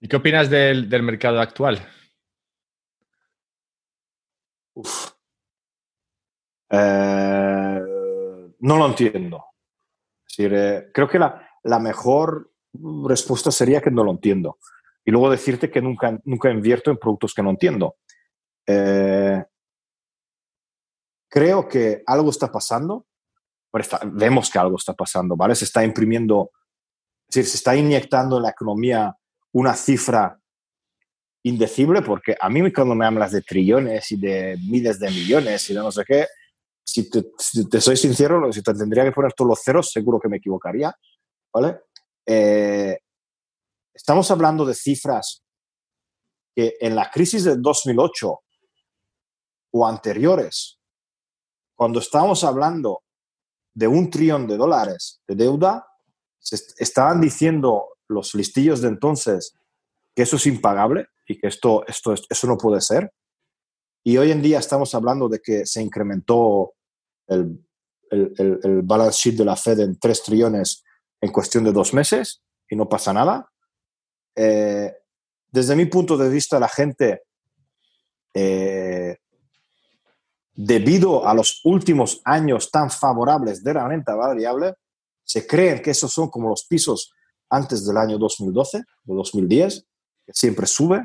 [0.00, 1.80] ¿Y qué opinas del, del mercado actual?
[6.70, 7.80] Eh,
[8.60, 9.44] no lo entiendo.
[10.38, 12.52] Eh, creo que la, la mejor
[13.04, 14.58] respuesta sería que no lo entiendo
[15.04, 17.96] y luego decirte que nunca, nunca invierto en productos que no entiendo.
[18.66, 19.42] Eh,
[21.28, 23.06] creo que algo está pasando,
[24.04, 25.54] vemos que algo está pasando, ¿vale?
[25.54, 26.50] Se está imprimiendo,
[27.28, 29.16] se está inyectando en la economía
[29.52, 30.38] una cifra
[31.44, 35.74] indecible, porque a mí cuando me hablas de trillones y de miles de millones y
[35.74, 36.26] de no sé qué,
[36.84, 40.36] si te, soy sincero, si te tendría que poner todos los ceros, seguro que me
[40.36, 40.94] equivocaría,
[41.52, 41.80] ¿vale?
[42.26, 42.98] Eh,
[43.94, 45.42] estamos hablando de cifras
[46.54, 48.40] que en la crisis del 2008
[49.74, 50.78] o anteriores,
[51.74, 53.02] cuando estábamos hablando
[53.74, 55.86] de un trillón de dólares de deuda,
[56.38, 59.54] se estaban diciendo los listillos de entonces
[60.14, 63.12] que eso es impagable y que esto, esto, eso no puede ser.
[64.04, 66.74] Y hoy en día estamos hablando de que se incrementó
[67.28, 67.64] el,
[68.82, 70.84] balance sheet de la Fed en 3 trillones
[71.20, 73.51] en cuestión de dos meses y no pasa nada.
[74.34, 74.94] Eh,
[75.50, 77.22] desde mi punto de vista, la gente,
[78.34, 79.18] eh,
[80.54, 84.74] debido a los últimos años tan favorables de la renta variable,
[85.24, 87.12] se creen que esos son como los pisos
[87.50, 89.86] antes del año 2012 o 2010,
[90.26, 91.04] que siempre sube.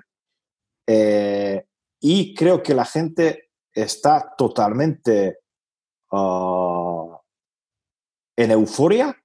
[0.88, 1.66] Eh,
[2.00, 5.40] y creo que la gente está totalmente
[6.12, 7.20] ah,
[8.36, 9.16] en euforia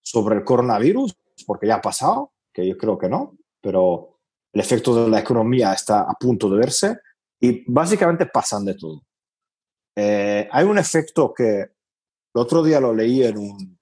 [0.00, 1.14] sobre el coronavirus,
[1.46, 4.18] porque ya ha pasado, que yo creo que no, pero
[4.50, 6.98] el efecto de la economía está a punto de verse
[7.38, 9.02] y básicamente pasan de todo.
[9.94, 11.70] Eh, hay un efecto que el
[12.40, 13.78] otro día lo leí en un,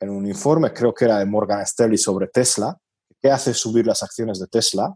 [0.00, 2.78] en un informe, creo que era de Morgan Stanley sobre Tesla,
[3.20, 4.94] que hace subir las acciones de Tesla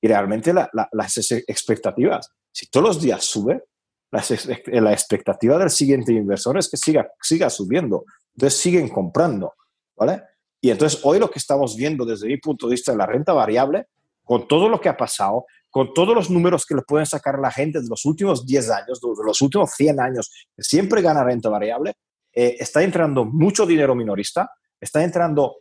[0.00, 2.30] y realmente las expectativas.
[2.52, 3.64] Si todos los días sube,
[4.12, 8.04] la, expectativa del siguiente inversor es que siga, siga subiendo.
[8.36, 9.54] Entonces siguen comprando,
[9.96, 10.22] ¿vale?
[10.64, 13.34] Y entonces hoy lo que estamos viendo desde mi punto de vista de la renta
[13.34, 13.88] variable,
[14.22, 17.50] con todo lo que ha pasado, con todos los números que le pueden sacar la
[17.50, 21.50] gente de los últimos 10 años, de los últimos 100 años, que siempre gana renta
[21.50, 21.92] variable,
[22.32, 25.56] eh, está entrando mucho dinero minorista, está entrando,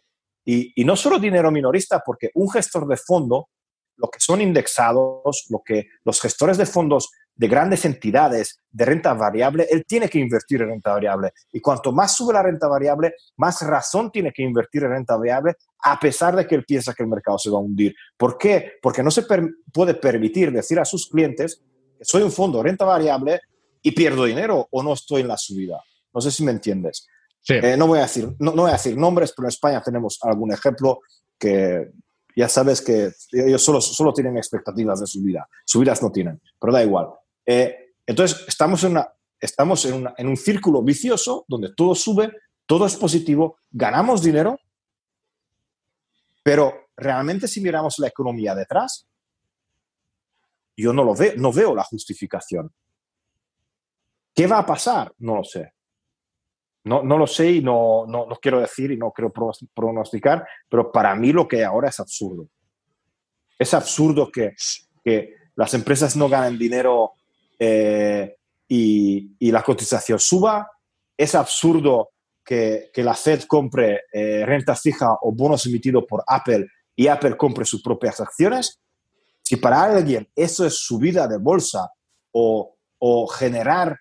[0.45, 3.49] y no solo dinero minorista, porque un gestor de fondo
[3.97, 9.14] lo que son indexados, lo que los gestores de fondos de grandes entidades de renta
[9.14, 11.31] variable, él tiene que invertir en renta variable.
[11.51, 15.55] Y cuanto más sube la renta variable, más razón tiene que invertir en renta variable,
[15.84, 17.95] a pesar de que él piensa que el mercado se va a hundir.
[18.18, 18.73] ¿Por qué?
[18.81, 21.61] Porque no se puede permitir decir a sus clientes
[21.97, 23.41] que soy un fondo de renta variable
[23.81, 25.81] y pierdo dinero o no estoy en la subida.
[26.14, 27.07] No sé si me entiendes.
[27.49, 30.53] Eh, no, voy a decir, no voy a decir nombres, pero en España tenemos algún
[30.53, 31.01] ejemplo
[31.38, 31.91] que
[32.35, 36.84] ya sabes que ellos solo, solo tienen expectativas de subida, subidas no tienen, pero da
[36.84, 37.10] igual.
[37.45, 42.31] Eh, entonces, estamos, en, una, estamos en, en un círculo vicioso donde todo sube,
[42.65, 44.59] todo es positivo, ganamos dinero,
[46.43, 49.07] pero realmente si miramos la economía detrás,
[50.75, 52.71] yo no lo veo, no veo la justificación.
[54.35, 55.13] ¿Qué va a pasar?
[55.19, 55.73] No lo sé.
[56.85, 59.31] No, no lo sé y no, no, no, quiero decir y no quiero
[59.73, 62.49] pronosticar, pero para mí lo que ahora es absurdo.
[63.57, 64.53] Es absurdo que,
[65.03, 67.13] que las empresas no ganen dinero
[67.64, 68.35] eh,
[68.68, 70.69] y, y, la cotización suba.
[71.18, 72.10] Es absurdo
[72.44, 77.38] que, que la Fed compre eh, renta fija o bonos emitidos por Apple y Apple
[77.38, 78.81] compre sus propias acciones.
[79.41, 81.90] Si para alguien eso es subida de bolsa
[82.31, 83.98] o, o generar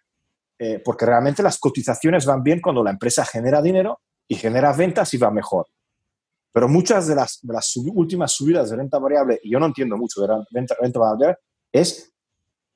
[0.65, 5.13] eh, porque realmente las cotizaciones van bien cuando la empresa genera dinero y genera ventas
[5.13, 5.67] y va mejor.
[6.53, 7.41] Pero muchas de las,
[7.77, 11.37] últimas subidas de renta variable, y yo no entiendo mucho de renta, renta variable,
[11.73, 12.12] es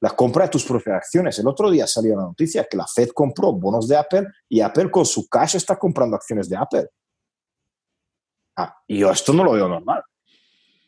[0.01, 1.39] la compra de tus propias acciones.
[1.39, 4.91] El otro día salió la noticia que la Fed compró bonos de Apple y Apple
[4.91, 6.87] con su cash está comprando acciones de Apple.
[8.57, 10.03] Ah, y yo esto no lo veo normal.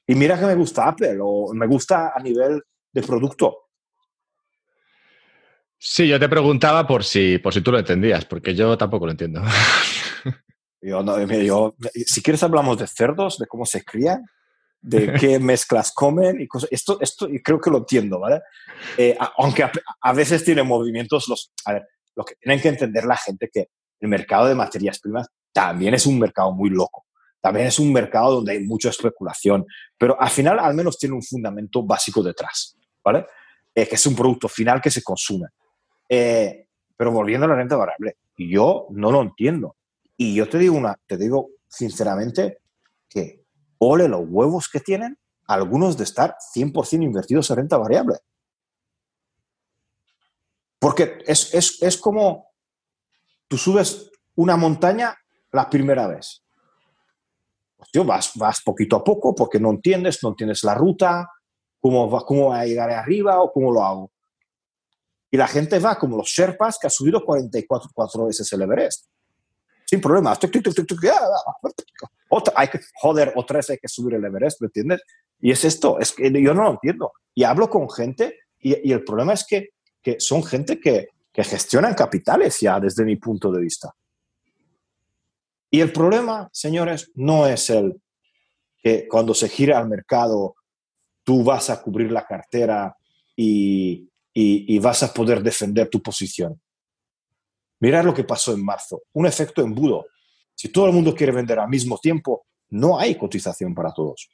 [0.07, 2.63] Y mira que me gusta Apple o me gusta a nivel
[2.93, 3.69] de producto,
[5.81, 9.13] Sí, yo te preguntaba por si, por si tú lo entendías, porque yo tampoco lo
[9.13, 9.43] entiendo.
[10.81, 11.75] Yo, no, yo,
[12.07, 14.25] si quieres hablamos de cerdos, de cómo se crían,
[14.81, 16.69] de qué mezclas comen y cosas.
[16.73, 18.41] Esto, esto creo que lo entiendo, ¿vale?
[18.97, 19.65] Eh, aunque
[20.01, 23.69] a, veces tiene movimientos, los, a ver, lo que tienen que entender la gente que
[24.01, 27.07] el mercado de materias primas también es un mercado muy loco.
[27.41, 29.65] También es un mercado donde hay mucha especulación,
[29.97, 33.27] pero al final al menos tiene un fundamento básico detrás, ¿vale?
[33.75, 35.47] Eh, que es un producto final que se consume.
[36.09, 39.77] Eh, pero volviendo a la renta variable, yo no lo entiendo.
[40.17, 42.59] Y yo te digo, una, te digo sinceramente
[43.09, 43.45] que
[43.79, 48.19] ole los huevos que tienen algunos de estar 100% invertidos en renta variable.
[50.79, 52.49] Porque es, es, es como
[53.49, 55.17] tú subes una montaña
[55.53, 56.45] la primera vez.
[57.77, 61.29] Pues yo vas, vas poquito a poco porque no entiendes, no entiendes la ruta,
[61.81, 64.13] cómo va, cómo va a llegar arriba o cómo lo hago.
[65.31, 69.07] Y la gente va como los Sherpas que ha subido 44 veces el Everest.
[69.85, 70.39] Sin problemas.
[72.29, 75.03] Otra, hay que, joder, otra vez hay que subir el Everest, ¿me entiendes?
[75.41, 77.13] Y es esto, es que yo no lo entiendo.
[77.35, 79.71] Y hablo con gente y, y el problema es que,
[80.03, 83.95] que son gente que, que gestionan capitales ya desde mi punto de vista.
[85.71, 88.01] Y el problema, señores, no es el
[88.83, 90.55] que cuando se gira al mercado
[91.23, 92.97] tú vas a cubrir la cartera
[93.37, 96.61] y, y, vas a poder defender tu posición.
[97.81, 100.07] Mirad lo que pasó en marzo, un efecto embudo.
[100.59, 104.29] Si todo el mundo quiere vender al mismo tiempo, no hay cotización para todos.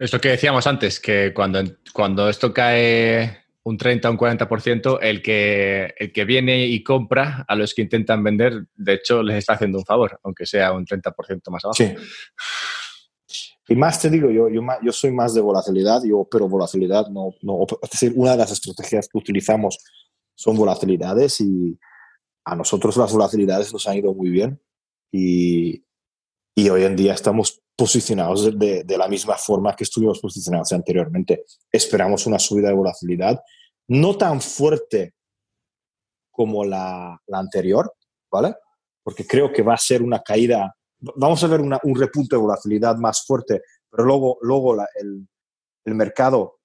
[0.00, 1.62] Esto que decíamos antes, que cuando,
[1.92, 7.44] cuando esto cae un 30 o un 40%, el que, el que viene y compra
[7.46, 10.84] a los que intentan vender, de hecho, les está haciendo un favor, aunque sea un
[10.84, 11.76] 30% más abajo.
[11.76, 11.94] Sí.
[13.68, 17.32] Y más te digo, yo, yo, yo soy más de volatilidad, yo opero volatilidad, no,
[17.42, 19.78] no, es decir, una de las estrategias que utilizamos
[20.34, 21.78] son volatilidades y
[22.46, 24.62] a nosotros las volatilidades nos han ido muy bien
[25.12, 25.84] y,
[26.54, 31.44] y hoy en día estamos posicionados de, de, la misma forma que estuvimos posicionados anteriormente.
[31.70, 33.42] Esperamos una subida de volatilidad,
[33.88, 35.14] no tan fuerte
[36.30, 37.92] como la, la anterior,
[38.30, 38.54] ¿vale?
[39.02, 42.96] Porque creo que va a ser una caída vamos a ver un repunte de volatilidad
[42.96, 45.28] más fuerte, pero luego, luego el,
[45.84, 46.58] el, mercado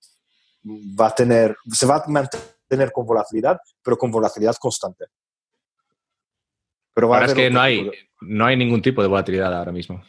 [0.65, 5.05] va a tener, se va a mantener con volatilidad, pero con volatilidad constante.
[6.93, 7.89] Pero va ahora es que no hay,
[8.21, 10.03] no hay ningún tipo de volatilidad ahora mismo.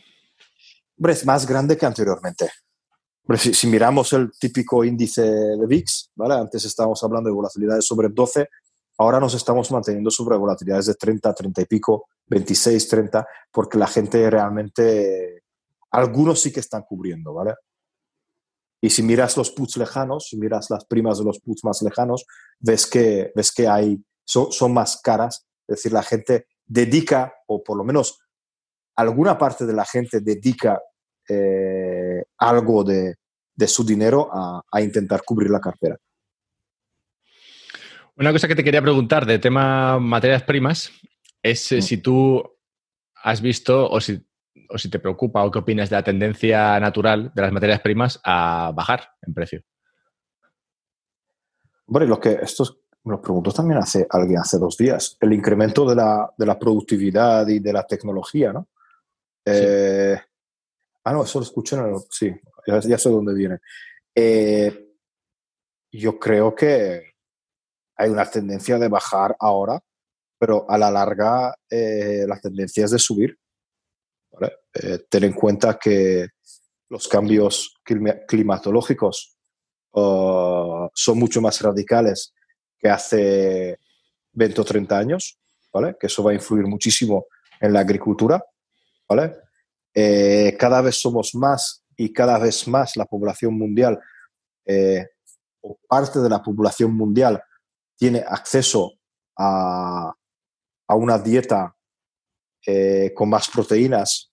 [0.99, 2.51] Hombre, es más grande que anteriormente.
[3.37, 6.35] si, si, miramos el típico índice de VIX, ¿vale?
[6.35, 8.49] antes estábamos hablando de volatilidades sobre 12,
[8.99, 13.87] Ahora nos estamos manteniendo sobre volatilidades de 30, 30 y pico, 26, 30, porque la
[13.87, 15.43] gente realmente,
[15.91, 17.55] algunos sí que están cubriendo, ¿vale?
[18.81, 22.27] Y si miras los puts lejanos, si miras las primas de los puts más lejanos,
[22.59, 25.47] ves que, ves que hay, son, más caras.
[25.67, 28.19] Es decir, la gente dedica, o por lo menos
[28.97, 30.81] alguna parte de la gente dedica
[31.29, 33.17] eh, algo de,
[33.67, 35.97] su dinero a intentar cubrir la cartera.
[38.17, 40.93] Una cosa que te quería preguntar de tema materias primas
[41.43, 41.83] es eh, mm.
[41.83, 42.43] si tú
[43.15, 44.21] has visto o si,
[44.69, 48.21] o si te preocupa o qué opinas de la tendencia natural de las materias primas
[48.25, 49.63] a bajar en precio.
[51.87, 55.17] Bueno, lo que esto me lo preguntó también hace alguien hace dos días.
[55.21, 58.69] El incremento de la, de la productividad y de la tecnología, ¿no?
[59.45, 60.17] Eh,
[61.05, 62.33] ah, no, eso lo escuché en el, Sí,
[62.67, 63.59] ya, sé dónde viene.
[64.15, 64.95] Eh,
[65.91, 67.13] yo creo que
[67.97, 69.83] hay una tendencia de bajar ahora,
[70.39, 73.37] pero a la larga eh, la tendencia es de subir.
[74.75, 76.29] Eh, ten en cuenta que
[76.89, 77.81] los cambios
[78.27, 79.37] climatológicos
[79.93, 82.33] uh, son mucho más radicales
[82.83, 83.79] que hace
[84.33, 85.39] 20 o 30 años,
[85.73, 85.97] ¿vale?
[85.99, 87.27] que eso va a influir muchísimo
[87.61, 88.45] en la agricultura.
[89.09, 89.37] ¿vale?
[89.95, 94.01] Eh, cada vez somos más y cada vez más la población mundial
[95.63, 97.43] o parte de la población mundial
[97.97, 98.93] tiene acceso
[99.39, 100.13] a,
[100.89, 101.75] una dieta
[102.67, 104.31] eh, con más proteínas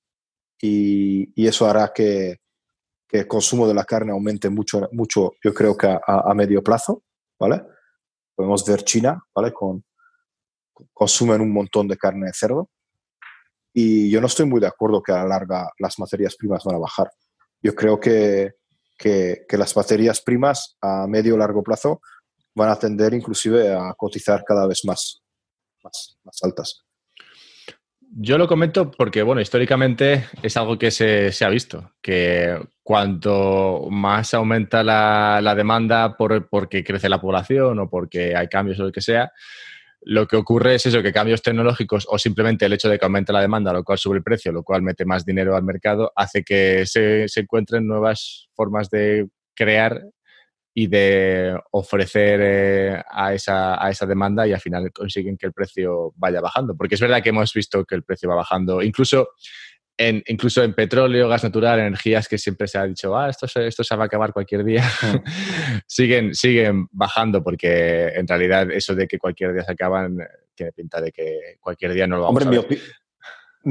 [0.61, 2.41] y, eso hará que,
[3.11, 7.03] el consumo de la carne aumente mucho, mucho yo creo que a, medio plazo,
[7.39, 7.63] ¿vale?
[8.39, 9.51] Podemos ver China, ¿vale?
[9.51, 9.83] Con,
[10.93, 12.69] consumen un montón de carne de cerdo
[13.73, 16.75] y yo no estoy muy de acuerdo que a la larga las materias primas van
[16.75, 17.11] a bajar.
[17.61, 18.53] Yo creo que,
[18.97, 21.99] que, las materias primas a medio o largo plazo
[22.55, 25.21] van a tender inclusive a cotizar cada vez más,
[25.83, 26.85] más, altas.
[28.11, 34.33] Yo lo comento porque, bueno, históricamente es algo que se, ha visto, que cuanto más
[34.33, 39.01] aumenta la, demanda por, porque crece la población o porque hay cambios o lo que
[39.01, 39.31] sea,
[40.01, 43.31] lo que ocurre es eso, que cambios tecnológicos o simplemente el hecho de que aumente
[43.31, 46.43] la demanda, lo cual sube el precio, lo cual mete más dinero al mercado, hace
[46.43, 50.01] que se, se encuentren nuevas formas de crear
[50.73, 55.53] y de ofrecer eh, a, esa, a, esa, demanda y al final consiguen que el
[55.53, 56.75] precio vaya bajando.
[56.75, 59.29] Porque es verdad que hemos visto que el precio va bajando, incluso
[59.97, 63.83] en, incluso en petróleo, gas natural, energías que siempre se ha dicho, ah, esto, esto
[63.83, 64.83] se va a acabar cualquier día,
[65.87, 70.17] siguen, siguen bajando porque en realidad eso de que cualquier día se acaban
[70.55, 72.65] tiene pinta de que cualquier día no lo vamos a ver.
[72.69, 72.77] Mi,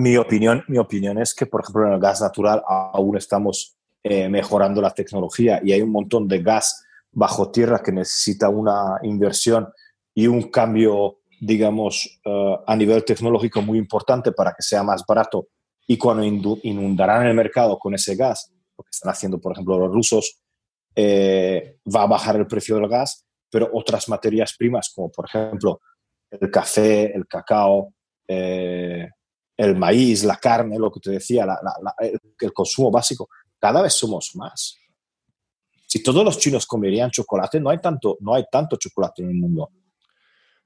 [0.03, 4.29] mi, opinión, mi opinión es que, por ejemplo, en el gas natural aún estamos eh,
[4.29, 6.85] mejorando la tecnología y hay un montón de gas
[7.19, 9.69] bajo tierra que necesita una inversión
[10.15, 15.49] y un cambio, digamos, eh, a nivel tecnológico muy importante para que sea más barato.
[15.89, 16.23] Y cuando
[16.63, 20.41] inundarán el mercado con ese gas, lo que están haciendo, por ejemplo, los rusos,
[20.95, 25.81] eh, va a bajar el precio del gas, pero otras materias primas, como por ejemplo
[26.31, 27.95] el café, el cacao,
[28.29, 29.09] eh,
[29.57, 31.47] el maíz, la carne, lo que te decía,
[32.39, 33.29] el consumo básico,
[33.59, 34.79] cada vez somos más
[35.89, 39.37] si todos los chinos comerían chocolate, no hay tanto, no hay tanto chocolate en el
[39.37, 39.71] mundo.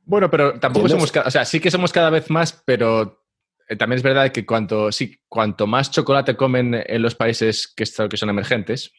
[0.04, 3.24] Bueno, pero tampoco somos, o sea, sí que somos cada vez más, pero
[3.68, 7.84] eh, también es verdad que cuanto, sí, cuanto más chocolate comen en los países que,
[7.84, 8.92] que son emergentes,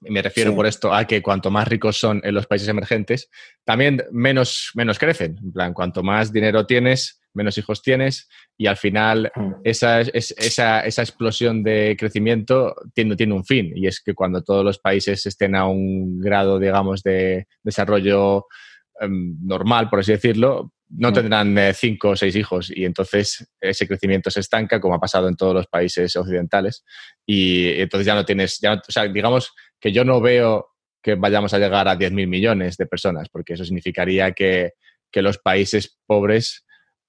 [0.00, 3.28] me refiero por esto a que cuanto más ricos son en los países emergentes,
[3.64, 5.36] también menos, menos crecen.
[5.42, 9.30] En plan, cuanto más dinero tienes, menos hijos tienes y al final
[9.62, 14.64] esa, esa, esa, explosión de crecimiento tiene, tiene un fin y es que cuando todos
[14.64, 18.46] los países estén a un grado, digamos, de desarrollo
[19.00, 21.14] em, normal, por así decirlo, no mm.
[21.14, 25.28] tendrán eh, cinco o seis hijos y entonces ese crecimiento se estanca, como ha pasado
[25.28, 26.84] en todos los países occidentales,
[27.24, 30.68] y entonces ya no tienes, ya o sea, digamos que yo no veo
[31.02, 34.74] que vayamos a llegar a 10.000 millones de personas, porque eso significaría que,
[35.10, 36.66] que los países pobres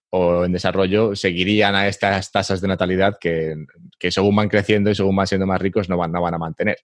[0.10, 3.56] o en desarrollo seguirían a estas tasas de natalidad que,
[3.98, 6.38] que, según van creciendo y según van siendo más ricos no van, no van a
[6.38, 6.77] mantener.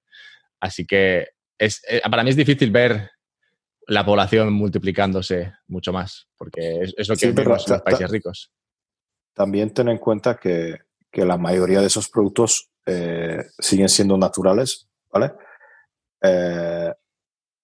[0.59, 1.27] Así que
[1.57, 3.11] es, eh, para mí es difícil ver
[3.87, 8.51] la población multiplicándose mucho más, porque es, lo que vemos en los países ricos.
[9.33, 10.77] También ten en cuenta que,
[11.11, 15.33] que la mayoría de esos productos eh, siguen siendo naturales, ¿vale?
[16.21, 16.93] Eh,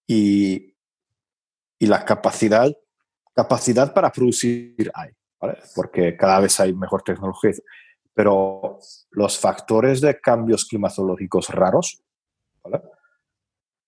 [0.07, 0.75] y,
[1.79, 2.71] y, la capacidad,
[3.33, 5.11] capacidad para producir hay.
[5.75, 7.51] Porque cada vez hay mejor tecnología.
[8.13, 8.79] Pero
[9.11, 12.03] los factores de cambios climatológicos raros.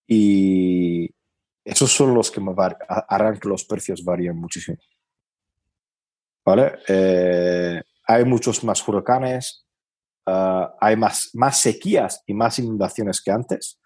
[0.08, 1.10] Y,
[1.66, 2.40] esos son los que
[2.88, 4.78] harán que los precios varíen muchísimo.
[6.46, 6.78] ¿Vale?
[6.88, 9.66] Eh, hay muchos más huracanes,
[10.28, 13.80] ah, hay más, más sequías y más inundaciones que antes.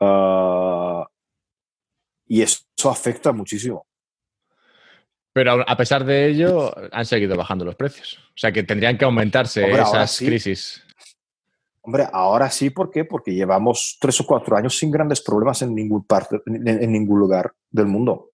[0.00, 1.06] Ah,
[2.26, 3.86] y eso afecta muchísimo.
[5.32, 8.18] Pero a pesar de ello, han seguido bajando los precios.
[8.30, 10.82] O sea que tendrían que aumentarse esas crisis.
[11.82, 13.04] Hombre, ahora sí, ¿por qué?
[13.04, 17.52] Porque llevamos tres o cuatro años sin grandes problemas en ningún, parte, en, ningún lugar
[17.70, 18.32] del mundo.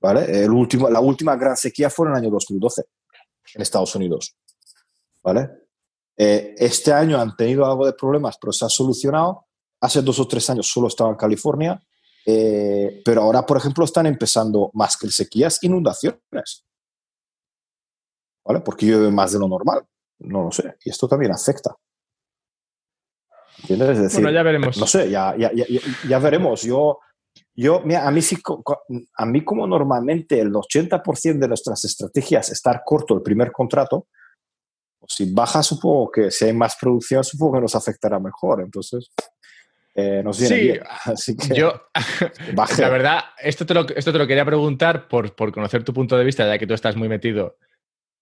[0.00, 0.44] ¿Vale?
[0.44, 2.82] El último, la última gran sequía fue en el año 2012
[3.54, 4.36] en Estados Unidos.
[5.22, 5.50] ¿Vale?
[6.16, 9.43] Eh, este año han tenido algo de problemas, pero se ha solucionado.
[9.84, 11.78] Hace dos o tres años solo estaba en California,
[12.24, 16.64] eh, pero ahora, por ejemplo, están empezando más que sequías, inundaciones.
[18.46, 18.60] ¿Vale?
[18.60, 19.86] Porque llueve más de lo normal.
[20.20, 20.76] No lo sé.
[20.84, 21.76] Y esto también afecta.
[23.58, 23.90] ¿Entiendes?
[23.90, 24.78] Es decir, bueno, ya veremos.
[24.78, 25.66] No sé, ya, ya, ya,
[26.08, 26.62] ya veremos.
[26.62, 26.98] Yo,
[27.54, 28.38] yo a, mí sí,
[29.16, 34.08] a mí como normalmente el 80% de nuestras estrategias es estar corto el primer contrato,
[34.98, 38.62] pues si baja supongo que si hay más producción supongo que nos afectará mejor.
[38.62, 39.10] Entonces,
[39.94, 40.80] eh, sí, bien.
[41.04, 41.88] Así que, yo,
[42.78, 46.16] la verdad, esto te, lo, esto te lo quería preguntar por, por conocer tu punto
[46.16, 47.58] de vista, ya que tú estás muy metido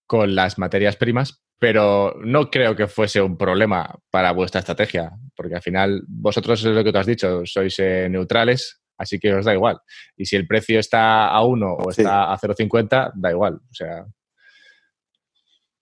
[0.06, 5.54] con las materias primas, pero no creo que fuese un problema para vuestra estrategia, porque
[5.54, 9.44] al final vosotros es lo que tú has dicho, sois eh, neutrales, así que os
[9.44, 9.78] da igual.
[10.16, 13.54] Y si el precio está a 1 o está a 0,50, da igual.
[13.54, 14.04] O sea.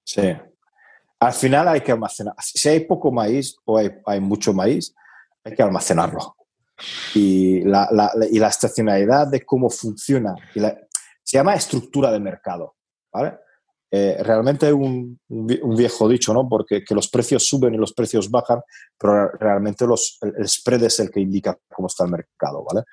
[0.04, 0.36] Sí.
[1.18, 2.34] Al final hay que almacenar.
[2.38, 4.94] Si hay poco maíz o hay, mucho maíz,
[5.44, 6.36] hay que almacenarlo.
[7.14, 7.88] Y la,
[8.30, 12.76] y la estacionalidad de cómo funciona, se llama estructura de mercado.
[13.12, 13.38] ¿vale?
[13.92, 16.48] Eh, realmente es un, viejo dicho, ¿no?
[16.48, 18.60] Porque que los precios suben y los precios bajan,
[18.96, 22.84] pero realmente los, el, spread es el que indica cómo está el mercado, ¿vale?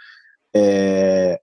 [0.52, 1.38] Eh,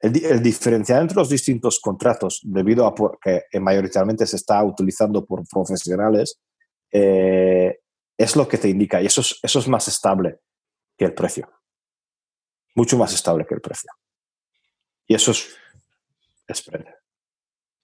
[0.00, 6.38] el, diferencial entre los distintos contratos, debido a que mayoritariamente se está utilizando por profesionales,
[6.92, 7.80] eh,
[8.20, 10.40] es lo que te indica y eso es, eso es más estable
[10.96, 11.50] que el precio.
[12.74, 13.90] Mucho más estable que el precio.
[15.06, 15.56] Y eso es
[16.52, 16.84] spread.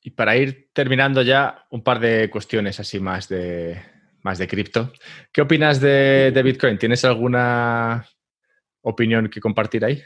[0.02, 3.82] Y para ir terminando ya, un par de cuestiones así más de,
[4.22, 4.92] más de cripto.
[5.32, 6.78] ¿Qué opinas de, Bitcoin?
[6.78, 8.06] ¿Tienes alguna
[8.82, 10.02] opinión que compartir ahí?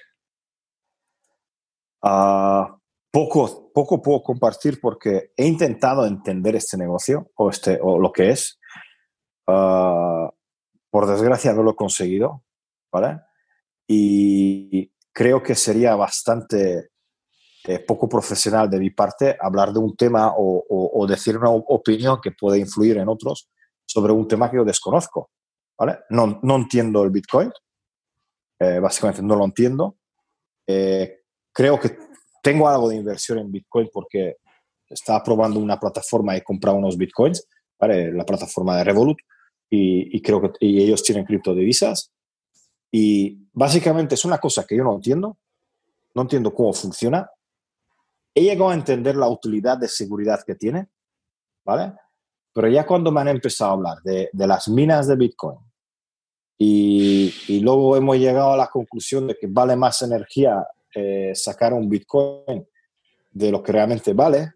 [2.03, 2.79] Ah,
[3.11, 8.31] poco, poco puedo compartir porque he intentado entender este negocio o, este, o lo que
[8.31, 8.60] es.
[9.51, 10.31] Ah,
[10.91, 12.45] por desgracia no lo he conseguido,
[12.93, 13.21] ¿vale?
[13.87, 16.91] Y creo que sería bastante
[17.65, 22.33] eh, poco profesional de mi parte hablar de un tema o, decir una opinión que
[22.33, 23.51] puede influir en otros
[23.85, 25.31] sobre un tema que yo desconozco.
[25.77, 26.01] ¿vale?
[26.11, 27.51] No, no entiendo el Bitcoin,
[28.61, 29.97] eh, básicamente no lo entiendo.
[30.67, 31.23] Eh,
[31.53, 31.97] creo que
[32.43, 34.37] tengo algo de inversión en Bitcoin porque
[34.89, 37.47] estaba probando una plataforma y he comprado unos Bitcoins,
[37.79, 38.13] ¿vale?
[38.13, 39.19] la plataforma de Revolut,
[39.71, 42.13] y, y creo que y ellos tienen criptodivisas.
[42.93, 45.39] Y básicamente es una cosa que yo no entiendo,
[46.15, 47.31] no entiendo cómo funciona,
[48.35, 50.89] he llegado a entender la utilidad de seguridad que tiene,
[51.65, 51.93] ¿vale?
[52.53, 55.59] Pero ya cuando me han empezado a hablar de, las minas de Bitcoin
[56.59, 61.89] y, luego hemos llegado a la conclusión de que vale más energía eh, sacar un
[61.89, 62.67] Bitcoin
[63.31, 64.53] de lo que realmente vale,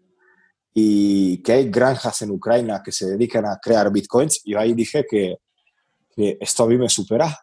[0.77, 5.05] y que hay granjas en Ucrania que se dedican a crear bitcoins, yo ahí dije
[5.09, 5.37] que,
[6.13, 7.33] que esto a mí me supera.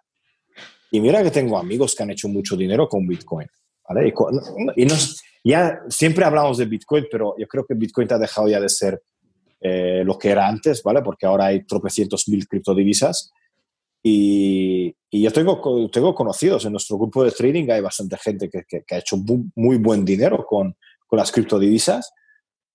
[0.91, 3.49] Y mira que tengo amigos que han hecho mucho dinero con bitcoin.
[3.89, 4.13] ¿vale?
[4.77, 4.87] Y,
[5.45, 9.03] ya siempre hablamos de bitcoin, pero yo creo que bitcoin ha dejado ya de ser
[9.63, 11.01] eh, lo que era antes, ¿vale?
[11.01, 13.33] Porque ahora hay tropecientos mil criptodivisas.
[14.03, 18.65] Y, y, yo tengo, tengo conocidos en nuestro grupo de trading, hay bastante gente que,
[18.69, 20.77] que, ha hecho muy, muy, buen dinero con,
[21.07, 22.13] con las criptodivisas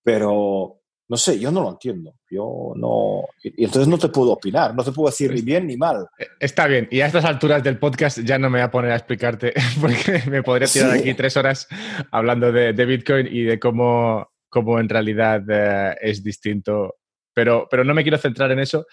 [0.02, 2.14] pero no sé, yo no lo entiendo.
[2.30, 3.24] Yo no.
[3.42, 6.06] Y entonces no te puedo opinar, no te puedo decir ni bien ni mal.
[6.18, 8.90] Eh, está bien, y a estas alturas del podcast ya no me voy a poner
[8.90, 11.66] a explicarte, porque me podría tirar aquí tres horas
[12.10, 16.96] hablando de, Bitcoin y de cómo, cómo en realidad eh, es distinto.
[17.32, 18.86] Pero, pero no me quiero centrar en eso.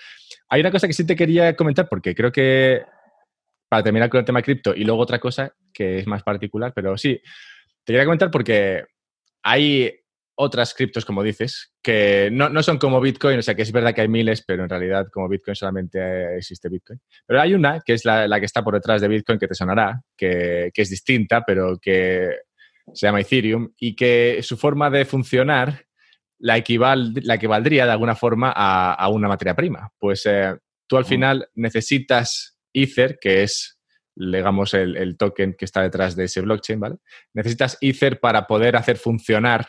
[0.50, 2.82] Hay una cosa que sí te quería comentar, porque creo que
[3.68, 6.98] para terminar con el tema cripto y luego otra cosa que es más particular, pero
[6.98, 7.20] sí,
[7.84, 8.86] te quería comentar porque
[9.44, 10.05] hay
[10.36, 14.02] otras criptos, como dices, que no, son como Bitcoin, o sea que es verdad que
[14.02, 17.00] hay miles, pero en realidad como Bitcoin solamente existe Bitcoin.
[17.26, 20.02] Pero hay una que es la, que está por detrás de Bitcoin que te sonará,
[20.16, 22.30] que, es distinta, pero que
[22.94, 25.86] se llama Ethereum y que su forma de funcionar
[26.40, 29.90] la, equival, la equivaldría de alguna forma a, una materia prima.
[29.98, 30.56] Pues eh,
[30.88, 33.72] tú al final necesitas Ether, que es
[34.18, 36.96] digamos, el, el, token que está detrás de ese blockchain, ¿vale?
[37.34, 39.68] Necesitas Ether para poder hacer funcionar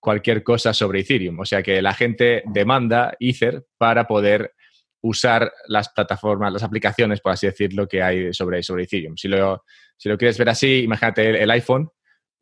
[0.00, 1.38] cualquier cosa sobre Ethereum.
[1.40, 4.54] O sea que la gente demanda Ether para poder
[5.02, 9.16] usar las plataformas, las aplicaciones, por así decirlo, que hay sobre, sobre Ethereum.
[9.16, 9.64] Si lo,
[9.96, 11.90] si lo quieres ver así, imagínate el, iPhone,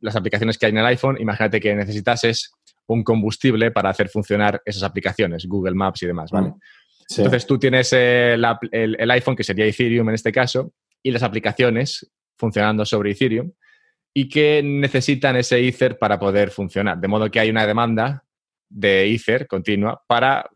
[0.01, 2.53] las aplicaciones que hay en el iPhone, imagínate que necesitases
[2.87, 6.49] un combustible para hacer funcionar esas aplicaciones, Google Maps y demás, ¿vale?
[6.49, 6.61] Mm.
[7.17, 10.73] Entonces tú tienes el, el, iPhone, que sería Ethereum en este caso,
[11.03, 13.53] y las aplicaciones funcionando sobre Ethereum
[14.15, 16.99] y que necesitan ese Ether para poder funcionar.
[16.99, 18.25] De modo que hay una demanda
[18.69, 20.49] de Ether continua para,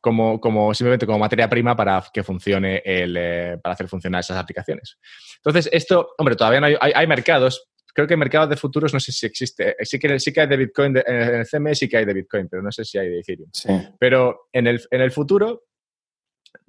[0.00, 4.36] como, como, simplemente como materia prima para que funcione el, eh, para hacer funcionar esas
[4.36, 4.98] aplicaciones.
[5.36, 7.68] Entonces, esto, hombre, todavía no hay, hay, mercados.
[7.92, 9.74] Creo que mercados de futuros no sé si existe.
[9.82, 12.48] Sí que, sí que hay de Bitcoin, en el CME sí que hay de Bitcoin,
[12.48, 13.50] pero no sé si hay de Ethereum.
[13.98, 15.64] Pero en el, en el futuro,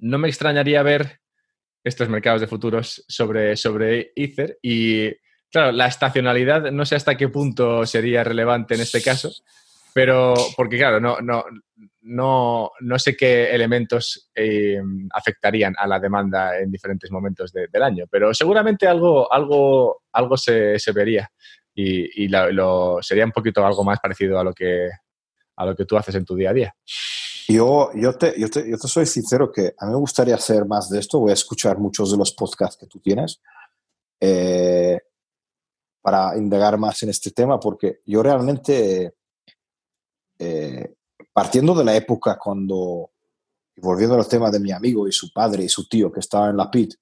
[0.00, 1.20] no me extrañaría ver
[1.84, 5.08] estos mercados de futuros sobre, sobre Ether y
[5.50, 9.30] Claro, la estacionalidad no sé hasta qué punto sería relevante en este caso,
[9.92, 11.44] pero porque claro, no, no,
[12.02, 14.80] no, no sé qué elementos eh,
[15.12, 20.78] afectarían a la demanda en diferentes momentos del año, pero seguramente algo, algo, algo se,
[20.94, 21.30] vería
[21.74, 24.88] y, lo, sería un poquito algo más parecido a lo que,
[25.56, 26.74] a lo que tú haces en tu día a día.
[27.48, 30.64] Yo, yo, te, yo, te, yo te soy sincero que a mí me gustaría hacer
[30.66, 33.40] más de esto, voy a escuchar muchos de los podcasts que tú tienes.
[34.20, 35.00] Eh,
[36.02, 39.14] para indagar más en este tema, porque yo realmente,
[40.38, 40.94] eh,
[41.32, 43.10] partiendo de la época cuando,
[43.76, 46.56] volviendo al tema de mi amigo y su padre y su tío que estaba en
[46.56, 46.94] la PIT,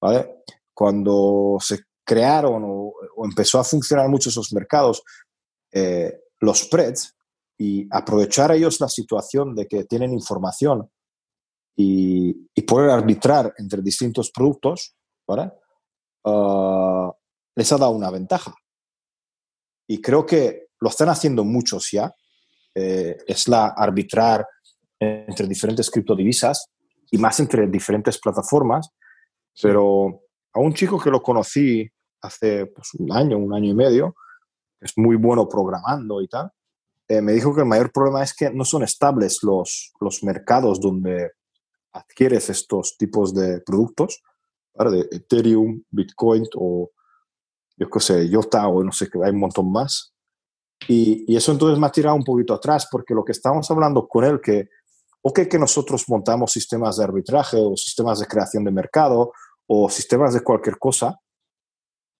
[0.00, 0.42] ¿vale?
[0.74, 2.92] Cuando se crearon o,
[3.24, 5.02] empezó a funcionar muchos esos mercados,
[5.72, 7.14] eh, los spreads,
[7.58, 10.90] y aprovechar ellos la situación de que tienen información
[11.76, 14.96] y, y poder arbitrar entre distintos productos,
[15.28, 15.52] ¿vale?
[16.24, 17.12] Ah,
[17.54, 18.54] les ha dado una ventaja.
[19.86, 22.14] Y creo que lo están haciendo muchos ya.
[22.74, 24.46] Eh, es la arbitrar
[24.98, 26.70] entre diferentes criptodivisas
[27.10, 28.90] y más entre diferentes plataformas.
[29.60, 30.22] Pero
[30.52, 31.88] a un chico que lo conocí
[32.22, 34.14] hace pues, un año, un año y medio,
[34.80, 36.50] es muy bueno programando y tal,
[37.08, 40.80] eh, me dijo que el mayor problema es que no son estables los, los mercados
[40.80, 41.32] donde
[41.92, 44.22] adquieres estos tipos de productos,
[44.74, 46.90] de Ethereum, Bitcoin o
[47.82, 50.14] yo qué sé, Jota o no sé, que hay un montón más.
[50.88, 54.08] Y, y, eso entonces me ha tirado un poquito atrás porque lo que estamos hablando
[54.08, 54.68] con él, que,
[55.22, 59.32] ok, que nosotros montamos sistemas de arbitraje o sistemas de creación de mercado
[59.66, 61.18] o sistemas de cualquier cosa,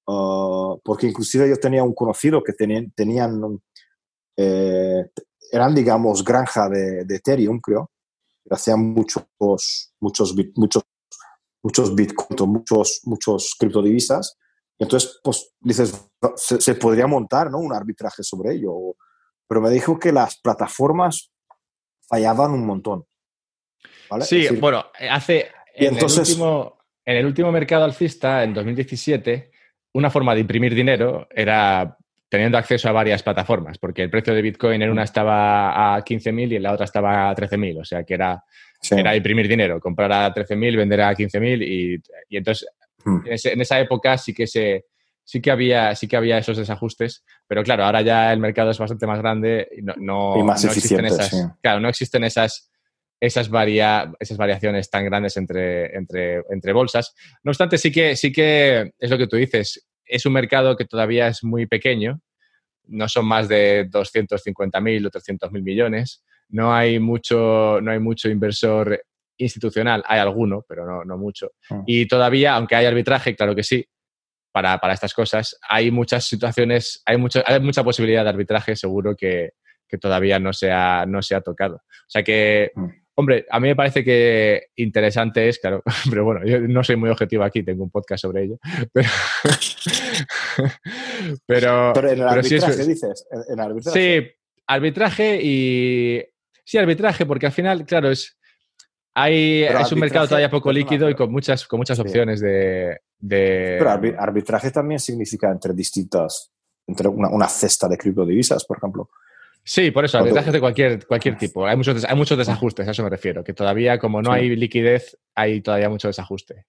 [0.06, 3.60] ah, porque inclusive yo tenía un conocido que tenían, tenían
[4.36, 5.10] eh,
[5.51, 7.90] eran, digamos, granja de, de Ethereum, creo,
[8.51, 9.24] hacían muchos,
[10.01, 10.82] muchos, muchos,
[11.62, 14.36] muchos bitcoins, muchos, muchos criptodivisas,
[14.82, 17.59] entonces, pues dices, se, podría montar ¿no?
[17.59, 18.96] un arbitraje sobre ello.
[19.46, 21.30] Pero me dijo que las plataformas
[22.09, 23.04] fallaban un montón.
[24.22, 25.48] Sí, bueno, hace.
[25.74, 29.50] En, el último, en el último mercado alcista, en 2017,
[29.94, 31.96] una forma de imprimir dinero era
[32.28, 36.52] teniendo acceso a varias plataformas, porque el precio de Bitcoin en una estaba a 15.000
[36.52, 38.42] y en la otra estaba a 13.000, o sea que era,
[38.90, 42.66] era imprimir dinero, comprar a 13.000, vender a 15.000 y, y entonces
[43.04, 43.20] Hmm.
[43.24, 44.86] En, esa época sí que se,
[45.24, 48.78] sí que había, sí que había esos desajustes, pero claro, ahora ya el mercado es
[48.78, 52.70] bastante más grande y no, más existen esas, claro, no existen esas,
[53.20, 53.48] esas,
[54.20, 57.14] esas variaciones tan grandes entre, entre, entre bolsas.
[57.42, 60.84] No obstante, sí que, sí que es lo que tú dices, es un mercado que
[60.84, 62.20] todavía es muy pequeño,
[62.88, 69.02] no son más de 250.000 o 300.000 millones, no hay mucho, no hay mucho inversor
[69.43, 71.52] institucional, hay alguno, pero no, no mucho.
[71.70, 71.82] Ah.
[71.86, 73.85] Y todavía, aunque hay arbitraje, claro que sí,
[74.52, 79.16] para, para, estas cosas, hay muchas situaciones, hay, mucho, hay mucha posibilidad de arbitraje, seguro
[79.16, 79.51] que,
[79.93, 81.77] que todavía no se, ha, no se ha tocado.
[81.77, 82.86] O sea que, mm.
[83.14, 87.10] hombre, a mí me parece que interesante es, claro, pero bueno, yo no soy muy
[87.10, 88.59] objetivo aquí, tengo un podcast sobre ello.
[88.93, 89.09] Pero,
[91.94, 94.01] pero, en el arbitraje, dices, en arbitraje.
[94.01, 94.31] Sí,
[94.66, 96.24] arbitraje y...
[96.64, 98.39] Sí, arbitraje, porque al final, claro, es
[99.14, 103.90] hay, es un mercado todavía poco líquido y con muchas, con muchas opciones de, Pero
[103.90, 106.51] arbitraje también significa entre distintas,
[106.86, 109.10] entre una, cesta de criptodivisas, por ejemplo.
[109.64, 111.66] Sí, por eso, arbitraje de cualquier, cualquier tipo.
[111.66, 115.18] Hay muchos, hay muchos desajustes, a eso me refiero, que todavía como no hay liquidez,
[115.34, 116.66] hay todavía mucho desajuste.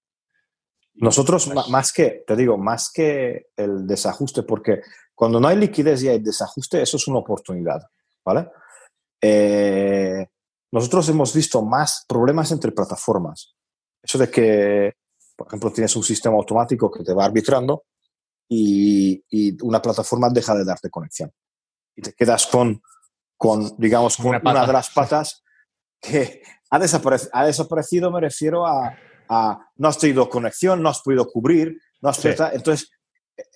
[0.96, 4.80] Nosotros, más que, te digo, más que el desajuste, porque
[5.14, 7.82] cuando no hay liquidez y hay desajuste, eso es una oportunidad,
[8.24, 8.48] ¿vale?
[9.20, 10.26] Eh,
[10.74, 13.54] nosotros hemos visto más problemas entre plataformas.
[14.02, 14.94] Eso de que,
[15.36, 17.84] por ejemplo, tienes un sistema automático que te va arbitrando
[18.48, 19.22] y,
[19.62, 21.30] una plataforma deja de darte conexión.
[21.94, 22.82] Y te quedas con,
[23.36, 25.44] con digamos, con una, de las patas
[26.00, 28.98] que ha, desaparecido, ha desaparecido me refiero a,
[29.76, 32.90] no has tenido conexión, no has podido cubrir, no has Entonces,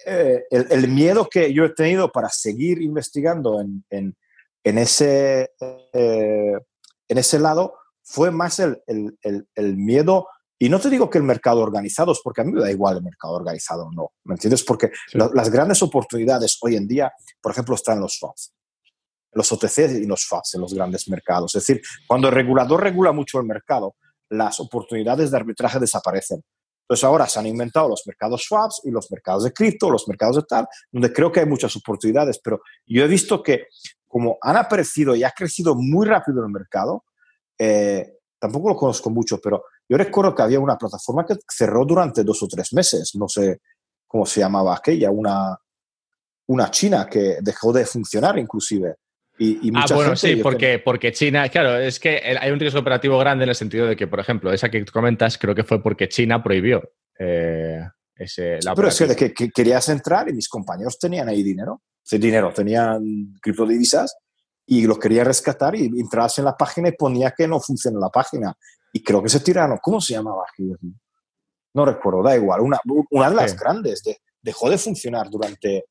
[0.07, 4.17] eh, el, miedo que yo he tenido para seguir investigando en, en,
[4.63, 5.51] en ese
[5.93, 6.59] eh,
[7.09, 8.83] en ese lado fue más el,
[9.77, 10.29] miedo,
[10.59, 12.97] y no te digo que el mercado organizado, es porque a mí me da igual
[12.97, 14.65] el mercado organizado o no, ¿me entiendes?
[14.65, 18.55] Porque las grandes oportunidades hoy en día, por ejemplo, están en los FABs,
[19.33, 21.55] los OTC y los FABs, en los grandes mercados.
[21.55, 23.95] Es decir, cuando el regulador regula mucho el mercado,
[24.31, 26.43] las oportunidades de arbitraje desaparecen.
[26.89, 30.37] Entonces ahora se han inventado los mercados swaps y los mercados de cripto, los mercados
[30.37, 33.67] de tal, donde creo que hay muchas oportunidades, pero yo he visto que
[34.09, 37.05] como han aparecido y ha crecido muy rápido el mercado,
[37.59, 42.25] eh, tampoco lo conozco mucho, pero yo recuerdo que había una plataforma que cerró durante
[42.25, 43.61] dos o tres meses, no sé
[44.07, 45.57] cómo se llamaba aquella, una,
[46.47, 48.97] una China que dejó de funcionar inclusive.
[49.41, 53.45] Y, ah, bueno, sí, porque, porque China, claro, es que hay un riesgo operativo grande
[53.45, 56.43] en el sentido de que, por ejemplo, esa que comentas, creo que fue porque China
[56.43, 56.83] prohibió
[57.17, 57.81] eh,
[58.17, 61.83] ese, la Pero es que, que, querías entrar y mis compañeros tenían ahí dinero
[62.17, 64.17] dinero, tenían criptodivisas
[64.65, 68.11] y los quería rescatar y entrabas en la página y ponía que no funciona la
[68.11, 68.55] página.
[68.93, 70.45] Y creo que se tiraron, ¿cómo se llamaba?
[71.75, 72.61] No recuerdo, da igual.
[72.61, 72.79] Una,
[73.11, 74.03] una de las grandes
[74.41, 75.87] dejó de funcionar durante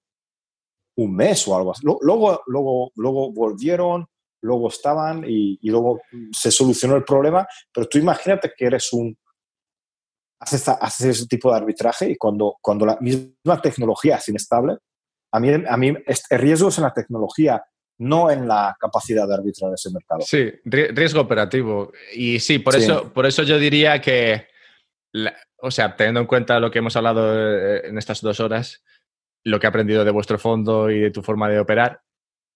[0.98, 1.81] un mes o algo así.
[1.84, 4.07] Luego, luego, luego volvieron,
[4.41, 7.48] luego estaban y, luego se solucionó el problema.
[7.73, 9.18] Pero tú imagínate que eres un...
[10.39, 14.77] Haces, haces ese tipo de arbitraje y cuando, cuando la misma tecnología es inestable,
[15.38, 15.88] a mí, a mí
[16.30, 17.64] el riesgo es en la tecnología,
[17.99, 20.22] no en la capacidad de arbitrar ese mercado.
[20.22, 21.91] Sí, riesgo operativo.
[22.14, 24.47] Y sí, por, Eso, por eso yo diría que,
[25.57, 28.84] o sea, teniendo en cuenta lo que hemos hablado eh, en estas dos horas,
[29.43, 32.01] lo que he aprendido de vuestro fondo y de tu forma de operar,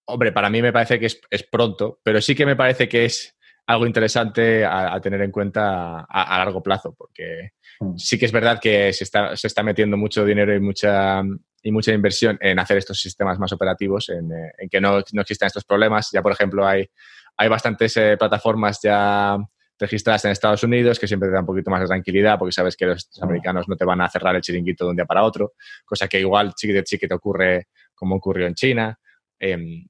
[0.06, 3.36] hombre, para mí me parece que es, pronto, pero sí que me parece que es
[3.66, 7.96] algo interesante a, tener en cuenta a, largo plazo, porque mm.
[7.96, 11.22] sí que es verdad que se está, se está metiendo mucho dinero y mucha
[11.62, 15.46] y mucha inversión en hacer estos sistemas más operativos, en, eh, que no, no, existan
[15.46, 16.10] estos problemas.
[16.12, 16.88] Ya, por ejemplo, hay,
[17.36, 19.38] hay bastantes eh, plataformas ya
[19.78, 22.76] registradas en Estados Unidos que siempre te dan un poquito más de tranquilidad porque sabes
[22.76, 25.54] que los americanos no te van a cerrar el chiringuito de un día para otro,
[25.84, 28.98] cosa que igual sí que, sí te ocurre como ocurrió en China.
[29.40, 29.86] Em,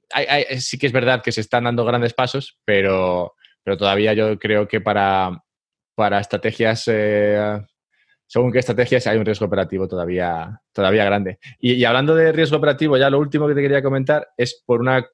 [0.59, 4.67] sí que es verdad que se están dando grandes pasos, pero, pero todavía yo creo
[4.67, 5.43] que para,
[5.95, 7.61] para estrategias eh,
[8.33, 11.39] según qué estrategias hay un riesgo operativo todavía, todavía grande.
[11.59, 15.07] Y, hablando de riesgo operativo, ya lo último que te quería comentar es por una,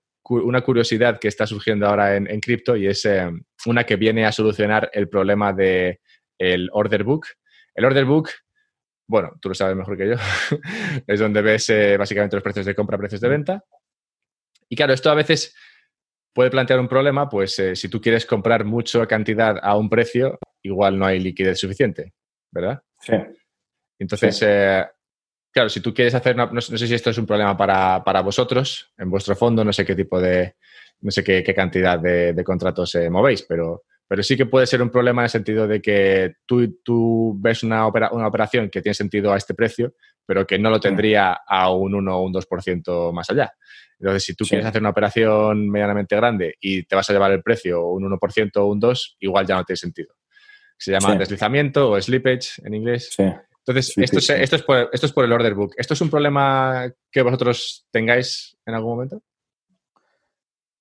[0.62, 3.28] curiosidad que está surgiendo ahora en, cripto y es eh,
[3.66, 5.98] una que viene a solucionar el problema del
[6.38, 7.26] el order book.
[7.74, 8.28] El order book,
[9.08, 10.14] bueno, tú lo sabes mejor que yo,
[11.08, 13.64] es donde ves eh, básicamente los precios de compra, precios de venta.
[14.68, 15.56] Y claro, esto a veces
[16.32, 20.38] puede plantear un problema, pues eh, si tú quieres comprar mucha cantidad a un precio,
[20.62, 22.12] igual no hay liquidez suficiente,
[22.52, 22.80] ¿verdad?
[23.00, 23.14] Sí.
[23.98, 24.84] Entonces, eh,
[25.52, 29.10] claro, si tú quieres hacer, no, sé si esto es un problema para, vosotros, en
[29.10, 30.54] vuestro fondo, no sé qué tipo de,
[31.00, 34.90] no sé qué, cantidad de, contratos eh, movéis, pero, pero sí que puede ser un
[34.90, 39.32] problema en el sentido de que tú, tú ves una, una operación que tiene sentido
[39.32, 39.94] a este precio,
[40.24, 43.52] pero que no lo tendría a un 1 o un 2% más allá.
[43.98, 47.42] Entonces, si tú quieres hacer una operación medianamente grande y te vas a llevar el
[47.42, 50.14] precio un 1% o un 2%, igual ya no tiene sentido.
[50.78, 53.14] Se llama deslizamiento o slippage en inglés.
[53.18, 55.74] Entonces, esto, es, esto, es por, esto es por el order book.
[55.76, 59.20] ¿Esto es un problema que vosotros tengáis en algún momento?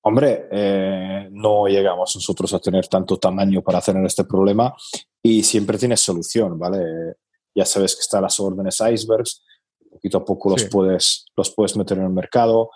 [0.02, 4.74] Hombre, eh, no llegamos nosotros a tener tanto tamaño para hacer este problema
[5.22, 7.16] y siempre tienes solución, ¿vale?
[7.54, 9.44] Ya sabes que están las órdenes icebergs,
[9.90, 12.70] poquito a poco los, puedes, los puedes meter en el mercado.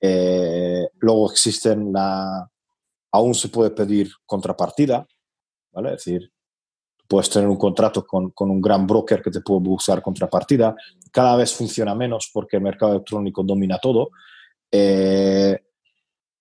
[0.00, 2.48] Eh, luego existen la...
[3.10, 5.06] Aún se puede pedir contrapartida,
[5.72, 5.94] ¿vale?
[5.94, 6.30] Es decir,
[7.08, 10.74] puedes tener un contrato con, con, un gran broker que te puede buscar contrapartida.
[11.12, 14.10] Cada vez funciona menos porque el mercado electrónico domina todo.
[14.70, 15.58] Eh,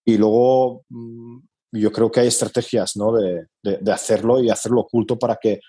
[0.05, 1.39] y luego mm,
[1.73, 3.11] yo creo que hay estrategias ¿no?
[3.13, 5.59] de, de, hacerlo y hacerlo oculto para que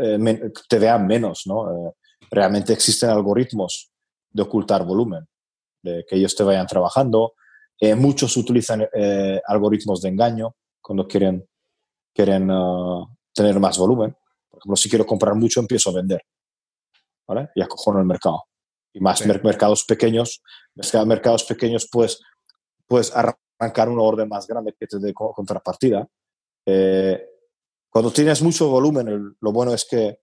[0.00, 1.42] eh, te vean menos.
[1.46, 1.70] ¿no?
[1.70, 1.92] Eh,
[2.30, 3.90] realmente existen algoritmos
[4.30, 5.26] de ocultar volumen,
[5.82, 7.34] de que ellos te vayan trabajando.
[7.78, 8.86] Eh, muchos utilizan
[9.46, 11.44] algoritmos de engaño cuando quieren,
[12.14, 14.14] quieren uh, tener más volumen.
[14.62, 16.22] Ejemplo, si quiero comprar mucho, empiezo a vender.
[17.26, 17.50] ¿vale?
[17.54, 18.44] Y acojono el mercado.
[18.92, 20.42] Y más mercados pequeños,
[21.06, 22.20] mercados pequeños, pues,
[22.86, 26.06] pues arrancar una orden más grande que te dé contrapartida.
[26.66, 27.26] Eh,
[27.88, 30.20] cuando tienes mucho volumen, lo bueno es que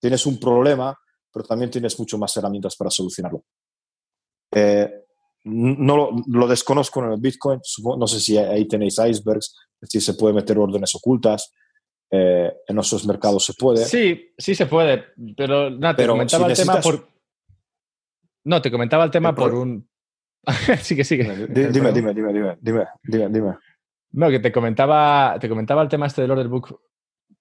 [0.00, 0.96] tienes un problema,
[1.32, 3.44] pero también tienes mucho más herramientas para solucionarlo.
[4.52, 5.04] Eh,
[5.44, 7.60] no lo, desconozco en el Bitcoin,
[7.98, 11.52] no sé si ahí tenéis icebergs, si se puede meter órdenes ocultas.
[12.14, 13.86] Eh, en nuestros mercados se puede.
[13.86, 15.02] Sí, sí se puede,
[15.34, 17.08] pero nada, te comentaba el tema por.
[18.44, 19.88] No, te comentaba el tema por un,
[20.80, 21.24] sí que sigue.
[21.48, 23.56] Dime, dime, dime, dime, dime, dime,
[24.10, 26.78] No, que te comentaba, te comentaba el tema este del order book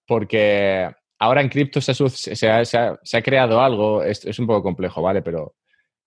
[0.07, 0.89] porque
[1.19, 5.01] ahora en cripto se, se, ha, se, ha, creado algo, es, es, un poco complejo,
[5.01, 5.21] ¿vale?
[5.21, 5.55] Pero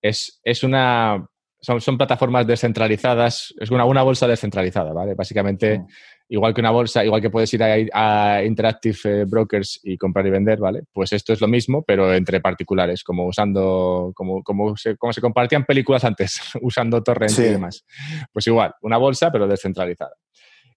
[0.01, 1.29] es, es una...
[1.61, 5.15] Son, son, plataformas descentralizadas, es una, una bolsa descentralizada, ¿vale?
[5.15, 5.87] Básicamente, mm
[6.29, 10.31] igual que una bolsa, igual que puedes ir a, Interactive eh, Brokers y comprar y
[10.31, 10.83] vender, ¿vale?
[10.93, 15.21] Pues esto es lo mismo, pero entre particulares, como usando, como, como, se, como se
[15.21, 17.85] compartían películas antes, usando torrent y demás.
[18.33, 20.15] Pues igual, una bolsa, pero descentralizada.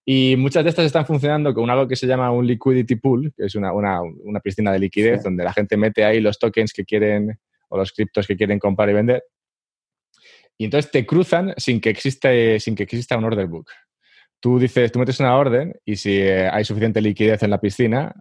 [0.05, 3.45] Y muchas de estas están funcionando con algo que se llama un liquidity pool, que
[3.45, 6.85] es una, una, una piscina de liquidez donde la gente mete ahí los tokens que
[6.85, 7.37] quieren
[7.69, 9.23] o los criptos que quieren comprar y vender.
[10.57, 13.67] Y entonces te cruzan sin que, existe, sin que exista un order book
[14.39, 18.13] tú dices, tú metes una orden y si eh, hay suficiente liquidez en la piscina,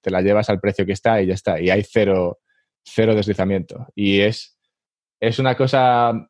[0.00, 1.60] te la llevas al precio que está y ya está.
[1.60, 2.40] Y hay cero,
[2.84, 3.86] cero deslizamiento.
[3.94, 4.58] Y es,
[5.20, 6.28] es una cosa.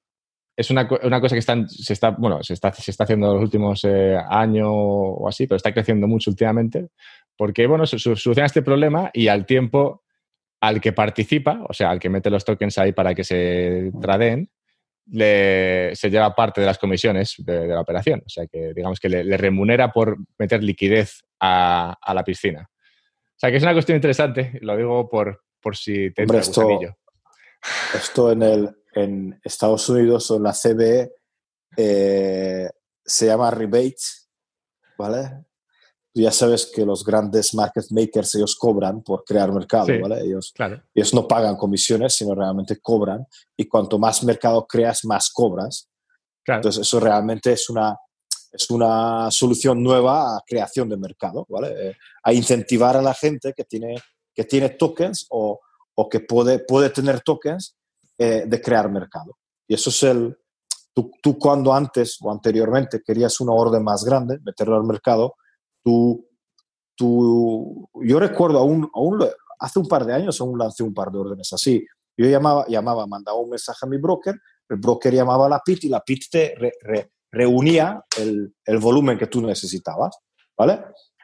[0.55, 3.35] Es una, una cosa que están, se, está, bueno, se, está, se está haciendo en
[3.35, 6.89] los últimos eh, años o así, pero está creciendo mucho últimamente,
[7.39, 10.03] porque bueno, se, soluciona este problema y al tiempo
[10.61, 13.90] al que participa, o sea, al que mete los tokens ahí para que se
[15.11, 18.23] tradeen, se lleva parte de las comisiones de, la operación.
[18.24, 22.69] O sea que digamos que le, remunera por meter liquidez a, la piscina.
[22.70, 26.69] O sea que es una cuestión interesante, lo digo por, por si te entra esto,
[27.95, 31.12] esto en, el, en Estados Unidos o en la CBE
[31.77, 32.69] eh,
[33.05, 34.31] se llama rebates,
[34.97, 35.45] ¿vale?
[36.14, 40.20] Ya sabes que los grandes market makers ellos cobran por crear mercado, ¿vale?
[40.20, 40.52] Ellos,
[40.94, 43.26] ellos no pagan comisiones, sino realmente cobran
[43.56, 45.89] y cuanto más mercado creas, más cobras.
[46.47, 47.97] Entonces eso realmente es una,
[48.52, 51.89] es una solución nueva a creación de mercado, ¿vale?
[51.90, 53.97] Eh, a incentivar a la gente que tiene,
[54.34, 55.60] que tiene tokens o,
[55.94, 57.76] o que puede, puede tener tokens
[58.18, 59.39] eh, de crear mercado.
[59.66, 60.36] Y eso es el...
[60.94, 65.36] Tú, tú cuando antes o anteriormente querías una orden más grande, meterlo al mercado,
[65.84, 66.28] Tú,
[66.96, 69.24] tú, yo recuerdo, aún, aún
[69.59, 71.84] hace un par de años aún lancé un par de órdenes así.
[72.16, 74.38] Yo llamaba, llamaba, mandaba un mensaje a mi broker,
[74.68, 76.54] el broker llamaba a la PIT y la PIT te
[77.30, 80.18] reunía el, el, volumen que tú necesitabas,
[80.56, 80.80] ¿vale?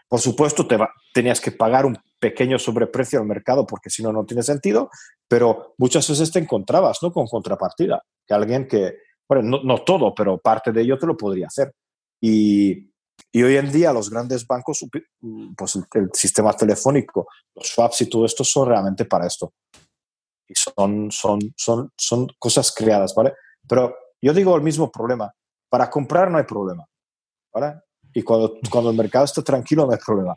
[0.08, 0.78] Por supuesto, te
[1.12, 4.90] tenías que pagar un pequeño sobreprecio al mercado porque si no, no tiene sentido,
[5.28, 7.12] pero muchas veces te encontrabas ¿no?
[7.12, 8.96] con contrapartida, que alguien que,
[9.28, 11.72] bueno, no, no todo, pero parte de ello te lo podría hacer.
[12.20, 12.90] Y,
[13.32, 14.86] y hoy en día los grandes bancos,
[15.56, 19.52] pues el, sistema telefónico, los swaps y todo esto son realmente para esto.
[20.46, 23.34] Y son, son, son, son cosas creadas, ¿vale?
[23.68, 25.32] Pero yo digo el mismo problema.
[25.68, 26.86] Para comprar no hay problema,
[27.52, 27.80] ¿vale?
[28.14, 30.36] Y cuando, cuando el mercado está tranquilo no hay problema.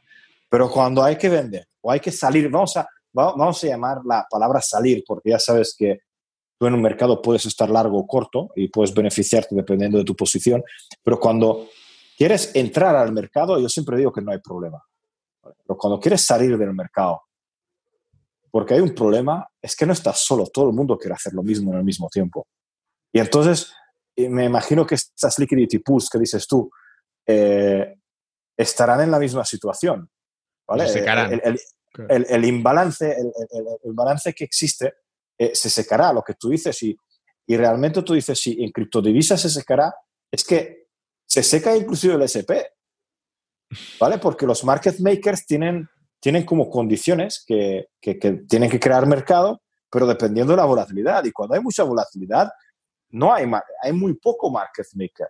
[0.49, 4.28] Pero cuando hay que vender o hay que salir, vamos a, vamos a llamar la
[4.30, 5.99] palabra salir, porque ya sabes que
[6.60, 10.16] tú en un mercado puedes estar largo o corto y puedes beneficiarte dependiendo de tu
[10.16, 10.62] posición,
[11.02, 11.70] pero cuando
[12.22, 14.80] quieres entrar al mercado, yo siempre digo que no hay problema.
[15.41, 17.23] Pero cuando quieres salir del mercado,
[18.52, 21.41] porque hay un problema, es que no estás solo, todo el mundo quiere hacer lo
[21.41, 22.45] mismo en el mismo tiempo.
[23.11, 23.73] Y entonces,
[24.15, 26.69] me imagino que estas liquidity pools que dices tú
[27.26, 27.95] eh,
[28.56, 30.07] estarán en la misma situación.
[30.68, 30.85] ¿vale?
[30.85, 31.34] Se secarán.
[31.34, 31.60] El,
[32.07, 34.93] el, el, imbalance, el, balance que existe
[35.39, 36.95] eh, se secará, lo que tú dices, y,
[37.48, 39.91] y realmente tú dices, si en criptodivisas se secará,
[40.31, 40.81] es que
[41.32, 42.52] se seca inclusive el SP,
[43.98, 44.18] ¿vale?
[44.18, 45.88] Porque los market makers tienen,
[46.20, 48.16] tienen como condiciones que, que,
[48.49, 51.24] tienen que crear mercado, pero dependiendo de la volatilidad.
[51.24, 52.52] Y cuando hay mucha volatilidad,
[53.12, 53.49] no hay,
[53.82, 55.30] hay muy poco market maker.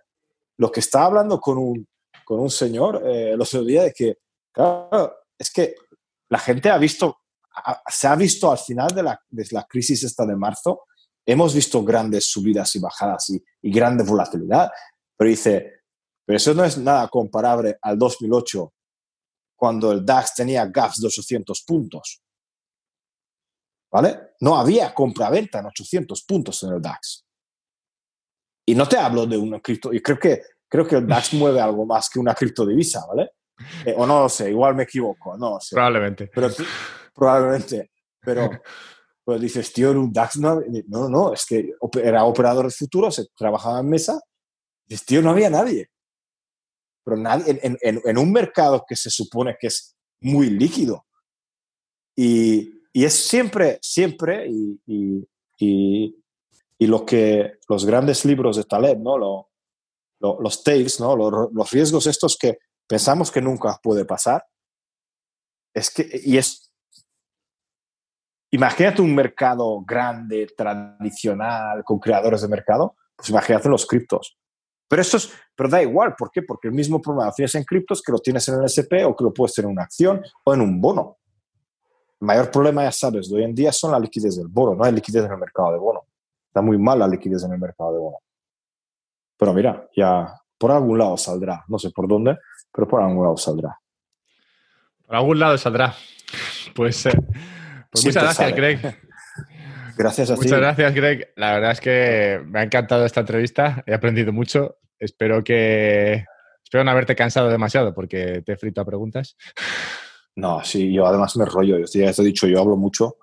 [0.56, 1.86] Lo que estaba hablando con un,
[2.24, 4.16] con un señor eh, el otro día de que,
[4.50, 5.76] claro, es que
[6.30, 7.16] la gente ha visto,
[7.86, 10.82] se ha visto al final de la, de la crisis esta de marzo,
[11.24, 14.68] hemos visto grandes subidas y bajadas y, y grande volatilidad,
[15.16, 15.81] pero dice,
[16.32, 18.72] pero eso no es nada comparable al 2008,
[19.54, 22.22] cuando el DAX tenía gaps de 800 puntos.
[23.92, 24.30] ¿Vale?
[24.40, 27.26] No había compra-venta en 800 puntos en el DAX.
[28.66, 31.60] Y no te hablo de una cripto, y creo que, creo que el DAX mueve
[31.60, 33.32] algo más que una criptodivisa, ¿vale?
[33.84, 35.74] Eh, o no lo sé, igual me equivoco, no sé.
[35.74, 36.30] Probablemente.
[36.34, 36.48] Pero,
[37.14, 37.90] probablemente.
[38.22, 38.48] Pero
[39.22, 43.10] pues dices, tío, en un DAX no, no, no, es que era operador de futuro,
[43.10, 44.18] se trabajaba en mesa,
[44.86, 45.91] dices, tío, no había nadie.
[47.04, 51.06] Pero nadie, en, un mercado que se supone que es muy líquido.
[52.16, 56.16] Y, y es siempre, siempre, y, y,
[56.78, 59.16] y, lo que los grandes libros de Taleb, ¿no?
[59.16, 59.50] Lo,
[60.20, 61.16] lo, los tales, ¿no?
[61.16, 64.44] Los, los riesgos estos que pensamos que nunca puede pasar,
[65.74, 66.72] es que, y es,
[68.50, 74.36] imagínate un mercado grande, tradicional, con creadores de mercado, pues imagínate los criptos.
[74.92, 76.42] Pero eso es, pero da igual, ¿por qué?
[76.42, 79.16] Porque el mismo problema lo tienes en criptos que lo tienes en el SP o
[79.16, 81.16] que lo puedes tener en una acción o en un bono.
[82.20, 84.84] El mayor problema, ya sabes, de hoy en día son la liquidez del bono, no
[84.84, 86.02] hay liquidez en el mercado de bono.
[86.46, 88.18] Está muy mal la liquidez en el mercado de bono.
[89.38, 92.36] Pero mira, ya por algún lado saldrá, no sé por dónde,
[92.70, 93.80] pero por algún lado saldrá.
[95.06, 95.94] Por algún lado saldrá.
[96.74, 97.12] Pues, eh,
[97.90, 98.52] pues muchas gracias, sale.
[98.52, 99.00] Greg.
[99.96, 100.40] Gracias a ti.
[100.40, 101.32] Muchas gracias, Greg.
[101.36, 103.82] La verdad es que me ha encantado esta entrevista.
[103.86, 104.78] He aprendido mucho.
[105.02, 106.24] Espero que.
[106.62, 109.36] Espero no haberte cansado demasiado porque te he frito a preguntas.
[110.36, 111.78] No, sí, yo además me rollo.
[111.78, 113.16] Yo ya te he dicho, yo hablo mucho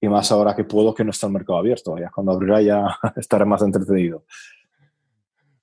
[0.00, 1.96] y más ahora que puedo que no está el mercado abierto.
[1.96, 4.24] Ya cuando abrirá ya estaré más entretenido.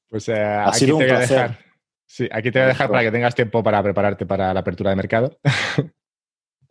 [0.08, 1.38] Pues eh, ha aquí sido te un voy placer.
[1.38, 1.60] a dejar.
[2.06, 4.90] Sí, aquí te voy a dejar para que tengas tiempo para prepararte para la apertura
[4.92, 5.38] de mercado.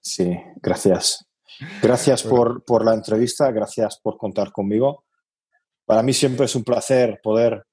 [0.02, 1.26] Sí, gracias.
[1.82, 5.04] Gracias por, por, la entrevista, gracias por contar conmigo.
[5.84, 7.66] Para mí siempre es un placer poder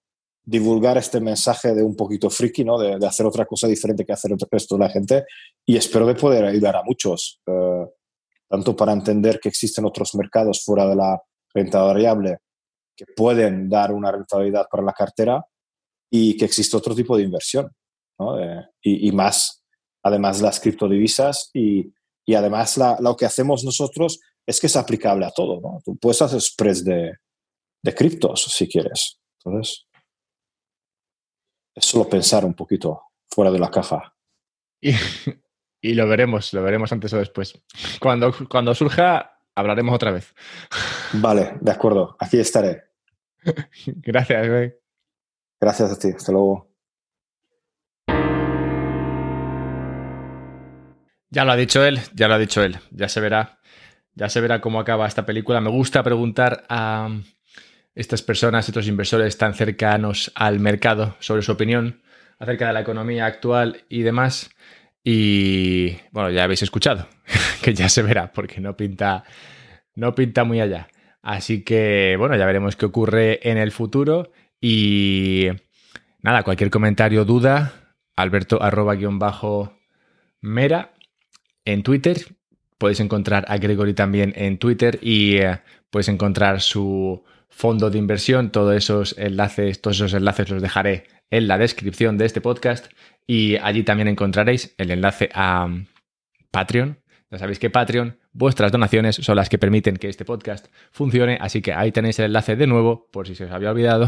[0.47, 2.79] divulgar este mensaje de un poquito friki, ¿no?
[2.79, 5.25] de, hacer otra cosa diferente que hacer el resto de la gente
[5.65, 7.85] y espero de poder ayudar a muchos, eh,
[8.47, 11.21] tanto para entender que existen otros mercados fuera de la
[11.53, 12.37] renta variable
[12.95, 15.45] que pueden dar una rentabilidad para la cartera
[16.09, 17.69] y que existe otro tipo de inversión,
[18.17, 18.39] ¿no?
[18.39, 19.65] eh, y, más,
[20.01, 21.91] además de las criptodivisas y,
[22.25, 25.81] y además la, lo que hacemos nosotros es que es aplicable a todo, ¿no?
[25.83, 27.11] Tú puedes hacer spreads de,
[27.83, 29.19] de criptos si quieres.
[29.43, 29.86] Entonces,
[31.77, 34.15] es solo pensar un poquito fuera de la caja.
[34.81, 34.93] Y,
[35.81, 37.61] y lo veremos, lo veremos antes o después.
[37.99, 40.33] Cuando, cuando surja, hablaremos otra vez.
[41.13, 42.17] Vale, de acuerdo.
[42.19, 42.85] Aquí estaré.
[43.85, 44.79] Gracias, Greg.
[45.61, 46.09] Gracias a ti.
[46.15, 46.67] Hasta luego.
[51.29, 52.79] Ya lo ha dicho él, ya lo ha dicho él.
[52.89, 53.59] Ya se verá,
[54.15, 55.61] ya se verá cómo acaba esta película.
[55.61, 57.09] Me gusta preguntar a
[57.97, 61.99] estas personas, estos inversores tan cercanos al mercado sobre su opinión
[62.37, 64.51] acerca de la economía actual y demás.
[65.03, 67.07] Y bueno, ya habéis escuchado
[67.63, 69.23] que ya se verá porque no pinta,
[69.95, 70.89] no pinta muy allá.
[71.23, 74.31] Así que bueno, ya veremos qué ocurre en el futuro.
[74.61, 75.47] Y
[76.21, 79.73] nada, cualquier comentario, duda, alberto arroba guion bajo
[80.39, 80.93] mera
[81.65, 82.17] en Twitter.
[82.77, 88.51] Podéis encontrar a Gregory también en Twitter y eh, puedes encontrar su fondo de inversión.
[88.51, 92.91] Todos esos enlaces, todos esos enlaces los dejaré en la descripción de este podcast
[93.25, 95.85] y allí también encontraréis el enlace a um,
[96.51, 96.99] Patreon.
[97.29, 101.61] Ya sabéis que Patreon, vuestras donaciones son las que permiten que este podcast funcione, así
[101.61, 104.07] que ahí tenéis el enlace de nuevo, por si se os había olvidado.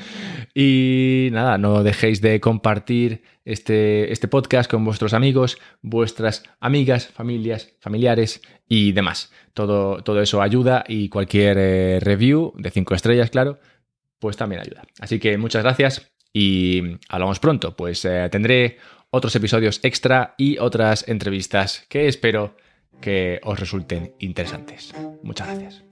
[0.54, 7.72] y nada, no dejéis de compartir este, este podcast con vuestros amigos, vuestras amigas, familias,
[7.80, 9.32] familiares y demás.
[9.54, 13.58] Todo, todo eso ayuda y cualquier eh, review de 5 estrellas, claro,
[14.18, 14.82] pues también ayuda.
[14.98, 17.74] Así que muchas gracias y hablamos pronto.
[17.74, 18.76] Pues eh, tendré
[19.10, 22.56] otros episodios extra y otras entrevistas que espero
[23.00, 24.92] que os resulten interesantes.
[25.22, 25.84] Muchas gracias.